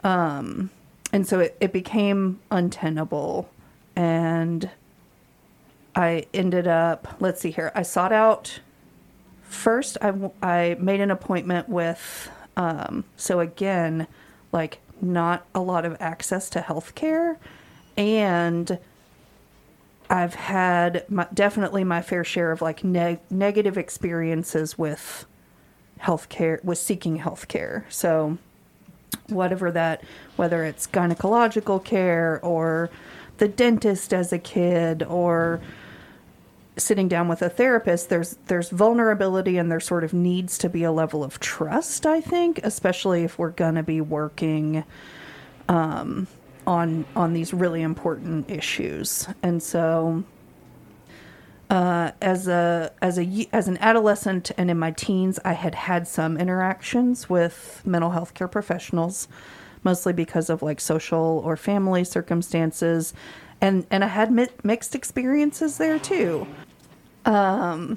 Um 0.05 0.70
and 1.12 1.26
so 1.26 1.41
it, 1.41 1.57
it 1.61 1.72
became 1.72 2.41
untenable. 2.51 3.51
And 3.95 4.70
I 5.95 6.24
ended 6.33 6.66
up, 6.66 7.16
let's 7.20 7.43
see 7.43 7.51
here, 7.51 7.70
I 7.74 7.83
sought 7.83 8.12
out 8.12 8.61
first 9.53 9.99
I, 10.01 10.12
I 10.43 10.76
made 10.80 11.01
an 11.01 11.11
appointment 11.11 11.68
with 11.68 12.30
um, 12.57 13.05
so 13.16 13.41
again 13.41 14.07
like 14.51 14.78
not 15.01 15.47
a 15.55 15.61
lot 15.61 15.85
of 15.85 15.97
access 16.01 16.49
to 16.51 16.61
health 16.61 16.95
care 16.95 17.39
and 17.97 18.78
i've 20.12 20.34
had 20.34 21.04
my, 21.08 21.26
definitely 21.34 21.82
my 21.82 22.00
fair 22.00 22.22
share 22.22 22.52
of 22.52 22.62
like 22.62 22.84
neg- 22.84 23.18
negative 23.30 23.76
experiences 23.76 24.78
with 24.78 25.26
healthcare 26.02 26.62
with 26.64 26.78
seeking 26.78 27.18
healthcare. 27.18 27.84
So 27.88 28.38
whatever 29.28 29.70
that 29.70 30.02
whether 30.36 30.64
it's 30.64 30.86
gynecological 30.86 31.82
care 31.82 32.40
or 32.42 32.90
the 33.38 33.48
dentist 33.48 34.12
as 34.12 34.32
a 34.32 34.38
kid 34.38 35.02
or 35.02 35.60
sitting 36.76 37.06
down 37.08 37.28
with 37.28 37.42
a 37.42 37.48
therapist 37.48 38.08
there's 38.08 38.36
there's 38.46 38.70
vulnerability 38.70 39.58
and 39.58 39.70
there 39.70 39.80
sort 39.80 40.02
of 40.02 40.12
needs 40.12 40.56
to 40.58 40.68
be 40.68 40.82
a 40.82 40.90
level 40.90 41.22
of 41.22 41.38
trust 41.38 42.06
i 42.06 42.20
think 42.20 42.58
especially 42.64 43.22
if 43.22 43.38
we're 43.38 43.50
to 43.74 43.82
be 43.82 44.00
working 44.00 44.82
um, 45.68 46.26
on 46.66 47.04
on 47.16 47.32
these 47.32 47.52
really 47.52 47.82
important 47.82 48.50
issues 48.50 49.28
and 49.42 49.62
so 49.62 50.24
uh, 51.72 52.12
as 52.20 52.48
a 52.48 52.92
as 53.00 53.18
a 53.18 53.48
as 53.50 53.66
an 53.66 53.78
adolescent 53.78 54.50
and 54.58 54.70
in 54.70 54.78
my 54.78 54.90
teens, 54.90 55.38
I 55.42 55.54
had 55.54 55.74
had 55.74 56.06
some 56.06 56.36
interactions 56.36 57.30
with 57.30 57.80
mental 57.86 58.10
health 58.10 58.34
care 58.34 58.46
professionals, 58.46 59.26
mostly 59.82 60.12
because 60.12 60.50
of 60.50 60.62
like 60.62 60.80
social 60.80 61.40
or 61.42 61.56
family 61.56 62.04
circumstances, 62.04 63.14
and 63.62 63.86
and 63.90 64.04
I 64.04 64.08
had 64.08 64.30
mi- 64.30 64.48
mixed 64.62 64.94
experiences 64.94 65.78
there 65.78 65.98
too. 65.98 66.46
Um, 67.24 67.96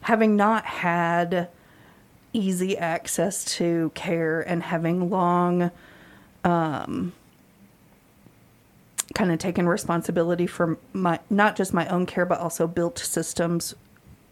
having 0.00 0.34
not 0.34 0.64
had 0.64 1.48
easy 2.32 2.76
access 2.76 3.44
to 3.56 3.92
care 3.94 4.40
and 4.40 4.64
having 4.64 5.10
long 5.10 5.70
kind 9.14 9.32
of 9.32 9.38
taken 9.38 9.68
responsibility 9.68 10.46
for 10.46 10.78
my 10.92 11.18
not 11.30 11.56
just 11.56 11.72
my 11.72 11.86
own 11.88 12.06
care 12.06 12.26
but 12.26 12.38
also 12.38 12.66
built 12.66 12.98
systems 12.98 13.74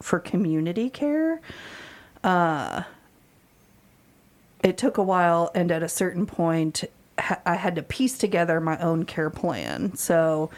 for 0.00 0.18
community 0.18 0.88
care. 0.90 1.40
Uh 2.24 2.82
it 4.62 4.76
took 4.76 4.98
a 4.98 5.02
while 5.02 5.50
and 5.54 5.70
at 5.70 5.82
a 5.82 5.88
certain 5.88 6.26
point 6.26 6.84
i 7.46 7.54
had 7.54 7.74
to 7.74 7.82
piece 7.82 8.18
together 8.18 8.60
my 8.60 8.78
own 8.78 9.04
care 9.04 9.30
plan. 9.30 9.94
So 9.96 10.50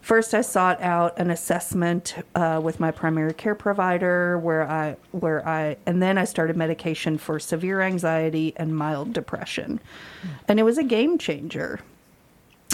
first 0.00 0.34
i 0.34 0.40
sought 0.40 0.80
out 0.80 1.18
an 1.18 1.30
assessment 1.30 2.14
uh, 2.36 2.60
with 2.62 2.78
my 2.78 2.92
primary 2.92 3.34
care 3.34 3.56
provider 3.56 4.38
where 4.38 4.68
i 4.68 4.96
where 5.10 5.46
i 5.48 5.76
and 5.86 6.00
then 6.00 6.16
i 6.18 6.24
started 6.24 6.56
medication 6.56 7.18
for 7.18 7.40
severe 7.40 7.80
anxiety 7.80 8.52
and 8.56 8.76
mild 8.76 9.12
depression. 9.12 9.80
And 10.46 10.60
it 10.60 10.62
was 10.62 10.78
a 10.78 10.84
game 10.84 11.18
changer 11.18 11.80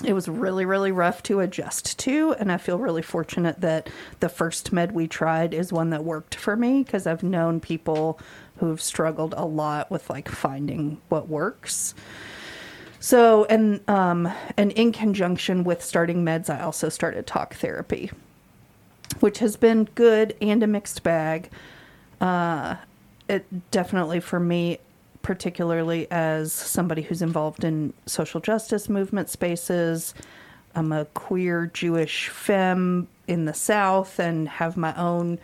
it 0.04 0.12
was 0.12 0.28
really 0.28 0.64
really 0.64 0.92
rough 0.92 1.22
to 1.22 1.40
adjust 1.40 1.98
to 1.98 2.34
and 2.38 2.50
i 2.50 2.56
feel 2.56 2.78
really 2.78 3.02
fortunate 3.02 3.60
that 3.60 3.88
the 4.20 4.28
first 4.28 4.72
med 4.72 4.92
we 4.92 5.06
tried 5.06 5.54
is 5.54 5.72
one 5.72 5.90
that 5.90 6.04
worked 6.04 6.34
for 6.34 6.56
me 6.56 6.82
because 6.82 7.06
i've 7.06 7.22
known 7.22 7.60
people 7.60 8.18
who've 8.62 8.80
struggled 8.80 9.34
a 9.36 9.44
lot 9.44 9.90
with 9.90 10.08
like 10.08 10.28
finding 10.28 11.00
what 11.08 11.28
works. 11.28 11.94
So 13.00 13.44
and 13.46 13.80
um 13.88 14.32
and 14.56 14.70
in 14.72 14.92
conjunction 14.92 15.64
with 15.64 15.82
starting 15.82 16.24
meds 16.24 16.48
i 16.48 16.60
also 16.60 16.88
started 16.88 17.26
talk 17.26 17.54
therapy 17.54 18.12
which 19.18 19.40
has 19.40 19.56
been 19.56 19.88
good 19.96 20.36
and 20.40 20.62
a 20.62 20.66
mixed 20.68 21.02
bag. 21.02 21.50
Uh 22.20 22.76
it 23.28 23.70
definitely 23.72 24.20
for 24.20 24.38
me 24.38 24.78
particularly 25.22 26.10
as 26.10 26.52
somebody 26.52 27.02
who's 27.02 27.22
involved 27.22 27.64
in 27.64 27.92
social 28.06 28.40
justice 28.40 28.88
movement 28.88 29.30
spaces. 29.30 30.14
I'm 30.74 30.92
a 30.92 31.04
queer 31.06 31.70
jewish 31.72 32.28
femme 32.28 33.08
in 33.28 33.44
the 33.44 33.54
south 33.54 34.18
and 34.18 34.48
have 34.48 34.76
my 34.76 34.94
own 34.96 35.38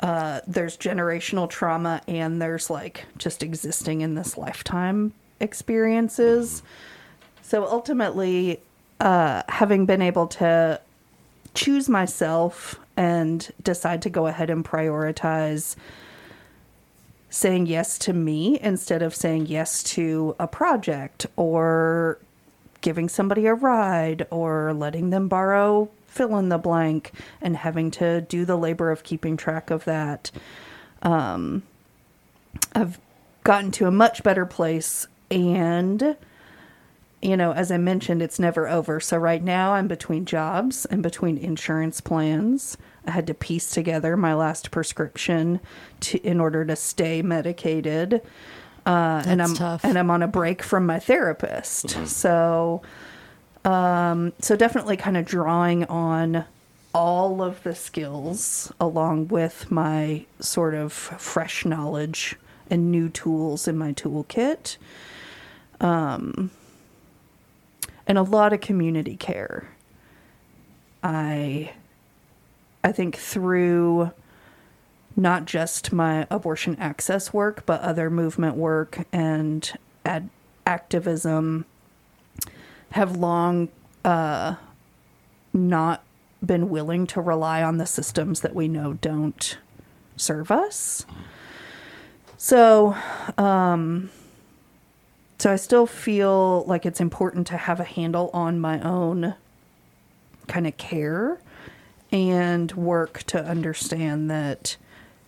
uh, 0.00 0.40
there's 0.46 0.76
generational 0.76 1.48
trauma 1.48 2.02
and 2.06 2.42
there's 2.42 2.68
like 2.68 3.06
just 3.16 3.42
existing 3.42 4.00
in 4.02 4.14
this 4.14 4.36
lifetime 4.36 5.14
experiences. 5.40 6.62
So 7.42 7.64
ultimately 7.64 8.60
uh, 9.00 9.42
having 9.48 9.86
been 9.86 10.02
able 10.02 10.26
to 10.26 10.80
choose 11.54 11.88
myself 11.88 12.78
and 12.96 13.50
decide 13.62 14.02
to 14.02 14.10
go 14.10 14.26
ahead 14.26 14.50
and 14.50 14.64
prioritize 14.64 15.76
saying 17.34 17.66
yes 17.66 17.98
to 17.98 18.12
me 18.12 18.60
instead 18.60 19.02
of 19.02 19.12
saying 19.12 19.44
yes 19.46 19.82
to 19.82 20.36
a 20.38 20.46
project 20.46 21.26
or 21.34 22.16
giving 22.80 23.08
somebody 23.08 23.46
a 23.46 23.54
ride 23.54 24.24
or 24.30 24.72
letting 24.72 25.10
them 25.10 25.26
borrow 25.26 25.90
fill 26.06 26.38
in 26.38 26.48
the 26.48 26.58
blank 26.58 27.10
and 27.42 27.56
having 27.56 27.90
to 27.90 28.20
do 28.20 28.44
the 28.44 28.54
labor 28.54 28.92
of 28.92 29.02
keeping 29.02 29.36
track 29.36 29.68
of 29.72 29.84
that. 29.84 30.30
Um, 31.02 31.64
I've 32.72 33.00
gotten 33.42 33.72
to 33.72 33.88
a 33.88 33.90
much 33.90 34.22
better 34.22 34.46
place 34.46 35.08
and 35.28 36.16
you 37.20 37.36
know, 37.36 37.52
as 37.52 37.72
I 37.72 37.78
mentioned, 37.78 38.22
it's 38.22 38.38
never 38.38 38.68
over. 38.68 39.00
So 39.00 39.16
right 39.16 39.42
now 39.42 39.72
I'm 39.72 39.88
between 39.88 40.24
jobs 40.24 40.84
and 40.84 41.02
between 41.02 41.36
insurance 41.38 42.00
plans. 42.00 42.76
I 43.06 43.10
had 43.10 43.26
to 43.26 43.34
piece 43.34 43.70
together 43.70 44.16
my 44.16 44.34
last 44.34 44.70
prescription 44.70 45.60
to 46.00 46.18
in 46.26 46.40
order 46.40 46.64
to 46.64 46.76
stay 46.76 47.22
medicated. 47.22 48.22
Uh, 48.86 49.22
and 49.26 49.42
I'm 49.42 49.54
tough. 49.54 49.84
and 49.84 49.98
I'm 49.98 50.10
on 50.10 50.22
a 50.22 50.28
break 50.28 50.62
from 50.62 50.86
my 50.86 50.98
therapist. 50.98 51.90
So 52.06 52.82
um, 53.64 54.32
so 54.40 54.56
definitely 54.56 54.96
kind 54.96 55.16
of 55.16 55.24
drawing 55.24 55.84
on 55.84 56.44
all 56.94 57.42
of 57.42 57.62
the 57.62 57.74
skills 57.74 58.70
along 58.78 59.28
with 59.28 59.70
my 59.70 60.26
sort 60.38 60.74
of 60.74 60.92
fresh 60.92 61.64
knowledge 61.64 62.36
and 62.70 62.90
new 62.92 63.08
tools 63.08 63.66
in 63.66 63.76
my 63.76 63.92
toolkit 63.92 64.76
Um, 65.80 66.50
and 68.06 68.18
a 68.18 68.22
lot 68.22 68.52
of 68.52 68.60
community 68.60 69.16
care. 69.16 69.68
I 71.02 71.72
I 72.84 72.92
think 72.92 73.16
through 73.16 74.12
not 75.16 75.46
just 75.46 75.92
my 75.92 76.26
abortion 76.30 76.76
access 76.78 77.32
work, 77.32 77.64
but 77.64 77.80
other 77.80 78.10
movement 78.10 78.56
work 78.56 79.06
and 79.10 79.72
ad- 80.04 80.28
activism 80.66 81.64
have 82.90 83.16
long 83.16 83.70
uh, 84.04 84.56
not 85.54 86.04
been 86.44 86.68
willing 86.68 87.06
to 87.06 87.20
rely 87.22 87.62
on 87.62 87.78
the 87.78 87.86
systems 87.86 88.42
that 88.42 88.54
we 88.54 88.68
know 88.68 88.92
don't 88.94 89.56
serve 90.16 90.50
us. 90.50 91.06
So, 92.36 92.94
um, 93.38 94.10
so 95.38 95.50
I 95.50 95.56
still 95.56 95.86
feel 95.86 96.64
like 96.66 96.84
it's 96.84 97.00
important 97.00 97.46
to 97.46 97.56
have 97.56 97.80
a 97.80 97.84
handle 97.84 98.30
on 98.34 98.60
my 98.60 98.80
own 98.82 99.34
kind 100.46 100.66
of 100.66 100.76
care 100.76 101.40
and 102.14 102.70
work 102.72 103.24
to 103.24 103.44
understand 103.44 104.30
that 104.30 104.76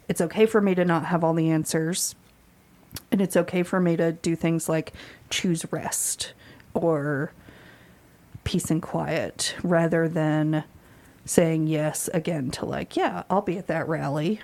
it's 0.08 0.20
okay 0.20 0.46
for 0.46 0.60
me 0.60 0.72
to 0.72 0.84
not 0.84 1.06
have 1.06 1.24
all 1.24 1.34
the 1.34 1.50
answers. 1.50 2.14
And 3.10 3.20
it's 3.20 3.36
okay 3.36 3.64
for 3.64 3.80
me 3.80 3.96
to 3.96 4.12
do 4.12 4.36
things 4.36 4.68
like 4.68 4.92
choose 5.28 5.70
rest 5.72 6.32
or 6.74 7.32
peace 8.44 8.70
and 8.70 8.80
quiet 8.80 9.56
rather 9.64 10.08
than 10.08 10.62
saying 11.24 11.66
yes 11.66 12.08
again 12.14 12.52
to 12.52 12.64
like, 12.64 12.96
yeah, 12.96 13.24
I'll 13.28 13.42
be 13.42 13.58
at 13.58 13.66
that 13.66 13.88
rally, 13.88 14.40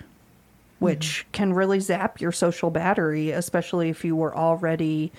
which 0.81 1.25
can 1.31 1.53
really 1.53 1.79
zap 1.79 2.21
your 2.21 2.33
social 2.33 2.71
battery, 2.71 3.31
especially 3.31 3.89
if 3.89 4.05
you 4.05 4.17
were 4.17 4.37
already 4.37 5.13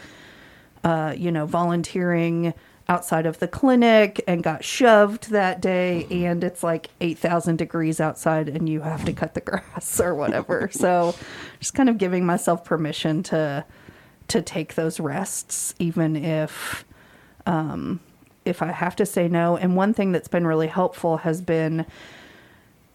uh, 0.83 1.13
you 1.17 1.31
know, 1.31 1.45
volunteering 1.45 2.53
outside 2.89 3.25
of 3.25 3.39
the 3.39 3.47
clinic 3.47 4.21
and 4.27 4.43
got 4.43 4.63
shoved 4.63 5.29
that 5.31 5.61
day 5.61 6.05
and 6.11 6.43
it's 6.43 6.63
like 6.63 6.89
8,000 6.99 7.57
degrees 7.57 8.01
outside 8.01 8.49
and 8.49 8.67
you 8.67 8.81
have 8.81 9.05
to 9.05 9.13
cut 9.13 9.33
the 9.33 9.41
grass 9.41 9.99
or 9.99 10.13
whatever. 10.13 10.69
so 10.71 11.15
just 11.59 11.73
kind 11.73 11.89
of 11.89 11.97
giving 11.97 12.25
myself 12.25 12.65
permission 12.65 13.23
to 13.23 13.65
to 14.29 14.41
take 14.41 14.75
those 14.75 14.99
rests 14.99 15.75
even 15.79 16.15
if 16.15 16.85
um 17.45 17.99
if 18.45 18.61
I 18.61 18.71
have 18.71 18.95
to 18.97 19.05
say 19.05 19.27
no. 19.27 19.55
And 19.55 19.75
one 19.75 19.93
thing 19.93 20.11
that's 20.11 20.27
been 20.27 20.45
really 20.45 20.67
helpful 20.67 21.17
has 21.17 21.41
been 21.41 21.85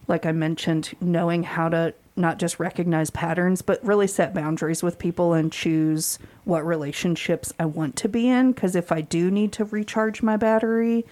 like 0.09 0.25
I 0.25 0.33
mentioned, 0.33 0.95
knowing 1.01 1.43
how 1.43 1.69
to 1.69 1.95
not 2.19 2.39
just 2.39 2.59
recognize 2.59 3.11
patterns, 3.11 3.63
but 3.63 3.85
really 3.85 4.07
set 4.07 4.35
boundaries 4.35 4.83
with 4.83 4.99
people 4.99 5.33
and 5.33 5.53
choose 5.53 6.19
what 6.45 6.67
relationships 6.67 7.53
I 7.59 7.65
want 7.65 7.97
to 7.97 8.09
be 8.09 8.29
in. 8.29 8.53
Because 8.53 8.75
if 8.75 8.91
I 8.93 9.01
do 9.01 9.31
need 9.31 9.53
to 9.53 9.65
recharge 9.65 10.23
my 10.23 10.37
battery, 10.37 11.07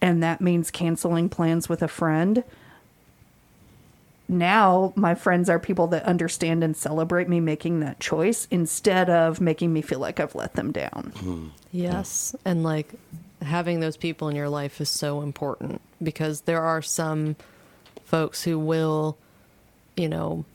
and 0.00 0.22
that 0.22 0.40
means 0.40 0.70
canceling 0.70 1.28
plans 1.28 1.68
with 1.68 1.82
a 1.82 1.88
friend, 1.88 2.42
now 4.28 4.92
my 4.94 5.14
friends 5.14 5.50
are 5.50 5.58
people 5.58 5.88
that 5.88 6.04
understand 6.04 6.62
and 6.62 6.76
celebrate 6.76 7.28
me 7.28 7.40
making 7.40 7.80
that 7.80 7.98
choice 7.98 8.46
instead 8.50 9.10
of 9.10 9.40
making 9.40 9.72
me 9.72 9.82
feel 9.82 9.98
like 9.98 10.20
I've 10.20 10.34
let 10.34 10.54
them 10.54 10.70
down. 10.72 11.12
Hmm. 11.16 11.48
Yes. 11.72 12.34
And 12.44 12.62
like 12.62 12.94
having 13.42 13.80
those 13.80 13.96
people 13.96 14.28
in 14.28 14.36
your 14.36 14.48
life 14.48 14.80
is 14.80 14.88
so 14.88 15.22
important 15.22 15.80
because 16.02 16.42
there 16.42 16.62
are 16.62 16.80
some 16.80 17.36
folks 18.04 18.44
who 18.44 18.58
will, 18.58 19.18
you 20.00 20.08
know, 20.08 20.46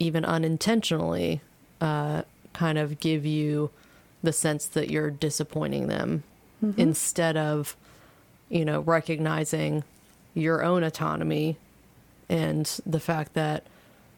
even 0.00 0.24
unintentionally, 0.24 1.40
uh, 1.80 2.22
kind 2.52 2.78
of 2.78 2.98
give 2.98 3.24
you 3.24 3.70
the 4.24 4.32
sense 4.32 4.66
that 4.66 4.90
you're 4.90 5.10
disappointing 5.10 5.86
them 5.86 6.24
instead 6.76 7.36
of, 7.36 7.76
you 8.48 8.64
know, 8.64 8.80
recognizing 8.80 9.84
your 10.34 10.64
own 10.64 10.82
autonomy 10.82 11.56
and 12.28 12.80
the 12.84 13.00
fact 13.00 13.34
that 13.34 13.64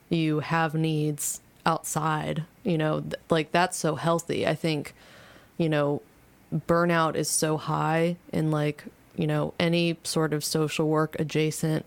you 0.08 0.40
have 0.40 0.74
needs 0.74 1.40
outside, 1.66 2.44
you 2.62 2.78
know, 2.78 3.00
th- 3.00 3.14
like 3.30 3.52
that's 3.52 3.76
so 3.76 3.96
healthy. 3.96 4.46
I 4.46 4.54
think, 4.54 4.94
you 5.58 5.68
know, 5.68 6.00
burnout 6.54 7.16
is 7.16 7.28
so 7.28 7.56
high 7.56 8.16
in 8.32 8.50
like, 8.50 8.84
you 9.16 9.26
know, 9.26 9.52
any 9.58 9.96
sort 10.04 10.32
of 10.32 10.44
social 10.44 10.88
work 10.88 11.16
adjacent 11.18 11.84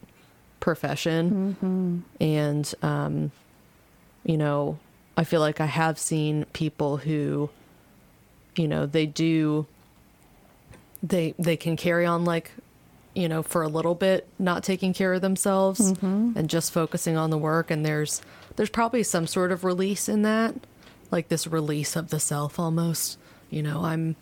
profession. 0.59 2.03
And, 2.19 2.73
um, 2.81 3.31
you 4.23 4.37
know, 4.37 4.79
I 5.15 5.23
feel 5.23 5.39
like 5.39 5.61
I 5.61 5.65
have 5.65 5.97
seen 5.97 6.45
people 6.53 6.97
who, 6.97 7.49
you 8.55 8.67
know, 8.67 8.85
they 8.85 9.05
do, 9.05 9.65
they, 11.01 11.33
they 11.39 11.57
can 11.57 11.75
carry 11.77 12.05
on 12.05 12.25
like, 12.25 12.51
you 13.13 13.27
know, 13.27 13.41
for 13.41 13.63
a 13.63 13.67
little 13.67 13.95
bit, 13.95 14.27
not 14.37 14.63
taking 14.63 14.93
care 14.93 15.13
of 15.13 15.21
themselves 15.21 15.79
and 16.37 16.49
just 16.49 16.71
focusing 16.71 17.17
on 17.17 17.29
the 17.31 17.37
work. 17.37 17.71
And 17.71 17.85
there's, 17.85 18.21
there's 18.55 18.69
probably 18.69 19.03
some 19.03 19.25
sort 19.25 19.51
of 19.51 19.63
release 19.63 20.07
in 20.07 20.21
that, 20.21 20.53
like 21.09 21.29
this 21.29 21.47
release 21.47 21.95
of 21.95 22.09
the 22.09 22.19
self 22.19 22.59
almost. 22.59 23.17
You 23.49 23.63
know, 23.63 23.83
I'm, 23.85 24.15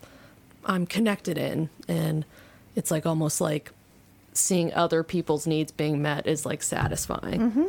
I'm 0.64 0.86
connected 0.86 1.36
in, 1.36 1.68
and 1.88 2.24
it's 2.74 2.90
like 2.90 3.04
almost 3.06 3.40
like 3.40 3.70
seeing 4.36 4.72
other 4.74 5.02
people's 5.02 5.46
needs 5.46 5.72
being 5.72 6.02
met 6.02 6.26
is 6.26 6.46
like 6.46 6.62
satisfying. 6.62 7.40
Mm-hmm. 7.40 7.66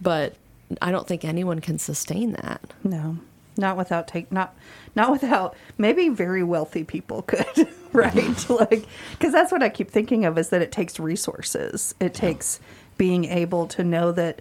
But 0.00 0.34
I 0.80 0.90
don't 0.90 1.06
think 1.06 1.24
anyone 1.24 1.60
can 1.60 1.78
sustain 1.78 2.32
that. 2.32 2.60
No, 2.82 3.18
not 3.56 3.76
without 3.76 4.08
take 4.08 4.30
not 4.32 4.54
not 4.94 5.10
without 5.10 5.56
maybe 5.78 6.08
very 6.08 6.42
wealthy 6.42 6.84
people 6.84 7.22
could, 7.22 7.68
right? 7.92 8.50
like 8.50 8.86
because 9.12 9.32
that's 9.32 9.52
what 9.52 9.62
I 9.62 9.68
keep 9.68 9.90
thinking 9.90 10.24
of 10.24 10.38
is 10.38 10.48
that 10.50 10.62
it 10.62 10.72
takes 10.72 10.98
resources. 10.98 11.94
It 12.00 12.14
takes 12.14 12.60
being 12.96 13.24
able 13.24 13.66
to 13.68 13.84
know 13.84 14.12
that 14.12 14.40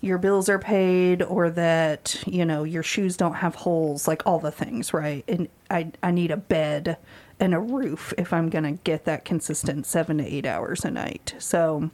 your 0.00 0.18
bills 0.18 0.48
are 0.48 0.58
paid 0.58 1.22
or 1.22 1.50
that 1.50 2.22
you 2.26 2.44
know 2.44 2.64
your 2.64 2.82
shoes 2.82 3.16
don't 3.16 3.34
have 3.34 3.54
holes 3.54 4.06
like 4.06 4.22
all 4.26 4.38
the 4.38 4.50
things 4.50 4.92
right 4.92 5.24
and 5.26 5.48
i 5.70 5.90
i 6.02 6.10
need 6.10 6.30
a 6.30 6.36
bed 6.36 6.96
and 7.38 7.54
a 7.54 7.60
roof 7.60 8.14
if 8.18 8.32
i'm 8.32 8.48
going 8.48 8.64
to 8.64 8.82
get 8.82 9.04
that 9.04 9.24
consistent 9.24 9.86
7 9.86 10.18
to 10.18 10.24
8 10.24 10.46
hours 10.46 10.84
a 10.84 10.90
night 10.90 11.34
so. 11.38 11.90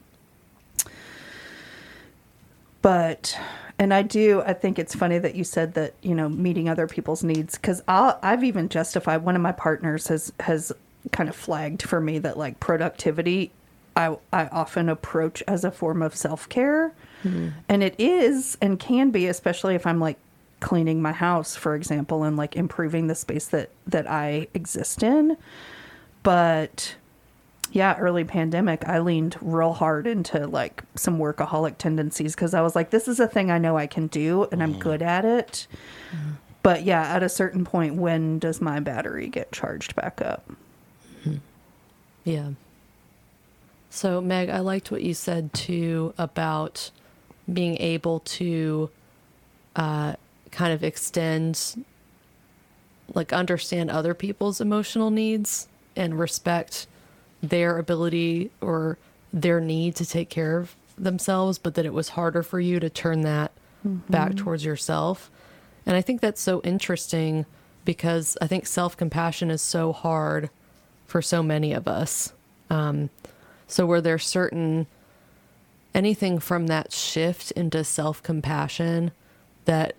But 2.82 3.38
and 3.78 3.94
I 3.94 4.02
do 4.02 4.42
I 4.42 4.52
think 4.52 4.78
it's 4.78 4.94
funny 4.94 5.18
that 5.18 5.34
you 5.34 5.44
said 5.44 5.74
that 5.74 5.94
you 6.02 6.14
know 6.14 6.28
meeting 6.28 6.68
other 6.68 6.86
people's 6.86 7.24
needs 7.24 7.56
because 7.56 7.82
I've 7.88 8.44
even 8.44 8.68
justified 8.68 9.18
one 9.18 9.36
of 9.36 9.42
my 9.42 9.52
partners 9.52 10.08
has 10.08 10.32
has 10.40 10.72
kind 11.12 11.28
of 11.28 11.36
flagged 11.36 11.82
for 11.82 12.00
me 12.00 12.18
that 12.18 12.36
like 12.36 12.60
productivity 12.60 13.52
I 13.96 14.16
I 14.32 14.46
often 14.48 14.88
approach 14.88 15.42
as 15.46 15.64
a 15.64 15.70
form 15.70 16.02
of 16.02 16.14
self 16.16 16.48
care 16.48 16.92
mm-hmm. 17.22 17.50
and 17.68 17.82
it 17.82 17.94
is 17.98 18.58
and 18.60 18.78
can 18.78 19.10
be 19.10 19.28
especially 19.28 19.76
if 19.76 19.86
I'm 19.86 20.00
like 20.00 20.18
cleaning 20.62 21.02
my 21.02 21.12
house 21.12 21.54
for 21.54 21.74
example 21.74 22.24
and 22.24 22.36
like 22.36 22.56
improving 22.56 23.08
the 23.08 23.14
space 23.14 23.46
that 23.46 23.68
that 23.86 24.10
I 24.10 24.46
exist 24.54 25.02
in 25.02 25.36
but 26.22 26.94
yeah, 27.72 27.96
early 27.98 28.24
pandemic, 28.24 28.86
I 28.86 28.98
leaned 28.98 29.36
real 29.40 29.72
hard 29.72 30.06
into 30.06 30.46
like 30.46 30.82
some 30.94 31.18
workaholic 31.18 31.78
tendencies 31.78 32.34
because 32.34 32.52
I 32.52 32.60
was 32.60 32.76
like, 32.76 32.90
this 32.90 33.08
is 33.08 33.18
a 33.18 33.26
thing 33.26 33.50
I 33.50 33.58
know 33.58 33.78
I 33.78 33.86
can 33.86 34.08
do 34.08 34.46
and 34.52 34.62
I'm 34.62 34.72
mm-hmm. 34.72 34.80
good 34.80 35.02
at 35.02 35.24
it. 35.24 35.66
Mm-hmm. 36.14 36.30
But 36.62 36.84
yeah, 36.84 37.02
at 37.02 37.22
a 37.22 37.28
certain 37.28 37.64
point, 37.64 37.94
when 37.94 38.38
does 38.38 38.60
my 38.60 38.78
battery 38.78 39.26
get 39.26 39.52
charged 39.52 39.96
back 39.96 40.20
up? 40.20 40.48
Mm-hmm. 41.20 41.36
Yeah. 42.24 42.50
So, 43.88 44.20
Meg, 44.20 44.50
I 44.50 44.60
liked 44.60 44.90
what 44.90 45.02
you 45.02 45.14
said 45.14 45.52
too 45.54 46.12
about 46.18 46.90
being 47.52 47.78
able 47.78 48.20
to 48.20 48.90
uh, 49.76 50.14
kind 50.52 50.72
of 50.72 50.84
extend, 50.84 51.84
like, 53.14 53.32
understand 53.32 53.90
other 53.90 54.14
people's 54.14 54.60
emotional 54.60 55.10
needs 55.10 55.66
and 55.96 56.18
respect 56.18 56.86
their 57.42 57.78
ability 57.78 58.50
or 58.60 58.98
their 59.32 59.60
need 59.60 59.96
to 59.96 60.06
take 60.06 60.28
care 60.28 60.58
of 60.58 60.76
themselves, 60.96 61.58
but 61.58 61.74
that 61.74 61.84
it 61.84 61.92
was 61.92 62.10
harder 62.10 62.42
for 62.42 62.60
you 62.60 62.78
to 62.78 62.88
turn 62.88 63.22
that 63.22 63.50
back 64.10 64.36
towards 64.36 64.64
yourself. 64.64 65.30
And 65.84 65.96
I 65.96 66.00
think 66.00 66.20
that's 66.20 66.40
so 66.40 66.60
interesting 66.62 67.46
because 67.84 68.36
I 68.40 68.46
think 68.46 68.66
self 68.66 68.96
compassion 68.96 69.50
is 69.50 69.60
so 69.62 69.92
hard 69.92 70.50
for 71.06 71.20
so 71.20 71.42
many 71.42 71.72
of 71.72 71.88
us. 71.88 72.32
Um, 72.70 73.10
so, 73.66 73.86
were 73.86 74.00
there 74.00 74.18
certain 74.18 74.86
anything 75.94 76.38
from 76.38 76.68
that 76.68 76.92
shift 76.92 77.50
into 77.52 77.84
self 77.84 78.22
compassion 78.22 79.12
that, 79.64 79.96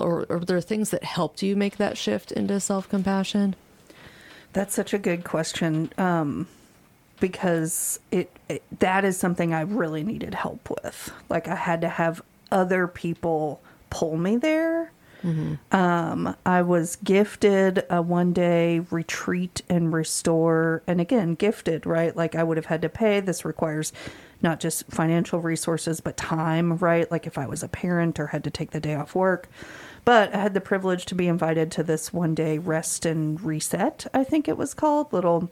or, 0.00 0.26
or 0.28 0.40
there 0.40 0.60
things 0.60 0.90
that 0.90 1.04
helped 1.04 1.42
you 1.42 1.56
make 1.56 1.76
that 1.76 1.96
shift 1.98 2.32
into 2.32 2.60
self 2.60 2.88
compassion? 2.88 3.56
That's 4.52 4.74
such 4.74 4.94
a 4.94 4.98
good 4.98 5.24
question 5.24 5.92
um, 5.98 6.46
because 7.20 7.98
it, 8.10 8.30
it 8.48 8.62
that 8.78 9.04
is 9.04 9.16
something 9.16 9.52
I 9.52 9.62
really 9.62 10.04
needed 10.04 10.34
help 10.34 10.70
with. 10.70 11.12
Like 11.28 11.48
I 11.48 11.56
had 11.56 11.80
to 11.80 11.88
have 11.88 12.22
other 12.52 12.86
people 12.86 13.60
pull 13.90 14.16
me 14.16 14.36
there. 14.36 14.92
Um, 15.72 16.36
I 16.44 16.60
was 16.62 16.96
gifted 16.96 17.84
a 17.88 18.02
one 18.02 18.32
day 18.34 18.80
retreat 18.90 19.62
and 19.70 19.92
restore, 19.92 20.82
and 20.86 21.00
again, 21.00 21.34
gifted, 21.34 21.86
right? 21.86 22.14
Like 22.14 22.34
I 22.34 22.42
would 22.42 22.58
have 22.58 22.66
had 22.66 22.82
to 22.82 22.88
pay. 22.90 23.20
This 23.20 23.44
requires 23.44 23.92
not 24.44 24.60
just 24.60 24.86
financial 24.86 25.40
resources, 25.40 26.00
but 26.00 26.16
time, 26.16 26.76
right? 26.76 27.10
Like 27.10 27.26
if 27.26 27.36
I 27.36 27.46
was 27.46 27.64
a 27.64 27.68
parent 27.68 28.20
or 28.20 28.28
had 28.28 28.44
to 28.44 28.50
take 28.50 28.70
the 28.70 28.78
day 28.78 28.94
off 28.94 29.14
work. 29.14 29.48
But 30.04 30.34
I 30.34 30.38
had 30.38 30.54
the 30.54 30.60
privilege 30.60 31.06
to 31.06 31.14
be 31.14 31.26
invited 31.26 31.72
to 31.72 31.82
this 31.82 32.12
one 32.12 32.34
day 32.34 32.58
rest 32.58 33.06
and 33.06 33.40
reset, 33.40 34.06
I 34.14 34.22
think 34.22 34.46
it 34.46 34.58
was 34.58 34.74
called, 34.74 35.12
little 35.12 35.50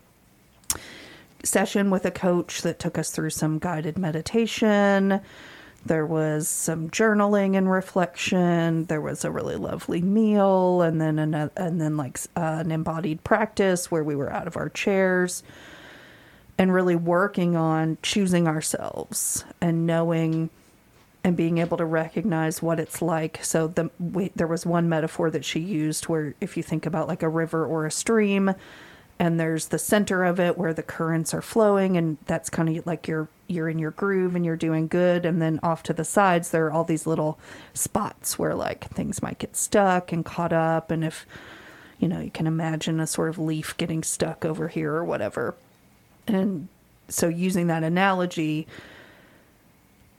session 1.42 1.90
with 1.90 2.04
a 2.04 2.10
coach 2.10 2.62
that 2.62 2.78
took 2.78 2.98
us 2.98 3.10
through 3.10 3.30
some 3.30 3.58
guided 3.58 3.98
meditation. 3.98 5.20
There 5.84 6.06
was 6.06 6.46
some 6.48 6.90
journaling 6.90 7.56
and 7.56 7.68
reflection. 7.68 8.84
There 8.84 9.00
was 9.00 9.24
a 9.24 9.30
really 9.32 9.56
lovely 9.56 10.00
meal, 10.00 10.82
and 10.82 11.00
then 11.00 11.18
an, 11.18 11.34
and 11.56 11.80
then 11.80 11.96
like 11.96 12.20
uh, 12.36 12.58
an 12.60 12.70
embodied 12.70 13.24
practice 13.24 13.90
where 13.90 14.04
we 14.04 14.14
were 14.14 14.32
out 14.32 14.46
of 14.46 14.56
our 14.56 14.68
chairs 14.68 15.42
and 16.58 16.72
really 16.72 16.96
working 16.96 17.56
on 17.56 17.98
choosing 18.02 18.46
ourselves 18.46 19.44
and 19.60 19.86
knowing 19.86 20.50
and 21.24 21.36
being 21.36 21.58
able 21.58 21.76
to 21.76 21.84
recognize 21.84 22.60
what 22.60 22.80
it's 22.80 23.00
like. 23.00 23.40
So 23.44 23.68
the 23.68 23.90
we, 23.98 24.32
there 24.34 24.46
was 24.46 24.66
one 24.66 24.88
metaphor 24.88 25.30
that 25.30 25.44
she 25.44 25.60
used 25.60 26.08
where 26.08 26.34
if 26.40 26.56
you 26.56 26.62
think 26.62 26.84
about 26.84 27.08
like 27.08 27.22
a 27.22 27.28
river 27.28 27.64
or 27.64 27.86
a 27.86 27.90
stream 27.90 28.54
and 29.18 29.38
there's 29.38 29.68
the 29.68 29.78
center 29.78 30.24
of 30.24 30.40
it 30.40 30.58
where 30.58 30.74
the 30.74 30.82
currents 30.82 31.32
are 31.32 31.42
flowing 31.42 31.96
and 31.96 32.18
that's 32.26 32.50
kind 32.50 32.76
of 32.76 32.86
like 32.86 33.06
you're 33.06 33.28
you're 33.46 33.68
in 33.68 33.78
your 33.78 33.92
groove 33.92 34.34
and 34.34 34.44
you're 34.44 34.56
doing 34.56 34.88
good. 34.88 35.24
And 35.24 35.40
then 35.40 35.60
off 35.62 35.82
to 35.84 35.92
the 35.92 36.04
sides 36.04 36.50
there 36.50 36.66
are 36.66 36.72
all 36.72 36.84
these 36.84 37.06
little 37.06 37.38
spots 37.72 38.38
where 38.38 38.54
like 38.54 38.88
things 38.90 39.22
might 39.22 39.38
get 39.38 39.56
stuck 39.56 40.12
and 40.12 40.24
caught 40.24 40.52
up. 40.52 40.90
And 40.90 41.04
if 41.04 41.24
you 42.00 42.08
know 42.08 42.18
you 42.18 42.30
can 42.30 42.48
imagine 42.48 42.98
a 42.98 43.06
sort 43.06 43.28
of 43.28 43.38
leaf 43.38 43.76
getting 43.76 44.02
stuck 44.02 44.44
over 44.44 44.68
here 44.68 44.92
or 44.92 45.04
whatever 45.04 45.54
and 46.26 46.68
so 47.08 47.28
using 47.28 47.66
that 47.66 47.82
analogy 47.82 48.66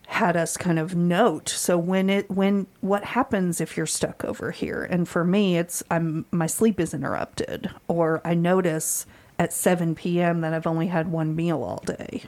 had 0.08 0.38
us 0.38 0.58
kind 0.58 0.78
of 0.78 0.96
note 0.96 1.50
so 1.50 1.78
when 1.78 2.10
it 2.10 2.30
when 2.30 2.68
what 2.82 3.04
happens 3.04 3.60
if 3.60 3.76
you're 3.76 3.86
stuck 3.86 4.24
over 4.24 4.52
here? 4.52 4.84
And 4.84 5.08
for 5.08 5.24
me 5.24 5.58
it's 5.58 5.82
i'm 5.90 6.26
my 6.32 6.48
sleep 6.48 6.80
is 6.80 6.94
interrupted. 6.94 7.72
Or 7.88 8.22
i 8.24 8.34
notice 8.34 9.06
at 9.40 9.52
7 9.52 9.96
p.m 9.96 10.42
that 10.42 10.54
i've 10.54 10.68
only 10.68 10.88
had 10.88 11.12
one 11.12 11.36
meal 11.36 11.64
all 11.64 11.84
day. 11.86 12.24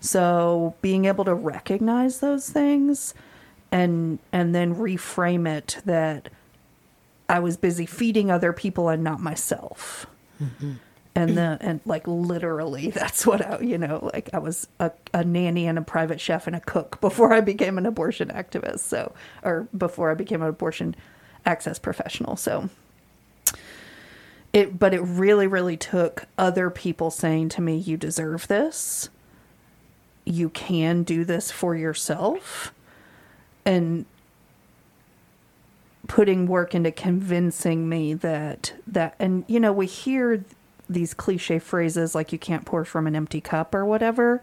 So 0.00 0.74
being 0.82 1.04
able 1.04 1.24
to 1.24 1.34
recognize 1.34 2.20
those 2.20 2.50
things 2.50 3.14
and 3.70 4.18
and 4.32 4.54
then 4.54 4.74
reframe 4.74 5.48
it 5.48 5.78
that 5.84 6.28
i 7.28 7.38
was 7.38 7.56
busy 7.56 7.86
feeding 7.86 8.30
other 8.30 8.52
people 8.52 8.88
and 8.88 9.02
not 9.02 9.20
myself 9.20 10.06
mm-hmm. 10.40 10.74
And 11.16 11.36
the 11.36 11.58
and 11.60 11.80
like 11.84 12.06
literally 12.06 12.90
that's 12.94 13.26
what 13.26 13.44
I 13.44 13.60
you 13.60 13.78
know 13.78 14.10
like 14.12 14.30
I 14.32 14.38
was 14.38 14.68
a, 14.78 14.92
a 15.12 15.24
nanny 15.24 15.66
and 15.66 15.78
a 15.78 15.82
private 15.82 16.20
chef 16.20 16.46
and 16.46 16.54
a 16.54 16.60
cook 16.60 17.00
before 17.00 17.32
I 17.32 17.40
became 17.40 17.78
an 17.78 17.86
abortion 17.86 18.28
activist 18.28 18.80
so 18.80 19.12
or 19.42 19.66
before 19.76 20.10
I 20.10 20.14
became 20.14 20.42
an 20.42 20.48
abortion 20.48 20.94
access 21.44 21.78
professional 21.78 22.36
so. 22.36 22.68
It 24.52 24.78
but 24.78 24.94
it 24.94 25.00
really 25.00 25.46
really 25.46 25.76
took 25.76 26.24
other 26.38 26.70
people 26.70 27.10
saying 27.10 27.50
to 27.50 27.62
me 27.62 27.76
you 27.76 27.96
deserve 27.96 28.48
this. 28.48 29.10
You 30.24 30.48
can 30.48 31.02
do 31.02 31.24
this 31.24 31.50
for 31.50 31.76
yourself. 31.76 32.72
And 33.64 34.06
putting 36.06 36.46
work 36.46 36.74
into 36.74 36.90
convincing 36.90 37.88
me 37.88 38.14
that 38.14 38.72
that 38.86 39.14
and 39.18 39.44
you 39.48 39.58
know 39.58 39.72
we 39.72 39.86
hear 39.86 40.44
these 40.88 41.14
cliche 41.14 41.58
phrases 41.58 42.14
like 42.14 42.32
you 42.32 42.38
can't 42.38 42.64
pour 42.64 42.84
from 42.84 43.06
an 43.06 43.16
empty 43.16 43.40
cup 43.40 43.74
or 43.74 43.84
whatever 43.84 44.42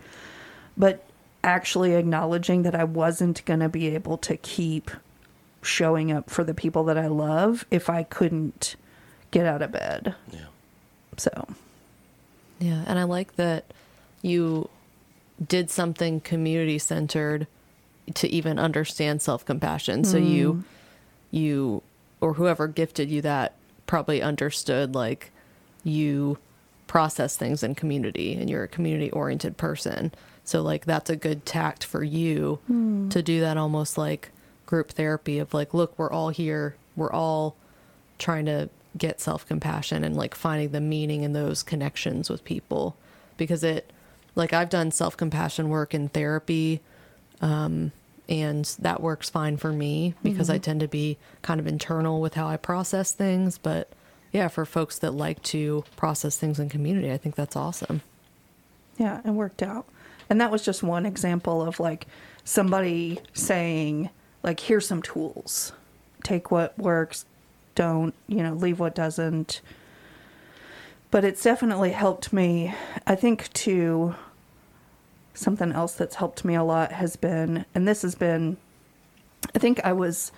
but 0.78 1.04
actually 1.44 1.94
acknowledging 1.94 2.64
that 2.64 2.76
I 2.76 2.84
wasn't 2.84 3.44
going 3.46 3.60
to 3.60 3.70
be 3.70 3.88
able 3.89 4.18
to 4.20 4.38
keep 4.38 4.91
showing 5.62 6.12
up 6.12 6.30
for 6.30 6.44
the 6.44 6.54
people 6.54 6.84
that 6.86 6.98
I 6.98 7.08
love 7.08 7.66
if 7.70 7.89
I 7.89 8.04
couldn't 8.04 8.76
get 9.32 9.46
out 9.46 9.62
of 9.62 9.72
bed. 9.72 10.16
Yeah. 10.32 10.46
So, 11.18 11.48
Yeah, 12.60 12.84
and 12.88 12.98
I 12.98 13.04
like 13.04 13.36
that 13.36 13.66
you 14.22 14.70
did 15.46 15.70
something 15.70 16.22
community 16.22 16.80
centered 16.80 17.48
to 18.16 18.28
even 18.30 18.58
understand 18.58 19.22
self 19.22 19.46
compassion. 19.46 20.04
So 20.04 20.18
you 20.18 20.54
mm. 20.54 20.64
you 21.32 21.84
or 22.22 22.34
whoever 22.34 22.68
gifted 22.68 23.10
you 23.10 23.22
that 23.22 23.54
probably 23.86 24.22
understood 24.22 24.96
like 24.96 25.32
you 25.84 26.38
process 26.88 27.36
things 27.38 27.63
in 27.63 27.75
community 27.75 28.34
and 28.34 28.49
you're 28.49 28.63
a 28.63 28.67
community 28.67 29.09
oriented 29.11 29.57
person. 29.57 30.11
So 30.43 30.61
like 30.61 30.86
that's 30.86 31.09
a 31.09 31.15
good 31.15 31.45
tact 31.45 31.84
for 31.84 32.03
you 32.03 32.59
to 33.09 33.21
do 33.21 33.39
that 33.41 33.57
almost 33.57 33.97
like 33.97 34.31
group 34.65 34.91
therapy 34.91 35.39
of 35.39 35.53
like 35.53 35.73
look, 35.73 35.97
we're 35.97 36.11
all 36.11 36.29
here. 36.29 36.75
We're 36.95 37.11
all 37.11 37.55
trying 38.19 38.45
to 38.45 38.69
get 38.97 39.19
self 39.19 39.45
compassion 39.47 40.03
and 40.03 40.15
like 40.15 40.36
finding 40.36 40.69
the 40.69 40.81
meaning 40.81 41.23
in 41.23 41.34
those 41.34 41.63
connections 41.63 42.29
with 42.29 42.43
people 42.43 42.95
because 43.38 43.63
it 43.63 43.91
like 44.36 44.53
I've 44.53 44.69
done 44.69 44.91
self 44.91 45.17
compassion 45.17 45.69
work 45.69 45.93
in 45.93 46.09
therapy 46.09 46.81
um 47.41 47.91
and 48.29 48.65
that 48.79 49.01
works 49.01 49.29
fine 49.29 49.57
for 49.57 49.73
me 49.73 50.13
because 50.23 50.49
I 50.49 50.57
tend 50.57 50.79
to 50.79 50.88
be 50.88 51.17
kind 51.41 51.59
of 51.59 51.67
internal 51.67 52.21
with 52.21 52.36
how 52.36 52.47
I 52.47 52.57
process 52.57 53.11
things 53.11 53.57
but 53.57 53.89
yeah 54.34 54.49
for 54.49 54.65
folks 54.65 54.99
that 54.99 55.13
like 55.13 55.41
to 55.43 55.86
process 55.95 56.38
things 56.38 56.59
in 56.59 56.67
community 56.67 57.09
I 57.11 57.17
think 57.17 57.36
that's 57.36 57.55
awesome 57.55 58.01
yeah, 58.97 59.21
it 59.25 59.31
worked 59.31 59.63
out. 59.63 59.86
And 60.29 60.39
that 60.41 60.51
was 60.51 60.63
just 60.63 60.84
one 60.84 61.05
example 61.05 61.61
of 61.61 61.79
like 61.79 62.07
somebody 62.43 63.19
saying 63.34 64.09
like 64.41 64.59
here's 64.59 64.88
some 64.88 65.01
tools. 65.01 65.73
Take 66.23 66.51
what 66.51 66.77
works, 66.77 67.25
don't, 67.75 68.13
you 68.27 68.43
know, 68.43 68.53
leave 68.53 68.79
what 68.79 68.95
doesn't. 68.95 69.61
But 71.11 71.23
it's 71.23 71.43
definitely 71.43 71.91
helped 71.91 72.34
me. 72.34 72.73
I 73.05 73.15
think 73.15 73.51
to 73.53 74.15
something 75.34 75.71
else 75.71 75.93
that's 75.93 76.15
helped 76.15 76.45
me 76.45 76.55
a 76.55 76.63
lot 76.63 76.91
has 76.91 77.15
been 77.15 77.65
and 77.73 77.88
this 77.88 78.03
has 78.03 78.13
been 78.13 78.55
I 79.55 79.59
think 79.59 79.84
I 79.84 79.91
was 79.91 80.31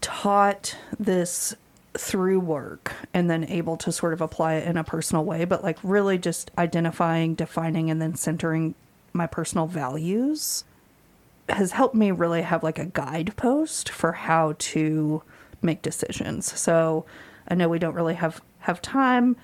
taught 0.00 0.76
this 0.98 1.54
through 1.94 2.40
work 2.40 2.92
and 3.12 3.28
then 3.28 3.44
able 3.44 3.76
to 3.76 3.90
sort 3.90 4.12
of 4.12 4.20
apply 4.20 4.54
it 4.54 4.66
in 4.66 4.76
a 4.76 4.84
personal 4.84 5.24
way, 5.24 5.44
but 5.44 5.62
like 5.62 5.78
really 5.82 6.18
just 6.18 6.50
identifying, 6.56 7.34
defining, 7.34 7.90
and 7.90 8.00
then 8.00 8.14
centering 8.14 8.74
my 9.12 9.26
personal 9.26 9.66
values 9.66 10.64
has 11.48 11.72
helped 11.72 11.94
me 11.94 12.10
really 12.10 12.42
have 12.42 12.62
like 12.62 12.78
a 12.78 12.86
guidepost 12.86 13.88
for 13.88 14.12
how 14.12 14.54
to 14.58 15.22
make 15.62 15.82
decisions. 15.82 16.58
So 16.58 17.04
I 17.48 17.54
know 17.54 17.68
we 17.68 17.78
don't 17.78 17.94
really 17.94 18.14
have 18.14 18.40
have 18.60 18.80
time. 18.80 19.36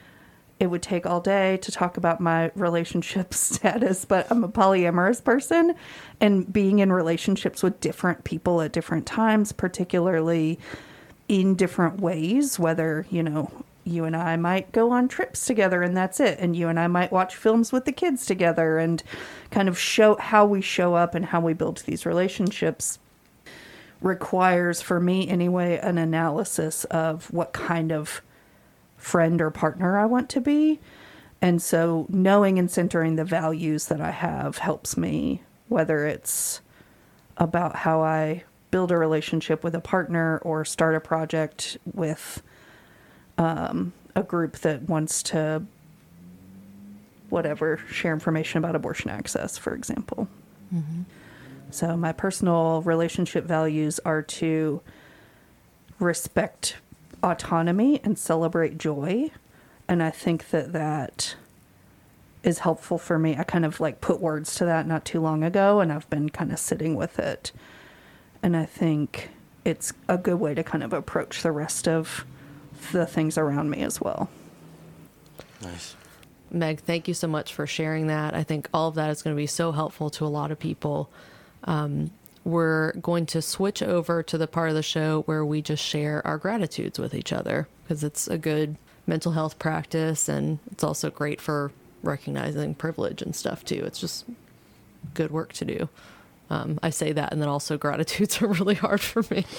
It 0.59 0.68
would 0.68 0.82
take 0.82 1.05
all 1.05 1.20
day 1.20 1.59
to 1.59 1.72
talk 1.72 1.97
about 1.97 2.20
my 2.20 2.51
relationship 2.55 3.34
status, 3.34 4.05
but 4.05 4.26
I'm 4.30 4.44
a 4.44 4.49
polyamorous 4.49 5.22
person 5.22 5.74
and 6.20 6.51
being 6.51 6.78
in 6.78 6.92
relationships 6.92 7.62
with 7.62 7.80
different 7.80 8.24
people 8.24 8.61
at 8.62 8.72
different 8.72 9.07
times, 9.07 9.53
particularly 9.53 10.59
in 11.29 11.55
different 11.55 12.01
ways, 12.01 12.59
whether, 12.59 13.07
you 13.11 13.22
know, 13.22 13.51
you 13.85 14.05
and 14.05 14.16
I 14.16 14.37
might 14.37 14.72
go 14.72 14.91
on 14.91 15.09
trips 15.09 15.47
together 15.47 15.83
and 15.83 15.97
that's 15.97 16.18
it. 16.18 16.39
And 16.41 16.57
you 16.57 16.68
and 16.68 16.79
I 16.79 16.89
might 16.89 17.12
watch 17.12 17.37
films 17.37 17.72
with 17.72 17.85
the 17.85 17.93
kids 17.93 18.27
together 18.27 18.79
and 18.79 19.03
kind 19.51 19.68
of 19.68 19.79
show 19.79 20.16
how 20.16 20.45
we 20.45 20.61
show 20.61 20.95
up 20.95 21.14
and 21.14 21.27
how 21.27 21.41
we 21.41 21.53
build 21.53 21.79
these 21.79 22.05
relationships 22.05 22.99
requires, 24.01 24.83
for 24.83 25.01
me 25.01 25.29
anyway, 25.29 25.79
an 25.79 25.99
analysis 25.99 26.85
of 26.85 27.33
what 27.33 27.53
kind 27.53 27.93
of 27.93 28.22
friend 28.97 29.41
or 29.41 29.51
partner 29.51 29.99
I 29.99 30.07
want 30.07 30.29
to 30.31 30.41
be. 30.41 30.81
And 31.41 31.62
so 31.62 32.07
knowing 32.09 32.59
and 32.59 32.70
centering 32.70 33.16
the 33.16 33.24
values 33.24 33.87
that 33.87 34.01
I 34.01 34.11
have 34.11 34.59
helps 34.59 34.97
me, 34.97 35.43
whether 35.68 36.07
it's 36.07 36.61
about 37.37 37.77
how 37.77 38.03
I 38.03 38.45
build 38.77 38.93
a 38.93 38.97
relationship 38.99 39.64
with 39.64 39.74
a 39.74 39.81
partner 39.81 40.37
or 40.45 40.62
start 40.62 40.95
a 40.95 41.01
project 41.01 41.79
with 41.95 42.43
um, 43.39 43.95
a 44.14 44.22
group 44.22 44.59
that 44.59 44.83
wants 44.83 45.22
to 45.22 45.62
whatever 47.31 47.79
share 47.91 48.12
information 48.12 48.59
about 48.59 48.77
abortion 48.77 49.09
access 49.09 49.57
for 49.57 49.74
example. 49.74 50.29
So 51.70 51.97
my 51.97 52.12
personal 52.12 52.83
relationship 52.83 53.47
values 53.47 53.99
are 54.05 54.20
to 54.20 54.83
respect 55.99 56.77
autonomy 57.22 57.99
and 58.05 58.18
celebrate 58.18 58.77
joy 58.77 59.31
and 59.89 60.03
i 60.03 60.11
think 60.11 60.51
that 60.51 60.74
that 60.74 61.35
is 62.43 62.59
helpful 62.59 62.99
for 62.99 63.18
me. 63.18 63.35
I 63.39 63.43
kind 63.43 63.64
of 63.64 63.81
like 63.81 64.03
put 64.03 64.20
words 64.20 64.55
to 64.57 64.66
that 64.66 64.87
not 64.87 65.07
too 65.07 65.20
long 65.22 65.43
ago 65.43 65.81
and 65.81 65.91
i've 65.91 66.11
been 66.11 66.29
kind 66.29 66.53
of 66.53 66.59
sitting 66.59 66.95
with 66.95 67.18
it 67.18 67.53
and 68.47 68.57
I 68.57 68.64
think 68.64 69.30
it's 69.64 69.92
a 70.07 70.16
good 70.16 70.38
way 70.38 70.55
to 70.55 70.62
kind 70.62 70.84
of 70.84 70.92
approach 70.92 71.42
the 71.42 71.51
rest 71.51 71.88
of 71.88 72.24
the 72.92 73.05
things 73.05 73.36
around 73.36 73.70
me 73.70 73.82
as 73.82 74.01
well. 74.01 74.30
Nice. 75.61 75.97
Meg, 76.53 76.78
thank 76.78 77.09
you 77.09 77.14
so 77.14 77.26
much 77.26 77.53
for 77.53 77.66
sharing 77.66 78.07
that. 78.07 78.34
I 78.34 78.44
think 78.44 78.68
all 78.72 78.86
of 78.86 78.94
that 78.94 79.11
is 79.11 79.20
going 79.20 79.34
to 79.34 79.36
be 79.36 79.49
so 79.49 79.72
helpful 79.72 80.11
to 80.11 80.24
a 80.24 80.28
lot 80.28 80.53
of 80.53 80.61
people. 80.61 81.11
Um, 81.64 82.12
we're 82.44 82.92
going 82.92 83.26
to 83.26 83.42
switch 83.42 83.82
over 83.82 84.22
to 84.22 84.38
the 84.38 84.47
part 84.47 84.68
of 84.68 84.76
the 84.76 84.82
show 84.84 85.22
where 85.22 85.44
we 85.44 85.61
just 85.61 85.82
share 85.82 86.24
our 86.24 86.38
gratitudes 86.38 87.01
with 87.01 87.14
each 87.16 87.32
other 87.32 87.66
because 87.82 88.05
it's 88.05 88.28
a 88.28 88.38
good 88.38 88.76
mental 89.09 89.32
health 89.32 89.59
practice 89.59 90.28
and 90.28 90.61
it's 90.70 90.84
also 90.84 91.11
great 91.11 91.40
for 91.40 91.72
recognizing 92.05 92.76
privilege 92.76 93.22
and 93.22 93.34
stuff 93.34 93.64
too. 93.64 93.82
It's 93.84 93.99
just 93.99 94.24
good 95.14 95.32
work 95.32 95.53
to 95.55 95.64
do. 95.64 95.88
Um, 96.49 96.78
I 96.82 96.90
say 96.90 97.12
that, 97.12 97.32
and 97.32 97.42
then 97.42 97.49
also 97.49 97.76
gratitudes 97.76 98.40
are 98.42 98.47
really 98.49 98.74
hard 98.74 99.01
for 99.01 99.22
me. 99.34 99.44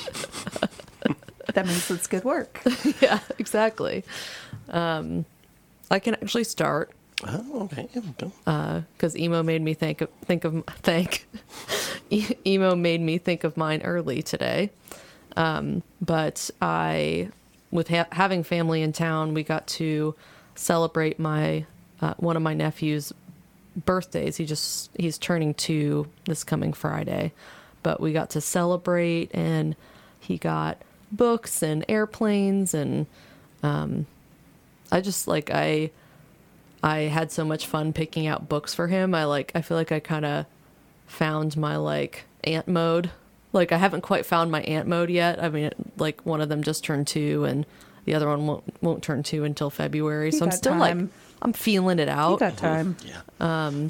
That 1.53 1.65
means 1.65 1.89
it's 1.89 2.07
good 2.07 2.25
work. 2.25 2.61
yeah, 3.01 3.19
exactly. 3.39 4.03
Um, 4.69 5.25
I 5.89 5.97
can 5.99 6.13
actually 6.15 6.43
start 6.43 6.91
Oh, 7.25 7.61
okay. 7.63 7.87
Yeah, 7.95 8.01
go. 8.19 8.83
because 8.95 9.15
emo 9.17 9.41
made 9.41 9.61
me 9.63 9.73
think 9.73 10.01
of 10.01 10.09
think 10.25 10.43
of 10.43 10.63
thank 10.83 11.25
E- 12.11 12.35
emo 12.45 12.75
made 12.75 13.01
me 13.01 13.17
think 13.17 13.43
of 13.43 13.57
mine 13.57 13.81
early 13.83 14.21
today 14.21 14.69
um, 15.35 15.81
but 15.99 16.51
i 16.61 17.29
with 17.71 17.87
ha- 17.87 18.05
having 18.11 18.43
family 18.43 18.83
in 18.83 18.91
town 18.93 19.33
we 19.33 19.41
got 19.41 19.65
to 19.67 20.13
celebrate 20.53 21.17
my 21.17 21.65
uh, 22.01 22.13
one 22.17 22.35
of 22.35 22.43
my 22.43 22.53
nephews 22.53 23.13
birthdays 23.85 24.37
he 24.37 24.45
just 24.45 24.89
he's 24.97 25.17
turning 25.17 25.53
two 25.53 26.07
this 26.25 26.43
coming 26.43 26.73
friday 26.73 27.31
but 27.83 28.01
we 28.01 28.11
got 28.11 28.31
to 28.31 28.41
celebrate 28.41 29.29
and 29.33 29.75
he 30.19 30.37
got 30.37 30.81
books 31.11 31.61
and 31.61 31.85
airplanes 31.87 32.73
and 32.73 33.05
um, 33.63 34.05
i 34.91 34.99
just 34.99 35.27
like 35.27 35.49
i 35.51 35.89
I 36.83 36.99
had 37.01 37.31
so 37.31 37.43
much 37.43 37.65
fun 37.65 37.93
picking 37.93 38.27
out 38.27 38.47
books 38.47 38.73
for 38.73 38.87
him. 38.87 39.15
I 39.15 39.25
like 39.25 39.51
I 39.55 39.61
feel 39.61 39.77
like 39.77 39.91
I 39.91 39.99
kind 39.99 40.25
of 40.25 40.45
found 41.07 41.57
my 41.57 41.77
like 41.77 42.25
aunt 42.43 42.67
mode. 42.67 43.09
Like 43.53 43.71
I 43.71 43.77
haven't 43.77 44.01
quite 44.01 44.25
found 44.25 44.51
my 44.51 44.61
aunt 44.61 44.87
mode 44.87 45.09
yet. 45.09 45.41
I 45.43 45.49
mean, 45.49 45.71
like 45.97 46.25
one 46.25 46.41
of 46.41 46.49
them 46.49 46.63
just 46.63 46.83
turned 46.83 47.07
2 47.07 47.45
and 47.45 47.65
the 48.05 48.13
other 48.13 48.27
one 48.27 48.45
won't 48.45 48.63
won't 48.81 49.03
turn 49.03 49.23
2 49.23 49.43
until 49.43 49.69
February. 49.69 50.27
You 50.27 50.31
so 50.33 50.45
I'm 50.45 50.51
still 50.51 50.75
like 50.75 50.93
time. 50.93 51.11
I'm 51.41 51.53
feeling 51.53 51.99
it 51.99 52.07
You 52.07 52.13
out. 52.13 52.39
got 52.39 52.57
time. 52.57 52.95
Yeah. 53.05 53.89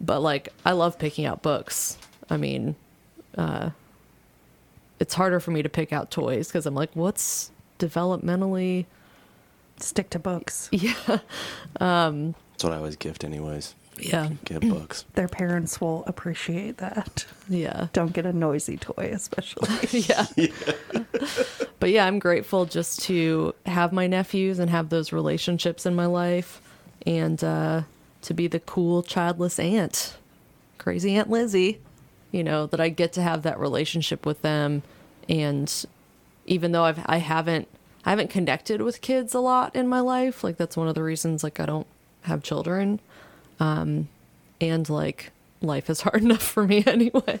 but 0.00 0.20
like 0.20 0.48
I 0.64 0.72
love 0.72 0.98
picking 0.98 1.24
out 1.26 1.42
books. 1.42 1.98
I 2.28 2.36
mean, 2.36 2.76
uh 3.36 3.70
it's 4.98 5.14
harder 5.14 5.40
for 5.40 5.50
me 5.50 5.62
to 5.62 5.68
pick 5.68 5.92
out 5.92 6.10
toys 6.10 6.50
cuz 6.52 6.66
I'm 6.66 6.74
like 6.74 6.90
what's 6.94 7.50
developmentally 7.78 8.86
Stick 9.78 10.10
to 10.10 10.18
books. 10.18 10.68
Yeah. 10.72 10.92
That's 11.78 12.64
what 12.64 12.72
I 12.74 12.76
always 12.76 12.96
gift, 12.96 13.24
anyways. 13.24 13.74
Yeah. 14.02 14.30
Get 14.44 14.60
books. 14.60 15.04
Their 15.14 15.28
parents 15.28 15.80
will 15.80 16.04
appreciate 16.06 16.78
that. 16.78 17.26
Yeah. 17.48 17.88
Don't 17.92 18.12
get 18.12 18.26
a 18.26 18.32
noisy 18.32 18.76
toy, 18.76 19.10
especially. 19.12 19.68
yeah. 20.00 20.26
but 21.78 21.90
yeah, 21.90 22.06
I'm 22.06 22.18
grateful 22.18 22.64
just 22.66 23.02
to 23.02 23.54
have 23.66 23.92
my 23.92 24.06
nephews 24.06 24.58
and 24.58 24.70
have 24.70 24.88
those 24.88 25.12
relationships 25.12 25.86
in 25.86 25.94
my 25.94 26.06
life 26.06 26.60
and 27.06 27.42
uh, 27.42 27.82
to 28.22 28.34
be 28.34 28.46
the 28.46 28.60
cool 28.60 29.02
childless 29.02 29.58
aunt, 29.58 30.16
crazy 30.78 31.16
Aunt 31.16 31.30
Lizzie, 31.30 31.80
you 32.30 32.44
know, 32.44 32.66
that 32.66 32.80
I 32.80 32.88
get 32.88 33.12
to 33.14 33.22
have 33.22 33.42
that 33.42 33.58
relationship 33.58 34.26
with 34.26 34.42
them. 34.42 34.82
And 35.28 35.72
even 36.46 36.72
though 36.72 36.84
I've, 36.84 37.00
I 37.06 37.18
haven't, 37.18 37.68
I 38.04 38.10
haven't 38.10 38.30
connected 38.30 38.80
with 38.80 39.00
kids 39.00 39.34
a 39.34 39.40
lot 39.40 39.74
in 39.74 39.88
my 39.88 40.00
life, 40.00 40.42
like 40.42 40.56
that's 40.56 40.76
one 40.76 40.88
of 40.88 40.94
the 40.94 41.02
reasons, 41.02 41.42
like, 41.44 41.60
I 41.60 41.66
don't 41.66 41.86
have 42.22 42.42
children. 42.42 43.00
Um, 43.60 44.08
and 44.60 44.88
like 44.88 45.30
life 45.62 45.88
is 45.88 46.00
hard 46.00 46.22
enough 46.24 46.42
for 46.42 46.66
me 46.66 46.82
anyway. 46.86 47.40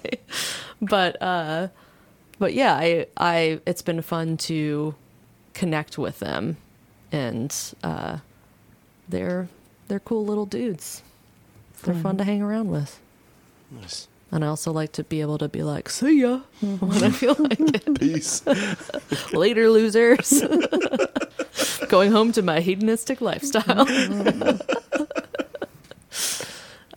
but, 0.80 1.20
uh, 1.20 1.68
but 2.38 2.54
yeah, 2.54 2.74
I, 2.74 3.06
I, 3.16 3.60
it's 3.66 3.82
been 3.82 4.02
fun 4.02 4.36
to 4.38 4.94
connect 5.54 5.98
with 5.98 6.20
them 6.20 6.56
and, 7.10 7.54
uh, 7.82 8.18
they're, 9.08 9.48
they're 9.88 10.00
cool 10.00 10.24
little 10.24 10.46
dudes. 10.46 11.02
They're 11.82 11.94
fun 11.94 12.18
to 12.18 12.24
hang 12.24 12.42
around 12.42 12.70
with. 12.70 13.00
Nice. 13.70 14.06
And 14.30 14.44
I 14.44 14.48
also 14.48 14.70
like 14.70 14.92
to 14.92 15.02
be 15.02 15.20
able 15.22 15.38
to 15.38 15.48
be 15.48 15.62
like, 15.62 15.88
see 15.88 16.20
ya 16.20 16.40
when 16.60 17.02
I 17.02 17.10
feel 17.10 17.34
like 17.38 17.58
it. 17.60 17.98
Peace. 17.98 18.42
Later, 19.32 19.68
losers. 19.70 20.44
Going 21.88 22.12
home 22.12 22.30
to 22.32 22.42
my 22.42 22.60
hedonistic 22.60 23.20
lifestyle. 23.20 23.86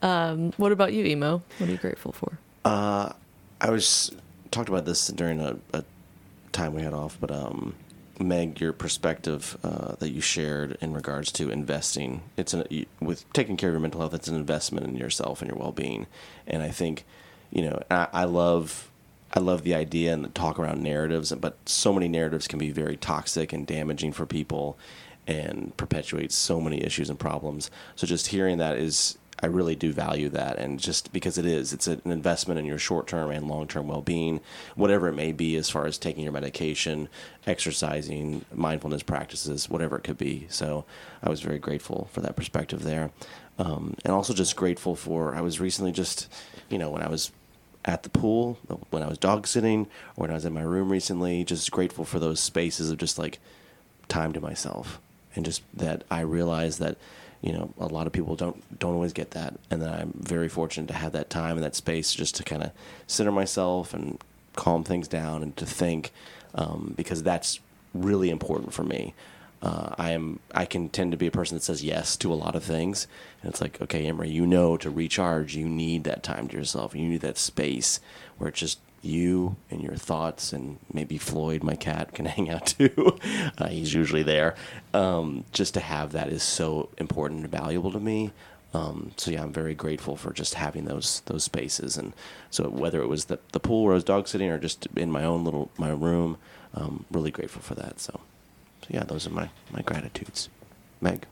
Um, 0.04 0.52
what 0.58 0.72
about 0.72 0.94
you, 0.94 1.06
Emo? 1.06 1.42
What 1.58 1.70
are 1.70 1.72
you 1.72 1.78
grateful 1.78 2.12
for? 2.12 2.38
Uh, 2.66 3.14
I 3.60 3.70
was 3.70 4.12
talked 4.52 4.70
about 4.70 4.86
this 4.86 5.08
during 5.08 5.40
a, 5.40 5.58
a 5.74 5.84
time 6.52 6.76
we 6.76 6.84
had 6.84 6.94
off, 6.94 7.18
but 7.20 7.32
um, 7.32 7.74
Meg, 8.20 8.62
your 8.62 8.74
perspective 8.74 9.58
uh, 9.64 9.96
that 9.96 10.10
you 10.10 10.22
shared 10.22 10.78
in 10.82 10.94
regards 10.94 11.32
to 11.34 11.50
investing, 11.50 12.22
it's 12.38 12.54
with 13.00 13.32
taking 13.34 13.58
care 13.58 13.70
of 13.70 13.74
your 13.74 13.80
mental 13.80 14.02
health. 14.02 14.14
It's 14.14 14.28
an 14.28 14.36
investment 14.36 14.86
in 14.86 14.96
yourself 14.96 15.42
and 15.42 15.50
your 15.50 15.58
well 15.58 15.72
being, 15.72 16.06
and 16.46 16.62
I 16.62 16.70
think, 16.70 17.06
you 17.52 17.64
know, 17.64 17.82
I, 17.90 18.08
I 18.14 18.24
love. 18.26 18.90
I 19.36 19.40
love 19.40 19.64
the 19.64 19.74
idea 19.74 20.14
and 20.14 20.24
the 20.24 20.30
talk 20.30 20.60
around 20.60 20.84
narratives, 20.84 21.32
but 21.32 21.58
so 21.66 21.92
many 21.92 22.08
narratives 22.08 22.48
can 22.48 22.60
be 22.60 22.70
very 22.70 22.96
toxic 22.96 23.52
and 23.52 23.66
damaging 23.66 24.12
for 24.12 24.28
people 24.28 24.78
and 25.26 25.76
perpetuate 25.76 26.32
so 26.32 26.62
many 26.62 26.84
issues 26.84 27.10
and 27.10 27.18
problems. 27.18 27.72
So 27.96 28.06
just 28.06 28.28
hearing 28.28 28.60
that 28.60 28.78
is 28.78 29.18
I 29.42 29.48
really 29.48 29.76
do 29.76 29.92
value 29.92 30.30
that, 30.30 30.58
and 30.58 30.80
just 30.80 31.12
because 31.12 31.38
it 31.38 31.46
is, 31.46 31.74
it's 31.74 31.88
an 31.88 32.02
investment 32.06 32.60
in 32.60 32.66
your 32.66 32.78
short 32.78 33.08
term 33.08 33.32
and 33.32 33.48
long 33.48 33.68
term 33.68 33.88
well 33.88 34.02
being, 34.02 34.40
whatever 34.76 35.08
it 35.08 35.16
may 35.16 35.32
be, 35.32 35.56
as 35.56 35.70
far 35.70 35.86
as 35.86 35.98
taking 35.98 36.24
your 36.24 36.32
medication, 36.32 37.10
exercising, 37.48 38.46
mindfulness 38.54 39.04
practices, 39.04 39.70
whatever 39.70 39.98
it 39.98 40.04
could 40.04 40.18
be. 40.18 40.46
So 40.50 40.86
I 41.22 41.30
was 41.30 41.42
very 41.42 41.60
grateful 41.60 42.10
for 42.12 42.22
that 42.22 42.36
perspective 42.36 42.84
there, 42.84 43.12
um, 43.58 43.96
and 44.06 44.14
also 44.14 44.34
just 44.34 44.56
grateful 44.56 44.96
for 44.96 45.36
I 45.36 45.42
was 45.42 45.60
recently 45.60 45.92
just, 45.92 46.32
you 46.70 46.78
know, 46.78 46.92
when 46.92 47.02
I 47.02 47.10
was 47.10 47.32
at 47.86 48.04
the 48.04 48.10
pool, 48.10 48.60
when 48.92 49.04
I 49.04 49.08
was 49.08 49.18
dog 49.18 49.48
sitting, 49.48 49.88
or 50.16 50.24
when 50.24 50.32
I 50.32 50.36
was 50.36 50.46
in 50.46 50.54
my 50.54 50.62
room 50.62 50.90
recently, 50.90 51.44
just 51.44 51.72
grateful 51.72 52.06
for 52.06 52.20
those 52.20 52.40
spaces 52.40 52.90
of 52.92 52.98
just 52.98 53.20
like 53.20 53.40
time 54.08 54.32
to 54.34 54.42
myself. 54.42 55.00
And 55.36 55.44
just 55.44 55.64
that 55.74 56.04
I 56.12 56.22
realize 56.22 56.78
that 56.78 56.98
you 57.44 57.52
know 57.52 57.74
a 57.78 57.88
lot 57.88 58.08
of 58.08 58.14
people 58.14 58.36
don't 58.36 58.80
don't 58.80 58.94
always 58.94 59.14
get 59.14 59.32
that. 59.32 59.54
And 59.70 59.82
that 59.82 60.00
I'm 60.00 60.14
very 60.16 60.48
fortunate 60.48 60.88
to 60.88 60.94
have 60.94 61.12
that 61.12 61.30
time 61.30 61.58
and 61.58 61.64
that 61.64 61.76
space 61.76 62.14
just 62.14 62.36
to 62.36 62.44
kind 62.44 62.64
of 62.64 62.72
center 63.06 63.32
myself 63.32 63.94
and 63.94 64.18
calm 64.56 64.84
things 64.84 65.08
down 65.08 65.44
and 65.44 65.56
to 65.58 65.66
think 65.66 66.12
um, 66.56 66.94
because 66.96 67.22
that's 67.22 67.60
really 67.94 68.30
important 68.30 68.74
for 68.74 68.84
me. 68.84 69.14
Uh, 69.62 69.94
I 69.98 70.12
am 70.12 70.40
I 70.54 70.66
can 70.66 70.90
tend 70.90 71.12
to 71.12 71.18
be 71.18 71.28
a 71.28 71.32
person 71.32 71.56
that 71.56 71.64
says 71.64 71.84
yes 71.84 72.16
to 72.18 72.32
a 72.32 72.36
lot 72.36 72.56
of 72.56 72.64
things. 72.64 73.08
And 73.42 73.52
it's 73.52 73.62
like 73.62 73.82
okay 73.82 74.06
Emery 74.06 74.30
you 74.30 74.48
know 74.48 74.78
to 74.78 74.90
recharge 74.90 75.56
you 75.56 75.68
need 75.68 76.06
that 76.06 76.24
time 76.24 76.48
to 76.48 76.58
yourself. 76.58 76.96
You 76.96 77.08
need 77.10 77.22
that 77.22 77.38
space 77.38 78.00
where 78.38 78.50
it's 78.50 78.60
just 78.60 78.80
you 79.04 79.56
and 79.70 79.82
your 79.82 79.96
thoughts, 79.96 80.54
and 80.54 80.80
maybe 80.92 81.18
Floyd, 81.18 81.64
my 81.64 81.76
cat, 81.76 82.14
can 82.16 82.26
hang 82.26 82.50
out 82.50 82.68
too. 82.68 83.20
uh, 83.58 83.68
he's 83.68 83.94
usually 83.94 84.24
there. 84.24 84.56
Um, 84.94 85.46
just 85.52 85.74
to 85.76 85.80
have 85.80 86.12
that 86.14 86.30
is 86.30 86.44
so 86.44 86.90
important 86.98 87.42
and 87.42 87.52
valuable 87.52 87.92
to 87.92 88.00
me. 88.00 88.32
Um, 88.74 89.12
so 89.18 89.30
yeah, 89.32 89.44
I'm 89.44 89.54
very 89.54 89.76
grateful 89.76 90.16
for 90.16 90.34
just 90.34 90.56
having 90.56 90.86
those 90.86 91.22
those 91.28 91.44
spaces, 91.44 91.96
and 91.96 92.12
so 92.50 92.70
whether 92.70 93.04
it 93.04 93.08
was 93.08 93.26
the 93.26 93.38
the 93.52 93.60
pool 93.60 93.84
where 93.84 93.94
I 93.94 93.96
was 93.96 94.04
dog 94.04 94.28
sitting 94.28 94.50
or 94.50 94.58
just 94.58 94.88
in 94.96 95.12
my 95.12 95.24
own 95.24 95.44
little 95.44 95.70
my 95.78 95.90
room, 95.90 96.38
um, 96.74 97.06
really 97.12 97.30
grateful 97.30 97.62
for 97.62 97.76
that. 97.76 98.00
So, 98.00 98.20
so 98.82 98.88
yeah, 98.90 99.04
those 99.04 99.28
are 99.28 99.30
my 99.30 99.50
my 99.72 99.84
gratitudes. 99.84 100.50
Meg. 101.02 101.28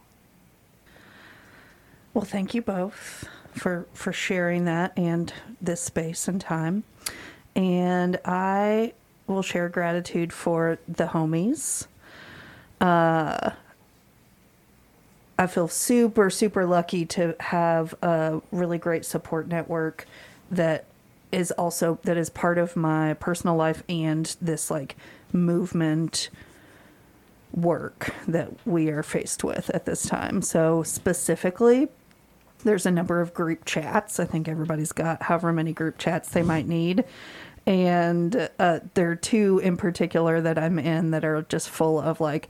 Well, 2.14 2.26
thank 2.26 2.54
you 2.54 2.62
both 2.62 3.26
for 3.54 3.88
for 3.94 4.14
sharing 4.14 4.66
that 4.66 4.94
and 4.98 5.34
this 5.60 5.82
space 5.82 6.28
and 6.28 6.40
time. 6.40 6.84
And 7.56 8.20
I 8.26 8.94
will 9.28 9.42
share 9.42 9.70
gratitude 9.70 10.32
for 10.34 10.80
the 10.88 11.08
homies. 11.08 11.88
Uh, 12.80 13.52
I 15.38 15.48
feel 15.48 15.68
super 15.68 16.30
super 16.30 16.66
lucky 16.66 17.06
to 17.08 17.36
have 17.40 17.96
a 18.02 18.42
really 18.52 18.78
great 18.78 19.06
support 19.06 19.48
network 19.48 20.06
that 20.52 20.86
is 21.32 21.52
also 21.52 21.98
that 22.04 22.18
is 22.18 22.30
part 22.30 22.58
of 22.58 22.76
my 22.76 23.16
personal 23.16 23.56
life 23.56 23.84
and 23.90 24.36
this 24.42 24.70
like 24.70 24.96
movement 25.34 26.30
work 27.54 28.14
that 28.28 28.52
we 28.66 28.90
are 28.90 29.04
faced 29.04 29.44
with 29.44 29.70
at 29.72 29.86
this 29.86 30.04
time. 30.04 30.42
So 30.42 30.84
specifically, 30.84 31.90
there's 32.64 32.86
a 32.86 32.92
number 32.92 33.22
of 33.22 33.34
group 33.34 33.66
chats. 33.66 34.20
I 34.20 34.26
think 34.26 34.48
everybody's 34.48 34.92
got 34.92 35.24
however 35.24 35.52
many 35.52 35.74
group 35.74 35.98
chats 35.98 36.30
they 36.30 36.44
might 36.44 36.68
need. 36.68 37.04
And 37.66 38.50
uh, 38.58 38.80
there 38.96 39.12
are 39.12 39.16
two 39.16 39.60
in 39.60 39.78
particular 39.78 40.42
that 40.42 40.58
I'm 40.58 40.80
in 40.80 41.12
that 41.12 41.24
are 41.24 41.44
just 41.44 41.70
full 41.70 42.00
of 42.00 42.20
like 42.20 42.50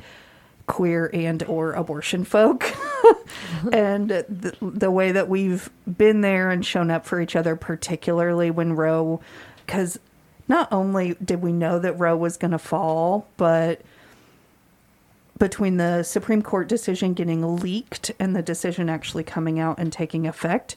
queer 0.68 1.10
and 1.14 1.44
or 1.44 1.74
abortion 1.74 2.24
folk. 2.24 2.72
and 3.74 4.10
the, 4.10 4.56
the 4.62 4.92
way 4.92 5.12
that 5.12 5.28
we've 5.28 5.70
been 5.98 6.22
there 6.22 6.50
and 6.50 6.66
shown 6.66 6.90
up 6.90 7.06
for 7.06 7.20
each 7.20 7.36
other, 7.36 7.56
particularly 7.56 8.52
when 8.52 8.74
Roe, 8.74 9.20
because 9.66 10.00
not 10.48 10.72
only 10.72 11.16
did 11.16 11.42
we 11.42 11.52
know 11.52 11.80
that 11.80 12.00
Roe 12.00 12.16
was 12.16 12.38
going 12.38 12.52
to 12.52 12.58
fall, 12.58 13.28
but 13.38 13.82
between 15.42 15.78
the 15.78 16.04
Supreme 16.04 16.44
Court 16.44 16.68
decision 16.68 17.16
getting 17.16 17.56
leaked 17.56 18.12
and 18.20 18.36
the 18.36 18.44
decision 18.44 18.92
actually 18.92 19.24
coming 19.24 19.60
out 19.60 19.80
and 19.80 19.92
taking 19.92 20.28
effect, 20.28 20.76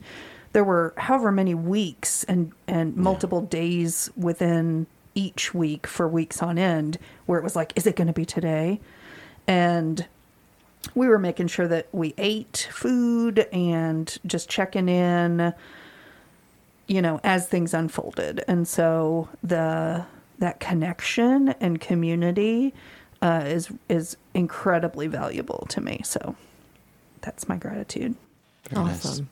there 0.55 0.65
were 0.65 0.95
however 0.97 1.31
many 1.31 1.55
weeks 1.55 2.25
and, 2.25 2.51
and 2.67 2.97
multiple 2.97 3.43
days 3.43 4.09
within 4.17 4.87
each 5.15 5.53
week 5.53 5.87
for 5.87 6.09
weeks 6.09 6.43
on 6.43 6.57
end 6.57 6.97
where 7.27 7.39
it 7.39 7.45
was 7.45 7.55
like, 7.55 7.75
is 7.77 7.87
it 7.87 7.95
going 7.95 8.07
to 8.07 8.15
be 8.15 8.25
today? 8.25 8.81
And 9.47 10.07
we 10.95 11.09
were 11.09 11.19
making 11.19 11.49
sure 11.49 11.69
that 11.69 11.89
we 11.93 12.15
ate 12.17 12.67
food 12.73 13.47
and 13.53 14.17
just 14.25 14.49
checking 14.49 14.89
in, 14.89 15.53
you 16.87 17.03
know, 17.03 17.21
as 17.23 17.49
things 17.49 17.75
unfolded. 17.75 18.43
And 18.49 18.67
so 18.67 19.29
the 19.43 20.07
that 20.39 20.59
connection 20.59 21.51
and 21.61 21.81
community 21.81 22.75
uh, 23.25 23.43
is 23.47 23.71
is 23.89 24.17
incredibly 24.35 25.07
valuable 25.09 25.67
to 25.71 25.81
me. 25.81 26.01
So 26.05 26.37
that's 27.23 27.49
my 27.49 27.57
gratitude. 27.57 28.15
Very 28.71 28.85
nice. 28.85 29.05
awesome. 29.05 29.29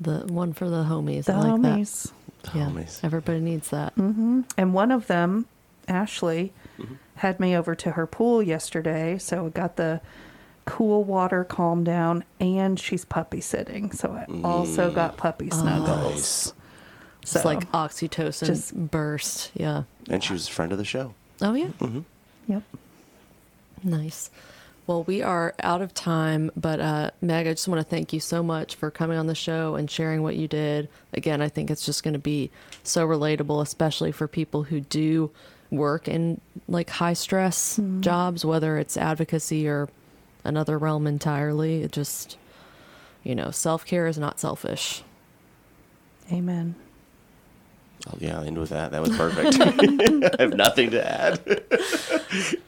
The 0.00 0.20
one 0.32 0.52
for 0.52 0.68
the 0.70 0.84
homies. 0.84 1.24
The 1.26 1.34
I 1.34 1.40
like 1.40 1.62
that. 1.62 1.78
homies. 1.78 2.12
The 2.44 2.58
Yeah, 2.58 2.66
homies. 2.70 3.00
everybody 3.04 3.40
needs 3.40 3.68
that. 3.70 3.94
And 3.96 4.74
one 4.74 4.90
of 4.92 5.06
them, 5.08 5.46
Ashley, 5.88 6.52
Mm-hmm. 6.78 6.94
had 7.16 7.38
me 7.38 7.56
over 7.56 7.76
to 7.76 7.92
her 7.92 8.04
pool 8.06 8.42
yesterday. 8.42 9.16
So 9.18 9.44
we 9.44 9.50
got 9.50 9.76
the 9.76 10.00
cool 10.64 11.04
water 11.04 11.44
calmed 11.44 11.86
down 11.86 12.24
and 12.40 12.80
she's 12.80 13.04
puppy 13.04 13.40
sitting. 13.40 13.92
So 13.92 14.10
I 14.10 14.24
also 14.42 14.90
Mm. 14.90 14.94
got 14.94 15.16
puppy 15.16 15.50
snuggles. 15.50 16.12
Nice. 16.14 16.52
It's 17.22 17.44
like 17.44 17.70
oxytocin 17.70 18.46
Just- 18.46 18.74
burst. 18.74 19.52
Yeah. 19.54 19.84
And 20.10 20.22
she 20.24 20.32
was 20.32 20.48
a 20.48 20.50
friend 20.50 20.72
of 20.72 20.78
the 20.78 20.84
show. 20.84 21.14
Oh 21.40 21.54
yeah. 21.54 21.68
yep. 22.48 22.62
Nice. 23.84 24.30
Well, 24.86 25.04
we 25.04 25.22
are 25.22 25.54
out 25.60 25.80
of 25.80 25.94
time, 25.94 26.50
but 26.56 26.78
uh, 26.78 27.10
Meg, 27.22 27.46
I 27.46 27.52
just 27.52 27.68
want 27.68 27.80
to 27.80 27.88
thank 27.88 28.12
you 28.12 28.20
so 28.20 28.42
much 28.42 28.74
for 28.74 28.90
coming 28.90 29.16
on 29.16 29.26
the 29.26 29.34
show 29.34 29.76
and 29.76 29.90
sharing 29.90 30.22
what 30.22 30.36
you 30.36 30.46
did. 30.46 30.90
Again, 31.14 31.40
I 31.40 31.48
think 31.48 31.70
it's 31.70 31.86
just 31.86 32.02
going 32.02 32.12
to 32.12 32.20
be 32.20 32.50
so 32.82 33.06
relatable, 33.06 33.62
especially 33.62 34.12
for 34.12 34.28
people 34.28 34.64
who 34.64 34.80
do 34.80 35.30
work 35.70 36.06
in 36.06 36.40
like 36.68 36.90
high 36.90 37.14
stress 37.14 37.80
jobs, 38.00 38.44
whether 38.44 38.76
it's 38.76 38.96
advocacy 38.98 39.66
or 39.66 39.88
another 40.44 40.76
realm 40.76 41.06
entirely. 41.06 41.82
It 41.82 41.92
just, 41.92 42.36
you 43.22 43.34
know, 43.34 43.50
self 43.50 43.86
care 43.86 44.06
is 44.06 44.18
not 44.18 44.38
selfish. 44.38 45.02
Amen. 46.30 46.74
Oh, 48.06 48.18
yeah, 48.18 48.36
I'll 48.36 48.44
end 48.44 48.58
with 48.58 48.68
that. 48.68 48.90
That 48.90 49.00
was 49.00 49.16
perfect. 49.16 49.58
I 50.38 50.42
have 50.42 50.54
nothing 50.54 50.90
to 50.90 51.06
add. 51.06 51.40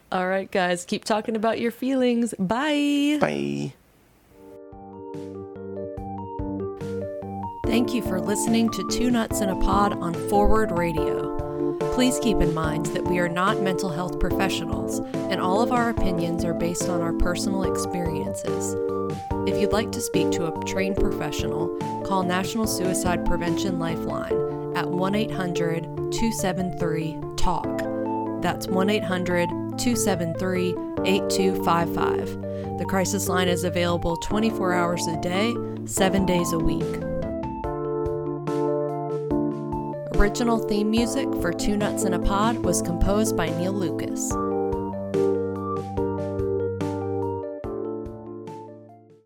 All 0.12 0.26
right, 0.26 0.50
guys, 0.50 0.84
keep 0.86 1.04
talking 1.04 1.36
about 1.36 1.60
your 1.60 1.70
feelings. 1.70 2.32
Bye. 2.38 3.18
Bye. 3.20 3.74
Thank 7.66 7.92
you 7.92 8.00
for 8.00 8.20
listening 8.20 8.70
to 8.70 8.88
Two 8.90 9.10
Nuts 9.10 9.40
in 9.40 9.50
a 9.50 9.56
Pod 9.56 9.92
on 9.98 10.14
Forward 10.30 10.70
Radio. 10.72 11.36
Please 11.94 12.18
keep 12.20 12.40
in 12.40 12.54
mind 12.54 12.86
that 12.86 13.04
we 13.04 13.18
are 13.18 13.28
not 13.28 13.60
mental 13.60 13.90
health 13.90 14.18
professionals, 14.18 15.00
and 15.30 15.40
all 15.40 15.60
of 15.60 15.72
our 15.72 15.90
opinions 15.90 16.44
are 16.44 16.54
based 16.54 16.88
on 16.88 17.02
our 17.02 17.12
personal 17.12 17.70
experiences. 17.70 18.74
If 19.46 19.60
you'd 19.60 19.72
like 19.72 19.92
to 19.92 20.00
speak 20.00 20.30
to 20.32 20.46
a 20.46 20.64
trained 20.64 20.96
professional, 20.96 21.76
call 22.06 22.22
National 22.22 22.66
Suicide 22.66 23.26
Prevention 23.26 23.78
Lifeline 23.78 24.55
at 24.76 24.88
1 24.88 25.14
800 25.14 25.84
273 26.12 27.18
TALK. 27.36 28.42
That's 28.42 28.68
1 28.68 28.90
800 28.90 29.48
273 29.48 30.68
8255. 31.04 32.78
The 32.78 32.84
crisis 32.84 33.28
line 33.28 33.48
is 33.48 33.64
available 33.64 34.16
24 34.18 34.74
hours 34.74 35.06
a 35.06 35.16
day, 35.20 35.54
7 35.86 36.26
days 36.26 36.52
a 36.52 36.58
week. 36.58 36.84
Original 40.16 40.58
theme 40.58 40.90
music 40.90 41.26
for 41.40 41.52
Two 41.52 41.76
Nuts 41.76 42.04
in 42.04 42.14
a 42.14 42.18
Pod 42.18 42.58
was 42.58 42.82
composed 42.82 43.36
by 43.36 43.48
Neil 43.48 43.72
Lucas. 43.72 44.30